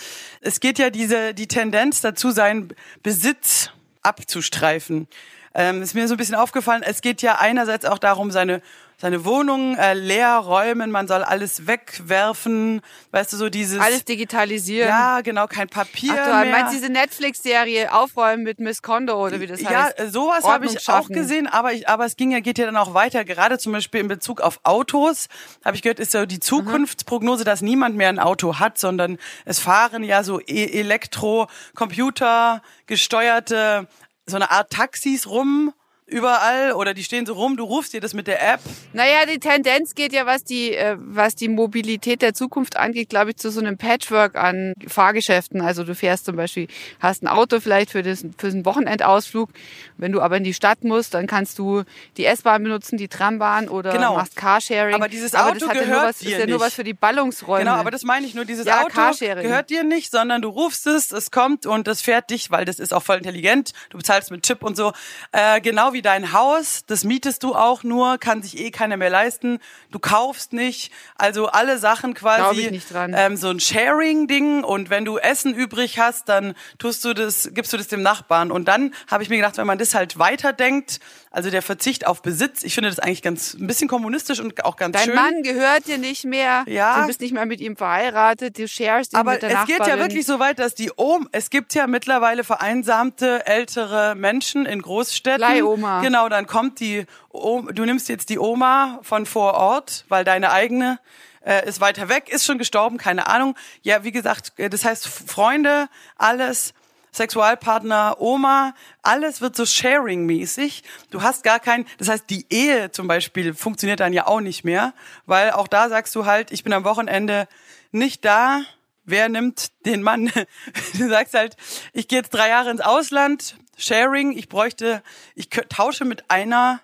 Es 0.42 0.60
geht 0.60 0.80
ja 0.80 0.90
diese 0.90 1.36
die 1.36 1.48
Tendenz 1.48 2.02
dazu, 2.02 2.32
seinen 2.32 2.70
Besitz 3.04 3.70
abzustreifen. 4.02 5.08
Ähm, 5.54 5.84
ist 5.84 5.94
mir 5.94 6.08
so 6.08 6.16
ein 6.16 6.18
bisschen 6.18 6.34
aufgefallen. 6.34 6.82
Es 6.84 7.02
geht 7.02 7.22
ja 7.22 7.36
einerseits 7.38 7.86
auch 7.86 8.00
darum, 8.00 8.32
seine 8.32 8.64
seine 9.02 9.26
Wohnung 9.26 9.76
äh, 9.78 9.96
leer 9.96 10.38
räumen, 10.38 10.92
man 10.92 11.08
soll 11.08 11.24
alles 11.24 11.66
wegwerfen, 11.66 12.82
weißt 13.10 13.34
du 13.34 13.38
so 13.38 13.50
dieses 13.50 13.80
Alles 13.80 14.06
digitalisieren. 14.06 14.88
ja 14.88 15.22
genau 15.22 15.48
kein 15.48 15.68
Papier 15.70 16.14
Ach, 16.16 16.28
du 16.28 16.46
mehr. 16.46 16.56
meinst 16.56 16.72
diese 16.76 16.88
Netflix-Serie 16.88 17.92
Aufräumen 17.92 18.44
mit 18.44 18.60
Miss 18.60 18.84
Kondo 18.84 19.16
oder 19.26 19.40
wie 19.40 19.48
das 19.48 19.60
ja, 19.60 19.86
heißt? 19.86 20.00
äh, 20.00 20.10
sowas 20.10 20.44
habe 20.44 20.68
ich 20.68 20.78
auch 20.78 20.82
schaffen. 20.82 21.16
gesehen, 21.16 21.48
aber 21.48 21.74
ich, 21.74 21.90
aber 21.90 22.06
es 22.06 22.16
ging 22.16 22.30
ja 22.30 22.42
geht 22.42 22.60
ja 22.60 22.68
dann 22.68 22.78
auch 22.78 22.94
weiter. 22.94 23.26
Gerade 23.26 23.58
zum 23.58 23.72
Beispiel 23.72 24.02
in 24.02 24.08
Bezug 24.08 24.40
auf 24.40 24.60
Autos 24.62 25.30
habe 25.66 25.76
ich 25.76 25.82
gehört, 25.82 26.00
ist 26.00 26.12
so 26.12 26.28
die 26.28 26.40
Zukunftsprognose, 26.40 27.44
dass 27.44 27.64
niemand 27.64 27.96
mehr 27.98 28.10
ein 28.10 28.20
Auto 28.20 28.60
hat, 28.60 28.78
sondern 28.78 29.18
es 29.46 29.58
fahren 29.58 30.04
ja 30.04 30.24
so 30.24 30.40
e 30.40 30.80
Elektro, 30.80 31.48
Computer 31.74 32.62
gesteuerte 32.86 33.88
so 34.28 34.36
eine 34.36 34.52
Art 34.52 34.70
Taxis 34.70 35.26
rum 35.26 35.74
überall 36.12 36.74
oder 36.74 36.94
die 36.94 37.04
stehen 37.04 37.26
so 37.26 37.34
rum. 37.34 37.58
Du 37.58 37.64
rufst 37.64 37.94
dir 37.94 38.02
das 38.02 38.14
mit 38.14 38.28
der 38.28 38.42
App. 38.54 38.60
Naja, 38.94 39.26
die 39.26 39.40
Tendenz 39.40 39.96
geht 39.96 40.14
ja, 40.14 40.26
was 40.26 40.44
die, 40.44 40.76
äh, 40.76 40.96
was 41.00 41.36
die 41.36 41.48
Mobilität 41.48 42.22
der 42.22 42.34
Zukunft 42.34 42.78
angeht, 42.78 43.10
glaube 43.10 43.32
ich, 43.32 43.38
zu 43.38 43.50
so 43.50 43.60
einem 43.60 43.78
Patchwork 43.78 44.36
an 44.36 44.74
Fahrgeschäften. 44.88 45.62
Also 45.62 45.84
du 45.84 45.96
fährst 45.96 46.26
zum 46.26 46.36
Beispiel, 46.36 46.68
hast 47.00 47.24
ein 47.24 47.28
Auto 47.28 47.60
vielleicht 47.60 47.92
für, 47.92 48.04
das, 48.04 48.26
für 48.38 48.52
den 48.52 48.66
Wochenendausflug. 48.66 49.50
Wenn 49.98 50.12
du 50.12 50.22
aber 50.22 50.38
in 50.38 50.44
die 50.44 50.54
Stadt 50.54 50.84
musst, 50.84 51.14
dann 51.14 51.28
kannst 51.28 51.58
du 51.60 51.84
die 52.18 52.26
S-Bahn 52.26 52.64
benutzen, 52.64 52.98
die 52.98 53.08
Trambahn 53.08 53.70
oder 53.70 53.92
Genau. 53.94 54.16
machst 54.16 54.36
Carsharing. 54.36 54.96
Aber 54.96 55.08
dieses 55.08 55.34
aber 55.34 55.52
Auto 55.52 55.60
das 55.60 55.70
hat 55.70 55.76
ja 55.76 55.82
gehört 55.84 56.00
nur 56.02 56.10
was, 56.10 56.18
dir 56.20 56.26
ist 56.28 56.40
ja 56.40 56.46
nur 56.48 56.58
nicht. 56.58 56.66
was 56.66 56.74
für 56.74 56.84
die 56.84 56.94
Ballungsräume. 56.94 57.64
Genau, 57.66 57.76
aber 57.78 57.92
das 57.92 58.04
meine 58.04 58.26
ich 58.26 58.34
nur. 58.36 58.46
Dieses 58.46 58.66
Ja, 58.66 58.82
Auto 58.82 58.90
Carsharing. 58.96 59.44
gehört 59.44 59.70
dir 59.70 59.84
nicht, 59.84 60.12
sondern 60.12 60.42
du 60.42 60.50
rufst 60.50 60.88
es, 60.88 61.12
es 61.12 61.32
kommt 61.32 61.66
und 61.66 61.88
das 61.88 62.02
fährt 62.02 62.30
dich, 62.30 62.52
weil 62.52 62.66
das 62.66 62.80
ist 62.80 62.94
auch 62.94 63.04
voll 63.04 63.18
intelligent. 63.18 63.72
Du 63.90 63.98
bezahlst 63.98 64.32
mit 64.32 64.44
Chip 64.44 64.64
und 64.64 64.76
so. 64.76 64.92
Äh, 65.32 65.62
genau 65.62 65.94
wie 65.94 66.01
wie 66.02 66.04
dein 66.04 66.34
Haus, 66.34 66.84
das 66.88 67.04
mietest 67.04 67.44
du 67.44 67.54
auch 67.54 67.84
nur, 67.84 68.18
kann 68.18 68.42
sich 68.42 68.58
eh 68.58 68.72
keiner 68.72 68.98
mehr 68.98 69.12
leisten. 69.12 69.60
Du 69.92 70.00
kaufst 70.00 70.52
nicht, 70.52 70.92
also 71.16 71.46
alle 71.46 71.78
Sachen 71.78 72.16
quasi 72.16 72.62
ich 72.62 72.72
nicht 72.72 72.92
dran. 72.92 73.14
ähm, 73.16 73.38
so 73.38 73.50
ein 73.50 73.60
Sharing-Ding 73.60 74.64
und 74.64 74.90
wenn 74.90 75.06
du 75.06 75.20
Essen 75.20 75.54
übrig 75.54 76.00
hast, 76.00 76.28
dann 76.28 76.56
tust 76.80 77.06
du 77.06 77.14
das, 77.14 77.52
gibst 77.54 77.72
du 77.72 77.78
das 77.78 77.88
dem 77.88 78.02
Nachbarn. 78.02 78.52
Und 78.52 78.68
dann 78.68 78.96
habe 79.12 79.22
ich 79.22 79.30
mir 79.30 79.36
gedacht, 79.36 79.58
wenn 79.58 79.68
man 79.68 79.78
das 79.78 79.94
halt 79.94 80.18
weiterdenkt, 80.18 81.00
also 81.34 81.50
der 81.50 81.62
Verzicht 81.62 82.06
auf 82.06 82.22
Besitz, 82.22 82.62
ich 82.64 82.76
finde 82.76 82.90
das 82.90 83.00
eigentlich 83.00 83.22
ganz 83.22 83.54
ein 83.54 83.66
bisschen 83.66 83.88
kommunistisch 83.88 84.40
und 84.42 84.64
auch 84.66 84.76
ganz 84.76 84.98
Dein 84.98 85.06
schön. 85.06 85.16
Mann 85.16 85.44
gehört 85.44 85.88
dir 85.88 85.98
nicht 85.98 86.26
mehr. 86.26 86.66
Ja. 86.68 87.00
Du 87.02 87.08
bist 87.08 87.22
nicht 87.22 87.34
mehr 87.34 87.46
mit 87.46 87.62
ihm 87.62 87.78
verheiratet. 87.78 88.58
Du 88.60 88.68
sharest 88.68 89.14
ihn 89.14 89.18
Aber 89.20 89.32
mit 89.32 89.42
der 89.42 89.50
es 89.50 89.56
Nachbarin. 89.56 89.78
geht 89.78 89.88
ja 89.88 89.98
wirklich 89.98 90.26
so 90.26 90.40
weit, 90.40 90.60
dass 90.60 90.76
die 90.76 90.92
Oma, 90.98 91.26
es 91.32 91.50
gibt 91.50 91.74
ja 91.74 91.88
mittlerweile 91.88 92.44
vereinsamte 92.44 93.46
ältere 93.48 94.14
Menschen 94.16 94.66
in 94.66 94.82
Großstädten. 94.82 95.40
Leihoma. 95.40 96.02
Genau, 96.02 96.28
dann 96.30 96.48
kommt 96.48 96.80
die, 96.82 97.06
O- 97.30 97.62
du 97.62 97.86
nimmst 97.86 98.10
jetzt 98.10 98.30
die 98.30 98.38
Oma 98.38 99.00
von 99.02 99.26
vor 99.26 99.54
Ort, 99.54 100.04
weil 100.10 100.26
deine 100.26 100.52
eigene 100.52 101.00
äh, 101.46 101.66
ist 101.68 101.80
weiter 101.80 102.10
weg, 102.10 102.28
ist 102.30 102.46
schon 102.46 102.58
gestorben, 102.58 102.98
keine 102.98 103.28
Ahnung. 103.28 103.56
Ja, 103.82 104.04
wie 104.04 104.12
gesagt, 104.12 104.52
äh, 104.58 104.70
das 104.70 104.84
heißt 104.86 105.08
Freunde, 105.08 105.88
alles. 106.18 106.74
Sexualpartner, 107.12 108.18
Oma, 108.20 108.74
alles 109.02 109.42
wird 109.42 109.56
so 109.56 109.66
sharing-mäßig. 109.66 110.84
Du 111.10 111.22
hast 111.22 111.44
gar 111.44 111.60
kein, 111.60 111.86
das 111.98 112.08
heißt, 112.08 112.30
die 112.30 112.46
Ehe 112.50 112.92
zum 112.92 113.08
Beispiel 113.08 113.54
funktioniert 113.54 114.00
dann 114.00 114.14
ja 114.14 114.28
auch 114.28 114.40
nicht 114.40 114.64
mehr, 114.64 114.94
weil 115.26 115.52
auch 115.52 115.68
da 115.68 115.90
sagst 115.90 116.16
du 116.16 116.26
halt, 116.26 116.52
ich 116.52 116.64
bin 116.64 116.72
am 116.74 116.86
Wochenende 116.86 117.48
nicht 117.92 118.24
da, 118.24 118.62
wer 119.04 119.30
nimmt 119.30 119.72
den 119.86 120.04
Mann? 120.04 120.32
Du 120.94 121.10
sagst 121.10 121.34
halt, 121.34 121.58
ich 121.94 122.08
gehe 122.08 122.20
jetzt 122.20 122.30
drei 122.30 122.50
Jahre 122.50 122.72
ins 122.72 122.82
Ausland, 122.82 123.56
Sharing, 123.78 124.38
ich 124.38 124.48
bräuchte, 124.48 125.02
ich 125.36 125.50
tausche 125.50 126.06
mit 126.06 126.30
einer, 126.30 126.82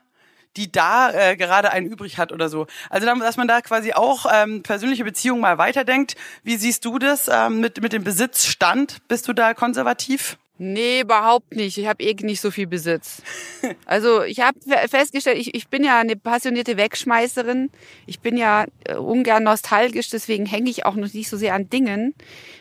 die 0.58 0.72
da 0.72 1.12
äh, 1.12 1.38
gerade 1.38 1.72
einen 1.72 1.88
übrig 1.88 2.18
hat 2.18 2.32
oder 2.32 2.50
so. 2.50 2.68
Also 2.90 3.06
dass 3.06 3.38
man 3.38 3.48
da 3.48 3.62
quasi 3.62 3.94
auch 3.94 4.26
ähm, 4.32 4.64
persönliche 4.64 5.04
Beziehungen 5.04 5.42
mal 5.42 5.58
weiterdenkt. 5.58 6.16
Wie 6.44 6.58
siehst 6.58 6.84
du 6.84 7.00
das 7.00 7.30
ähm, 7.32 7.62
mit, 7.62 7.82
mit 7.82 7.94
dem 7.94 8.04
Besitzstand? 8.04 8.98
Bist 9.08 9.28
du 9.28 9.34
da 9.34 9.54
konservativ? 9.54 10.38
Nee, 10.60 11.02
überhaupt 11.02 11.56
nicht. 11.56 11.78
Ich 11.78 11.86
habe 11.86 12.04
eh 12.04 12.16
nicht 12.16 12.42
so 12.42 12.52
viel 12.52 12.68
Besitz. 12.68 13.22
Also 13.86 14.24
ich 14.24 14.40
habe 14.42 14.60
festgestellt, 14.88 15.38
ich, 15.38 15.56
ich 15.56 15.68
bin 15.68 15.84
ja 15.84 16.00
eine 16.00 16.16
passionierte 16.16 16.78
Wegschmeißerin. 16.78 17.70
Ich 18.06 18.20
bin 18.20 18.38
ja 18.38 18.66
äh, 18.86 18.96
ungern 18.96 19.44
nostalgisch, 19.44 20.10
deswegen 20.10 20.46
hänge 20.46 20.70
ich 20.70 20.86
auch 20.86 20.96
noch 20.96 21.12
nicht 21.14 21.30
so 21.30 21.38
sehr 21.38 21.54
an 21.54 21.70
Dingen. 21.70 22.14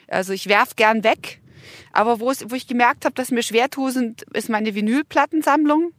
Also 0.09 0.33
ich 0.33 0.49
werf 0.49 0.77
gern 0.77 1.05
weg. 1.05 1.41
Aber 1.93 2.21
wo, 2.21 2.31
es, 2.31 2.51
wo 2.51 2.55
ich 2.55 2.67
gemerkt 2.67 3.05
habe, 3.05 3.15
dass 3.15 3.31
mir 3.31 3.43
schwer 3.43 3.69
sind, 3.89 4.23
ist 4.33 4.49
meine 4.49 4.75
Vinylplattensammlung. 4.75 5.93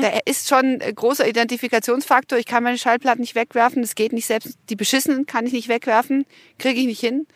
Da 0.00 0.20
ist 0.24 0.48
schon 0.48 0.80
ein 0.80 0.94
großer 0.94 1.28
Identifikationsfaktor. 1.28 2.38
Ich 2.38 2.46
kann 2.46 2.62
meine 2.62 2.78
Schallplatten 2.78 3.20
nicht 3.20 3.34
wegwerfen. 3.34 3.82
Das 3.82 3.94
geht 3.94 4.14
nicht 4.14 4.26
selbst. 4.26 4.58
Die 4.70 4.76
beschissenen 4.76 5.26
kann 5.26 5.46
ich 5.46 5.52
nicht 5.52 5.68
wegwerfen. 5.68 6.24
Kriege 6.58 6.80
ich 6.80 6.86
nicht 6.86 7.00
hin. 7.00 7.26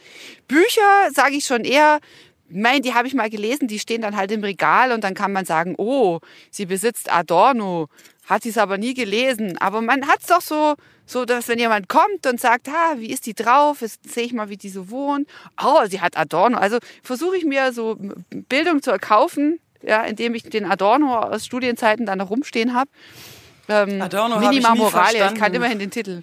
Bücher 0.49 1.11
sage 1.13 1.37
ich 1.37 1.45
schon 1.45 1.65
eher, 1.65 2.01
mein, 2.49 2.83
die 2.83 2.95
habe 2.95 3.07
ich 3.07 3.15
mal 3.15 3.31
gelesen, 3.31 3.69
die 3.69 3.79
stehen 3.79 4.01
dann 4.01 4.17
halt 4.17 4.33
im 4.33 4.43
Regal 4.43 4.93
und 4.93 5.05
dann 5.05 5.15
kann 5.15 5.33
man 5.33 5.45
sagen, 5.45 5.75
oh, 5.77 6.21
sie 6.51 6.67
besitzt 6.67 7.13
Adorno, 7.13 7.89
hat 8.25 8.43
sie 8.43 8.49
es 8.49 8.59
aber 8.59 8.79
nie 8.79 8.95
gelesen. 8.95 9.59
Aber 9.59 9.83
man 9.83 10.07
hat 10.07 10.21
es 10.21 10.27
doch 10.27 10.41
so, 10.41 10.75
so, 11.07 11.27
dass 11.27 11.49
wenn 11.49 11.59
jemand 11.59 11.89
kommt 11.89 12.27
und 12.27 12.41
sagt, 12.41 12.69
ha, 12.69 12.95
wie 12.97 13.11
ist 13.11 13.27
die 13.27 13.35
drauf? 13.35 13.83
Jetzt 13.83 14.11
sehe 14.11 14.25
ich 14.25 14.33
mal, 14.33 14.49
wie 14.49 14.57
die 14.57 14.71
so 14.71 14.91
wohnt. 14.91 15.29
Oh, 15.63 15.85
sie 15.89 16.01
hat 16.01 16.17
Adorno. 16.17 16.57
Also 16.57 16.79
versuche 17.03 17.37
ich 17.37 17.45
mir 17.45 17.73
so 17.73 17.97
Bildung 18.31 18.83
zu 18.83 18.91
erkaufen, 18.91 19.61
ja, 19.83 20.03
indem 20.03 20.35
ich 20.35 20.45
den 20.45 20.65
Adorno 20.65 21.19
aus 21.19 21.47
Studienzeiten 21.47 22.07
da 22.07 22.17
noch 22.17 22.31
rumstehen 22.31 22.75
habe. 22.75 22.91
Ähm, 23.69 24.03
Adorno 24.03 24.37
hab 24.37 24.51
Minima 24.51 24.73
nie 24.73 24.79
Moralia, 24.79 25.33
ich 25.33 25.39
kann 25.39 25.55
immerhin 25.55 25.79
den 25.79 25.91
Titel. 25.91 26.23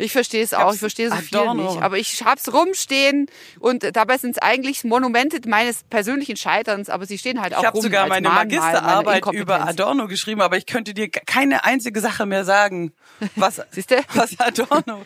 Ich 0.00 0.12
verstehe 0.12 0.42
es 0.42 0.54
auch, 0.54 0.72
ich 0.72 0.80
verstehe 0.80 1.10
so 1.10 1.16
viel 1.16 1.38
Adorno. 1.38 1.72
nicht. 1.74 1.82
Aber 1.82 1.98
ich 1.98 2.22
hab's 2.24 2.52
rumstehen 2.52 3.26
und 3.58 3.84
dabei 3.96 4.18
sind 4.18 4.32
es 4.32 4.38
eigentlich 4.42 4.84
Monumente 4.84 5.40
meines 5.48 5.84
persönlichen 5.84 6.36
Scheiterns, 6.36 6.88
aber 6.88 7.06
sie 7.06 7.18
stehen 7.18 7.40
halt 7.40 7.54
auch 7.54 7.60
Ich 7.60 7.66
habe 7.66 7.76
rum 7.76 7.82
sogar 7.82 8.02
als 8.04 8.08
meine 8.10 8.28
Mahnmal 8.28 8.44
Magisterarbeit 8.46 9.18
über 9.18 9.32
Inkompetenz. 9.56 9.68
Adorno 9.70 10.06
geschrieben, 10.08 10.40
aber 10.40 10.56
ich 10.56 10.66
könnte 10.66 10.94
dir 10.94 11.08
keine 11.10 11.64
einzige 11.64 12.00
Sache 12.00 12.26
mehr 12.26 12.44
sagen. 12.44 12.92
Was, 13.36 13.58
was 14.14 14.40
Adorno, 14.40 15.02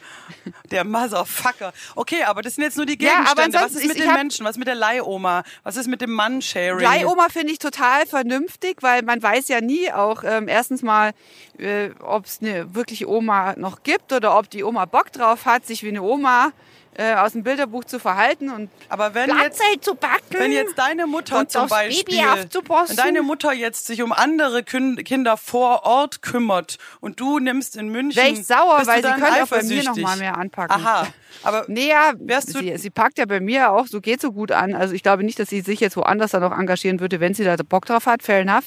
der 0.70 0.84
Motherfucker. 0.84 1.72
Okay, 1.96 2.22
aber 2.24 2.42
das 2.42 2.54
sind 2.54 2.64
jetzt 2.64 2.76
nur 2.76 2.86
die 2.86 2.92
Ja, 3.02 3.10
Gegenstände. 3.22 3.54
was 3.54 3.62
ansonsten 3.64 3.78
ist 3.78 3.82
mit 3.84 3.90
ist- 3.90 3.96
den 3.98 4.04
ich 4.04 4.10
hab- 4.10 4.16
Menschen? 4.18 4.44
Was 4.44 4.52
ist 4.52 4.58
mit 4.58 4.68
der 4.68 4.74
Leihoma? 4.76 5.42
Was 5.64 5.76
ist 5.76 5.88
mit 5.88 6.00
dem 6.00 6.10
Mann-Sharing? 6.12 6.80
Leihoma 6.84 7.28
finde 7.30 7.52
ich 7.52 7.58
total 7.58 8.06
vernünftig, 8.06 8.82
weil 8.82 9.02
man 9.02 9.22
weiß 9.22 9.48
ja 9.48 9.60
nie 9.60 9.92
auch 9.92 10.22
ähm, 10.24 10.46
erstens 10.48 10.82
mal, 10.82 11.12
äh, 11.58 11.90
ob 12.00 12.26
es 12.26 12.38
eine 12.40 12.74
wirkliche 12.74 13.08
Oma 13.08 13.54
noch 13.56 13.82
gibt 13.82 14.12
oder 14.12 14.38
ob 14.38 14.48
die 14.50 14.62
Oma 14.64 14.83
Bock 14.86 15.12
drauf 15.12 15.46
hat, 15.46 15.66
sich 15.66 15.82
wie 15.82 15.88
eine 15.88 16.02
Oma 16.02 16.52
äh, 16.96 17.14
aus 17.14 17.32
dem 17.32 17.42
Bilderbuch 17.42 17.82
zu 17.84 17.98
verhalten 17.98 18.50
und 18.50 18.70
Aber 18.88 19.14
wenn 19.14 19.28
jetzt, 19.42 19.60
zu 19.80 19.96
backen. 19.96 20.22
wenn 20.30 20.52
jetzt 20.52 20.78
deine 20.78 21.08
Mutter 21.08 21.40
Und 21.40 21.50
zum 21.50 21.66
Beispiel, 21.66 22.18
wenn 22.18 22.96
deine 22.96 23.22
Mutter 23.22 23.52
jetzt 23.52 23.86
sich 23.86 24.00
um 24.00 24.12
andere 24.12 24.60
Kün- 24.60 25.02
Kinder 25.02 25.36
vor 25.36 25.84
Ort 25.86 26.22
kümmert 26.22 26.78
und 27.00 27.18
du 27.18 27.40
nimmst 27.40 27.74
in 27.76 27.88
München, 27.88 28.16
Wäre 28.22 28.32
ich 28.32 28.46
sauer, 28.46 28.80
weil 28.84 29.02
sie 29.02 29.08
könnte 29.10 29.42
auch 29.42 29.48
bei 29.48 29.62
mir 29.64 29.82
noch 29.82 29.96
mal 29.96 30.16
mehr 30.18 30.36
anpacken. 30.38 30.84
Aha, 30.84 31.08
aber 31.42 31.64
Nee, 31.66 31.88
ja, 31.88 32.12
Wärst 32.16 32.54
du- 32.54 32.60
sie, 32.60 32.76
sie 32.78 32.90
packt 32.90 33.18
ja 33.18 33.26
bei 33.26 33.40
mir 33.40 33.72
auch, 33.72 33.88
so 33.88 34.00
geht 34.00 34.20
so 34.20 34.30
gut 34.30 34.52
an. 34.52 34.74
Also 34.76 34.94
ich 34.94 35.02
glaube 35.02 35.24
nicht, 35.24 35.40
dass 35.40 35.48
sie 35.48 35.62
sich 35.62 35.80
jetzt 35.80 35.96
woanders 35.96 36.30
dann 36.30 36.42
noch 36.42 36.56
engagieren 36.56 37.00
würde, 37.00 37.18
wenn 37.18 37.34
sie 37.34 37.42
da 37.42 37.56
Bock 37.56 37.86
drauf 37.86 38.06
hat, 38.06 38.22
fair 38.22 38.38
enough. 38.38 38.66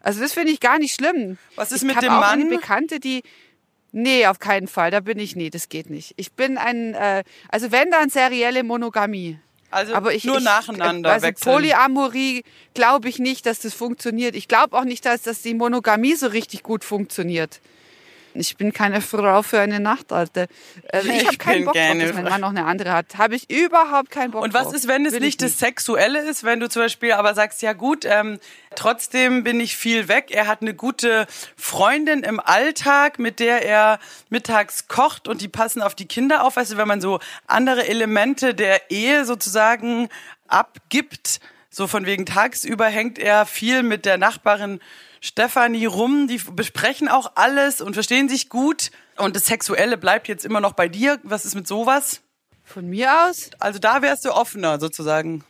Also 0.00 0.20
das 0.20 0.32
finde 0.32 0.50
ich 0.50 0.58
gar 0.60 0.78
nicht 0.80 0.94
schlimm. 0.94 1.38
Was 1.54 1.70
ist 1.72 1.82
ich 1.82 1.86
mit 1.88 2.02
dem 2.02 2.12
auch 2.12 2.20
Mann? 2.20 2.40
Eine 2.40 2.46
Bekannte, 2.46 2.98
die 3.00 3.22
Nee, 3.96 4.26
auf 4.26 4.40
keinen 4.40 4.66
Fall. 4.66 4.90
Da 4.90 4.98
bin 4.98 5.20
ich, 5.20 5.36
nee, 5.36 5.50
das 5.50 5.68
geht 5.68 5.88
nicht. 5.88 6.14
Ich 6.16 6.32
bin 6.32 6.58
ein, 6.58 6.94
äh, 6.94 7.22
also 7.48 7.70
wenn 7.70 7.92
dann 7.92 8.10
serielle 8.10 8.64
Monogamie. 8.64 9.38
also 9.70 9.94
Aber 9.94 10.12
ich, 10.12 10.24
nur 10.24 10.38
ich, 10.38 10.44
nacheinander 10.44 11.12
also 11.12 11.24
wechseln. 11.24 11.52
Polyamorie 11.52 12.42
glaube 12.74 13.08
ich 13.08 13.20
nicht, 13.20 13.46
dass 13.46 13.60
das 13.60 13.72
funktioniert. 13.72 14.34
Ich 14.34 14.48
glaube 14.48 14.76
auch 14.76 14.82
nicht, 14.82 15.06
dass, 15.06 15.22
dass 15.22 15.42
die 15.42 15.54
Monogamie 15.54 16.16
so 16.16 16.26
richtig 16.26 16.64
gut 16.64 16.82
funktioniert. 16.82 17.60
Ich 18.34 18.56
bin 18.56 18.72
keine 18.72 19.00
Frau 19.00 19.42
für 19.42 19.60
eine 19.60 19.78
Nacht, 19.80 20.12
Alte. 20.12 20.48
Also 20.92 21.08
ich 21.08 21.24
habe 21.26 21.36
keinen 21.36 21.64
Bock 21.64 21.74
drauf, 21.74 21.98
dass 21.98 22.12
mein. 22.14 22.24
Mann 22.24 22.40
noch 22.40 22.50
eine 22.50 22.64
andere 22.64 22.92
hat. 22.92 23.16
Habe 23.16 23.36
ich 23.36 23.48
überhaupt 23.48 24.10
keinen 24.10 24.32
Bock 24.32 24.42
Und 24.42 24.54
drauf. 24.54 24.66
was 24.66 24.72
ist, 24.74 24.88
wenn 24.88 25.06
es 25.06 25.12
Will 25.12 25.20
ich 25.20 25.26
nicht 25.26 25.42
das 25.42 25.58
Sexuelle 25.58 26.20
ist, 26.28 26.42
wenn 26.42 26.58
du 26.60 26.68
zum 26.68 26.82
Beispiel 26.82 27.12
aber 27.12 27.34
sagst, 27.34 27.62
ja 27.62 27.72
gut, 27.72 28.04
ähm, 28.04 28.40
trotzdem 28.74 29.44
bin 29.44 29.60
ich 29.60 29.76
viel 29.76 30.08
weg. 30.08 30.26
Er 30.30 30.46
hat 30.48 30.62
eine 30.62 30.74
gute 30.74 31.26
Freundin 31.56 32.24
im 32.24 32.40
Alltag, 32.40 33.18
mit 33.18 33.38
der 33.38 33.64
er 33.64 34.00
mittags 34.30 34.88
kocht 34.88 35.28
und 35.28 35.40
die 35.40 35.48
passen 35.48 35.80
auf 35.80 35.94
die 35.94 36.06
Kinder 36.06 36.44
auf. 36.44 36.56
Weißt 36.56 36.72
du, 36.72 36.76
wenn 36.76 36.88
man 36.88 37.00
so 37.00 37.20
andere 37.46 37.86
Elemente 37.86 38.54
der 38.54 38.90
Ehe 38.90 39.24
sozusagen 39.24 40.08
abgibt, 40.48 41.40
so 41.70 41.86
von 41.86 42.06
wegen 42.06 42.26
tagsüber 42.26 42.86
hängt 42.86 43.18
er 43.18 43.46
viel 43.46 43.82
mit 43.82 44.04
der 44.06 44.18
Nachbarin 44.18 44.80
Stefanie 45.24 45.86
rum, 45.86 46.28
die 46.28 46.38
besprechen 46.52 47.08
auch 47.08 47.32
alles 47.34 47.80
und 47.80 47.94
verstehen 47.94 48.28
sich 48.28 48.50
gut. 48.50 48.90
Und 49.16 49.34
das 49.36 49.46
Sexuelle 49.46 49.96
bleibt 49.96 50.28
jetzt 50.28 50.44
immer 50.44 50.60
noch 50.60 50.74
bei 50.74 50.86
dir. 50.86 51.18
Was 51.22 51.46
ist 51.46 51.54
mit 51.54 51.66
sowas? 51.66 52.20
Von 52.62 52.90
mir 52.90 53.24
aus? 53.24 53.48
Also 53.58 53.78
da 53.78 54.02
wärst 54.02 54.26
du 54.26 54.32
offener 54.32 54.78
sozusagen. 54.78 55.42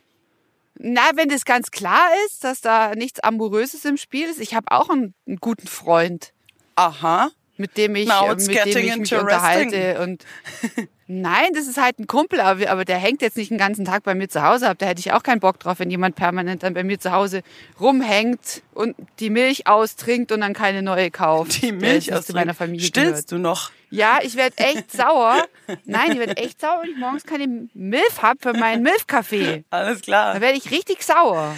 Na, 0.77 1.03
wenn 1.17 1.29
das 1.29 1.45
ganz 1.45 1.73
klar 1.73 2.09
ist, 2.27 2.45
dass 2.45 2.61
da 2.61 2.95
nichts 2.95 3.19
Amoröses 3.19 3.85
im 3.85 3.97
Spiel 3.97 4.29
ist. 4.29 4.41
Ich 4.41 4.55
habe 4.55 4.67
auch 4.71 4.91
einen, 4.91 5.13
einen 5.27 5.39
guten 5.39 5.67
Freund, 5.67 6.33
Aha. 6.77 7.31
Mit 7.57 7.77
dem 7.77 7.95
ich, 7.97 8.09
Now 8.09 8.31
äh, 8.31 8.35
mit 8.35 8.75
dem 8.75 8.85
ich 8.85 8.97
mich 8.97 9.15
unterhalte. 9.15 10.01
Und 10.01 10.25
nein, 11.07 11.49
das 11.55 11.67
ist 11.67 11.81
halt 11.81 11.99
ein 11.99 12.07
Kumpel, 12.07 12.41
aber, 12.41 12.69
aber 12.71 12.85
der 12.85 12.99
hängt 12.99 13.23
jetzt 13.23 13.37
nicht 13.37 13.51
den 13.51 13.59
ganzen 13.59 13.85
Tag 13.85 14.03
bei 14.03 14.15
mir 14.15 14.29
zu 14.29 14.43
Hause 14.43 14.69
ab. 14.69 14.79
Da 14.79 14.87
hätte 14.87 15.01
ich 15.01 15.13
auch 15.13 15.23
keinen 15.23 15.41
Bock 15.41 15.61
drauf, 15.61 15.79
wenn 15.79 15.91
jemand 15.91 16.17
permanent 16.17 16.63
dann 16.63 16.75
bei 16.75 16.85
mir 16.85 16.99
zu 16.99 17.13
Hause 17.13 17.43
rumhängt 17.81 18.63
und 18.73 18.97
die 19.21 19.31
Milch 19.31 19.67
austrinkt 19.67 20.33
und 20.33 20.41
dann 20.41 20.53
keine 20.53 20.83
neue 20.83 21.11
kauft. 21.11 21.63
Die 21.63 21.73
Milch 21.73 22.13
aus 22.13 22.29
meiner 22.31 22.55
Familie 22.55 22.87
Stillst 22.87 23.29
gehört. 23.29 23.33
du 23.33 23.39
noch? 23.39 23.71
Ja, 23.91 24.19
ich 24.23 24.37
werde 24.37 24.59
echt 24.59 24.91
sauer. 24.91 25.45
Nein, 25.85 26.13
ich 26.13 26.19
werde 26.19 26.37
echt 26.37 26.61
sauer, 26.61 26.81
wenn 26.83 26.91
ich 26.91 26.97
morgens 26.97 27.25
keine 27.25 27.69
Milch 27.75 28.21
hab 28.21 28.43
für 28.43 28.53
meinen 28.53 28.83
Milchkaffee. 28.83 29.65
Alles 29.71 30.01
klar. 30.01 30.35
Da 30.35 30.41
werde 30.41 30.59
ich 30.59 30.71
richtig 30.73 31.03
sauer. 31.05 31.55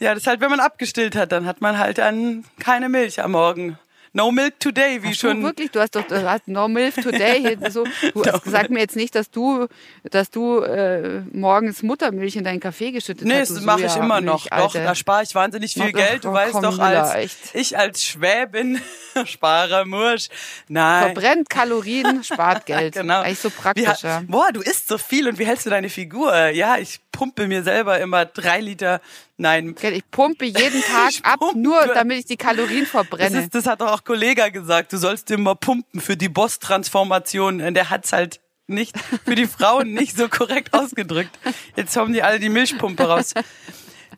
Ja, 0.00 0.14
das 0.14 0.24
ist 0.24 0.26
halt, 0.26 0.40
wenn 0.40 0.50
man 0.50 0.60
abgestillt 0.60 1.16
hat, 1.16 1.32
dann 1.32 1.46
hat 1.46 1.60
man 1.60 1.78
halt 1.78 1.98
dann 1.98 2.44
keine 2.60 2.88
Milch 2.88 3.20
am 3.22 3.32
Morgen. 3.32 3.78
No 4.12 4.30
Milk 4.30 4.58
Today, 4.60 5.02
wie 5.02 5.08
Hast 5.08 5.18
schon. 5.18 5.40
Du 5.40 5.46
wirklich, 5.46 5.70
du 5.70 5.80
hast 5.80 5.94
doch 5.94 6.06
du 6.06 6.22
hast 6.22 6.48
No 6.48 6.68
Milk 6.68 6.94
Today. 6.94 7.56
So, 7.70 7.84
du 7.84 7.90
No 8.14 8.24
hast, 8.32 8.44
sag 8.46 8.70
mir 8.70 8.80
jetzt 8.80 8.96
nicht, 8.96 9.14
dass 9.14 9.30
du, 9.30 9.66
dass 10.04 10.30
du 10.30 10.60
äh, 10.60 11.20
morgens 11.32 11.82
Muttermilch 11.82 12.36
in 12.36 12.44
deinen 12.44 12.60
Kaffee 12.60 12.92
geschüttet 12.92 13.26
Nee, 13.26 13.40
hast. 13.40 13.50
das 13.50 13.60
du 13.60 13.64
mache 13.64 13.84
ich 13.84 13.96
immer 13.96 14.20
noch. 14.20 14.46
Doch, 14.46 14.50
Alte. 14.50 14.82
da 14.82 14.94
spare 14.94 15.22
ich 15.22 15.34
wahnsinnig 15.34 15.74
viel 15.74 15.92
doch, 15.92 15.98
Geld. 15.98 16.24
Du 16.24 16.30
oh, 16.30 16.32
weißt 16.32 16.52
komm, 16.52 16.62
doch, 16.62 16.78
als 16.78 17.14
echt. 17.14 17.36
ich 17.54 17.76
als 17.76 18.04
Schwäbin 18.04 18.80
spare 19.24 19.84
Mursch. 19.84 20.28
Nein. 20.68 21.12
Verbrennt 21.12 21.50
Kalorien, 21.50 22.24
spart 22.24 22.66
Geld. 22.66 22.94
Genau. 22.94 23.20
Eigentlich 23.20 23.40
so 23.40 23.50
praktisch. 23.50 24.02
Boah, 24.26 24.50
du 24.52 24.60
isst 24.60 24.88
so 24.88 24.98
viel 24.98 25.28
und 25.28 25.38
wie 25.38 25.46
hältst 25.46 25.66
du 25.66 25.70
deine 25.70 25.88
Figur? 25.90 26.48
Ja, 26.48 26.78
ich 26.78 27.00
pumpe 27.12 27.48
mir 27.48 27.62
selber 27.62 27.98
immer 28.00 28.24
drei 28.24 28.60
Liter. 28.60 29.00
Nein. 29.40 29.74
Ich 29.80 30.10
pumpe 30.10 30.44
jeden 30.44 30.82
Tag 30.92 31.10
Ich 31.10 31.24
ab, 31.24 31.38
pumpe. 31.38 31.58
nur 31.58 31.86
damit 31.86 32.18
ich 32.18 32.24
die 32.26 32.36
Kalorien 32.36 32.80
Das, 32.82 32.90
verbrenne. 32.90 33.40
ist, 33.40 33.54
das 33.54 33.66
hat 33.66 33.80
doch 33.80 33.92
auch 33.92 34.04
Kollega 34.04 34.48
gesagt. 34.48 34.92
Du 34.92 34.96
sollst 34.98 35.30
immer 35.30 35.54
pumpen 35.54 36.00
für 36.00 36.16
die 36.16 36.28
Boss-Transformation. 36.28 37.72
Der 37.74 37.90
hat's 37.90 38.12
halt 38.12 38.40
nicht 38.66 38.96
für 39.24 39.34
die 39.34 39.46
Frauen 39.46 39.92
nicht 39.94 40.16
so 40.16 40.28
korrekt 40.28 40.74
ausgedrückt. 40.74 41.38
Jetzt 41.76 41.96
haben 41.96 42.12
die 42.12 42.22
alle 42.22 42.38
die 42.40 42.48
Milchpumpe 42.48 43.04
raus. 43.04 43.32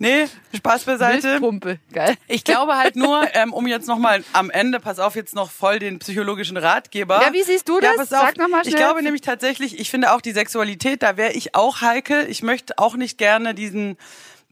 Nee, 0.03 0.25
Spaß 0.57 0.85
beiseite. 0.85 1.27
Milchpumpe, 1.29 1.79
geil. 1.93 2.15
Ich 2.27 2.43
glaube 2.43 2.79
halt 2.79 2.97
nur, 2.97 3.23
ähm, 3.35 3.53
um 3.53 3.67
jetzt 3.67 3.87
nochmal 3.87 4.25
am 4.33 4.49
Ende, 4.49 4.81
pass 4.81 4.99
auf, 4.99 5.15
jetzt 5.15 5.35
noch 5.35 5.51
voll 5.51 5.79
den 5.79 5.99
psychologischen 5.99 6.57
Ratgeber. 6.57 7.21
Ja, 7.21 7.35
wie 7.35 7.43
siehst 7.43 7.69
du 7.69 7.75
Ja, 7.81 7.93
das? 7.95 8.09
pass 8.09 8.13
auf. 8.15 8.27
Sag 8.29 8.39
noch 8.39 8.49
mal 8.49 8.63
Ich 8.63 8.69
schnell. 8.71 8.81
glaube 8.81 9.03
nämlich 9.03 9.21
tatsächlich, 9.21 9.79
ich 9.79 9.91
finde 9.91 10.15
auch 10.15 10.23
die 10.23 10.33
Sexualität, 10.33 11.03
da 11.03 11.19
wäre 11.19 11.33
ich 11.35 11.55
auch 11.55 11.83
heikel. 11.83 12.27
Ich 12.31 12.43
möchte 12.43 12.79
auch 12.79 12.97
nicht 12.97 13.19
gerne 13.19 13.53
diesen, 13.55 13.99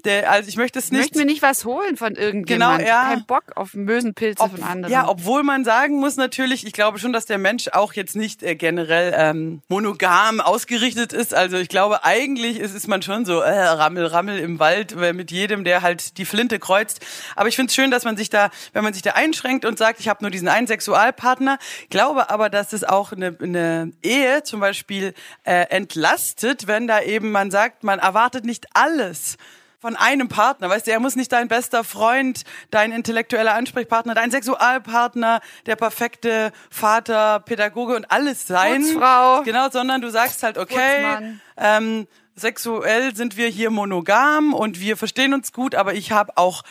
der, 0.05 0.31
also 0.31 0.49
ich 0.49 0.57
möchte 0.57 0.79
es 0.79 0.87
Ich 0.87 0.91
nicht. 0.93 1.01
möchte 1.01 1.19
mir 1.19 1.25
nicht 1.25 1.43
was 1.43 1.65
holen 1.65 1.97
von 1.97 2.15
irgendjemandem. 2.15 2.87
Genau, 2.87 2.89
ja. 2.89 3.05
Kein 3.09 3.27
Bock 3.27 3.45
auf 3.57 3.75
Mösenpilze 3.75 4.43
Ob, 4.43 4.53
von 4.53 4.63
anderen. 4.63 4.93
ja, 4.93 5.09
obwohl 5.09 5.43
man 5.43 5.65
sagen 5.65 5.99
muss 5.99 6.17
natürlich, 6.17 6.67
ich 6.67 6.73
glaube 6.73 6.99
schon, 6.99 7.13
dass 7.13 7.27
der 7.27 7.39
Mensch 7.39 7.69
auch 7.73 7.93
jetzt 7.95 8.17
nicht 8.17 8.43
äh, 8.43 8.55
generell 8.55 9.13
ähm, 9.17 9.63
monogam 9.69 10.41
ausgerichtet 10.41 11.13
ist. 11.13 11.35
Also 11.35 11.57
ich 11.57 11.69
glaube, 11.69 12.05
eigentlich 12.05 12.59
ist, 12.59 12.75
ist 12.75 12.87
man 12.89 13.03
schon 13.03 13.25
so 13.25 13.41
äh, 13.41 13.51
Rammel, 13.51 14.07
Rammel 14.07 14.39
im 14.39 14.59
Wald 14.59 14.93
äh, 14.93 15.13
mit 15.13 15.31
jedem, 15.31 15.65
der 15.65 15.83
halt 15.83 16.17
die 16.19 16.25
Flinte 16.25 16.59
kreuzt. 16.59 17.01
Aber 17.37 17.49
ich 17.49 17.57
finde 17.57 17.71
es 17.71 17.75
schön, 17.75 17.91
dass 17.91 18.05
man 18.05 18.17
sich 18.17 18.31
da, 18.31 18.51
wenn 18.73 18.85
man 18.85 18.93
sich 18.93 19.03
da 19.03 19.13
einschränkt 19.13 19.65
und 19.65 19.79
sagt, 19.79 20.01
ich 20.01 20.09
habe 20.09 20.23
nur 20.23 20.31
diesen 20.31 20.49
einen 20.49 20.67
Sexualpartner, 20.67 21.59
glaube 21.91 22.31
aber, 22.31 22.51
dass 22.51 22.73
es 22.73 22.85
auch 22.85 23.13
eine, 23.13 23.37
eine 23.41 23.93
Ehe 24.03 24.43
zum 24.43 24.61
Beispiel 24.61 25.15
äh, 25.45 25.67
entlastet, 25.71 26.67
wenn 26.67 26.87
da 26.87 27.01
eben 27.03 27.31
man 27.31 27.51
sagt, 27.51 27.85
man 27.85 27.99
erwartet 27.99 28.45
nicht 28.45 28.67
alles 28.75 29.37
von 29.81 29.95
einem 29.95 30.29
Partner, 30.29 30.69
weißt 30.69 30.87
du, 30.87 30.91
er 30.91 31.01
muss 31.01 31.15
nicht 31.15 31.31
dein 31.31 31.47
bester 31.47 31.85
Freund, 31.85 32.43
dein 32.71 32.91
intellektueller 32.91 33.55
Ansprechpartner, 33.55 34.15
dein 34.15 34.31
Sexualpartner, 34.31 35.41
der 35.67 35.77
perfekte 35.77 36.53
Vater, 36.69 37.41
Pädagoge 37.41 37.95
und 37.95 38.11
alles 38.11 38.47
sein. 38.47 38.83
Putzfrau. 38.83 39.43
Genau, 39.45 39.71
sondern 39.71 40.01
du 40.01 40.11
sagst 40.11 40.43
halt, 40.43 40.59
okay, 40.59 41.39
ähm, 41.57 42.09
sexuell 42.35 43.15
sind 43.15 43.37
wir 43.37 43.49
hier 43.49 43.71
monogam 43.71 44.53
und 44.53 44.81
wir 44.81 44.97
verstehen 44.97 45.33
uns 45.33 45.53
gut, 45.53 45.75
aber 45.75 45.95
ich 45.95 46.11
habe 46.11 46.33
auch 46.37 46.63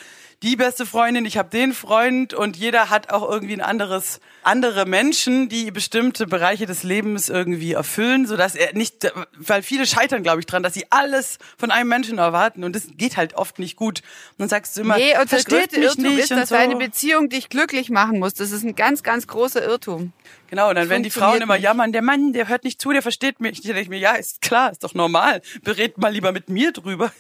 die 0.44 0.56
beste 0.56 0.86
Freundin, 0.86 1.26
ich 1.26 1.38
habe 1.38 1.50
den 1.50 1.74
Freund 1.74 2.34
und 2.36 2.58
jeder 2.58 2.92
hat 2.92 3.10
auch 3.10 3.28
irgendwie 3.28 3.54
ein 3.54 3.62
anderes 3.62 4.20
andere 4.44 4.86
Menschen, 4.86 5.50
die 5.50 5.72
bestimmte 5.72 6.28
Bereiche 6.28 6.68
des 6.68 6.84
Lebens 6.84 7.28
irgendwie 7.28 7.74
erfüllen, 7.74 8.28
so 8.28 8.38
dass 8.38 8.56
er 8.56 8.74
nicht 8.74 9.12
weil 9.36 9.64
viele 9.64 9.88
scheitern 9.88 10.22
glaube 10.22 10.40
ich 10.40 10.46
dran, 10.46 10.62
dass 10.62 10.76
sie 10.76 10.86
alles 10.92 11.40
von 11.58 11.72
einem 11.72 11.90
Menschen 11.90 12.20
erwarten 12.20 12.64
und 12.64 12.76
das 12.76 12.88
geht 12.98 13.18
halt 13.18 13.34
oft 13.34 13.58
nicht 13.58 13.76
gut. 13.76 14.02
Und 14.32 14.40
dann 14.40 14.50
sagst 14.50 14.78
du 14.78 14.82
immer, 14.82 14.98
Nee, 14.98 15.14
und 15.20 15.32
der 15.32 15.40
versteht 15.40 15.72
mich 15.72 15.82
Irrtum 15.82 16.04
nicht 16.04 16.20
ist, 16.20 16.32
dass 16.32 16.50
so. 16.50 16.56
deine 16.56 16.76
Beziehung 16.76 17.30
dich 17.30 17.50
glücklich 17.50 17.90
machen 17.90 18.20
muss. 18.20 18.36
Das 18.36 18.52
ist 18.52 18.64
ein 18.64 18.76
ganz, 18.76 19.02
ganz 19.02 19.26
großer 19.26 19.64
Irrtum. 19.64 20.14
Genau, 20.50 20.70
und 20.70 20.76
dann 20.76 20.88
werden 20.88 21.04
die 21.04 21.10
Frauen 21.10 21.42
immer 21.42 21.58
jammern, 21.58 21.92
der 21.92 22.04
Mann, 22.04 22.32
der 22.32 22.48
hört 22.48 22.64
nicht 22.64 22.80
zu, 22.80 22.92
der 22.92 23.02
versteht 23.02 23.40
mich. 23.42 23.62
Da 23.62 23.70
denke 23.70 23.82
ich 23.82 23.90
mir, 23.90 24.00
ja, 24.00 24.14
ist 24.14 24.42
klar, 24.42 24.72
ist 24.72 24.84
doch 24.84 24.94
normal. 24.94 25.42
Berät 25.64 25.98
mal 25.98 26.14
lieber 26.14 26.32
mit 26.32 26.48
mir 26.48 26.72
drüber. 26.72 27.12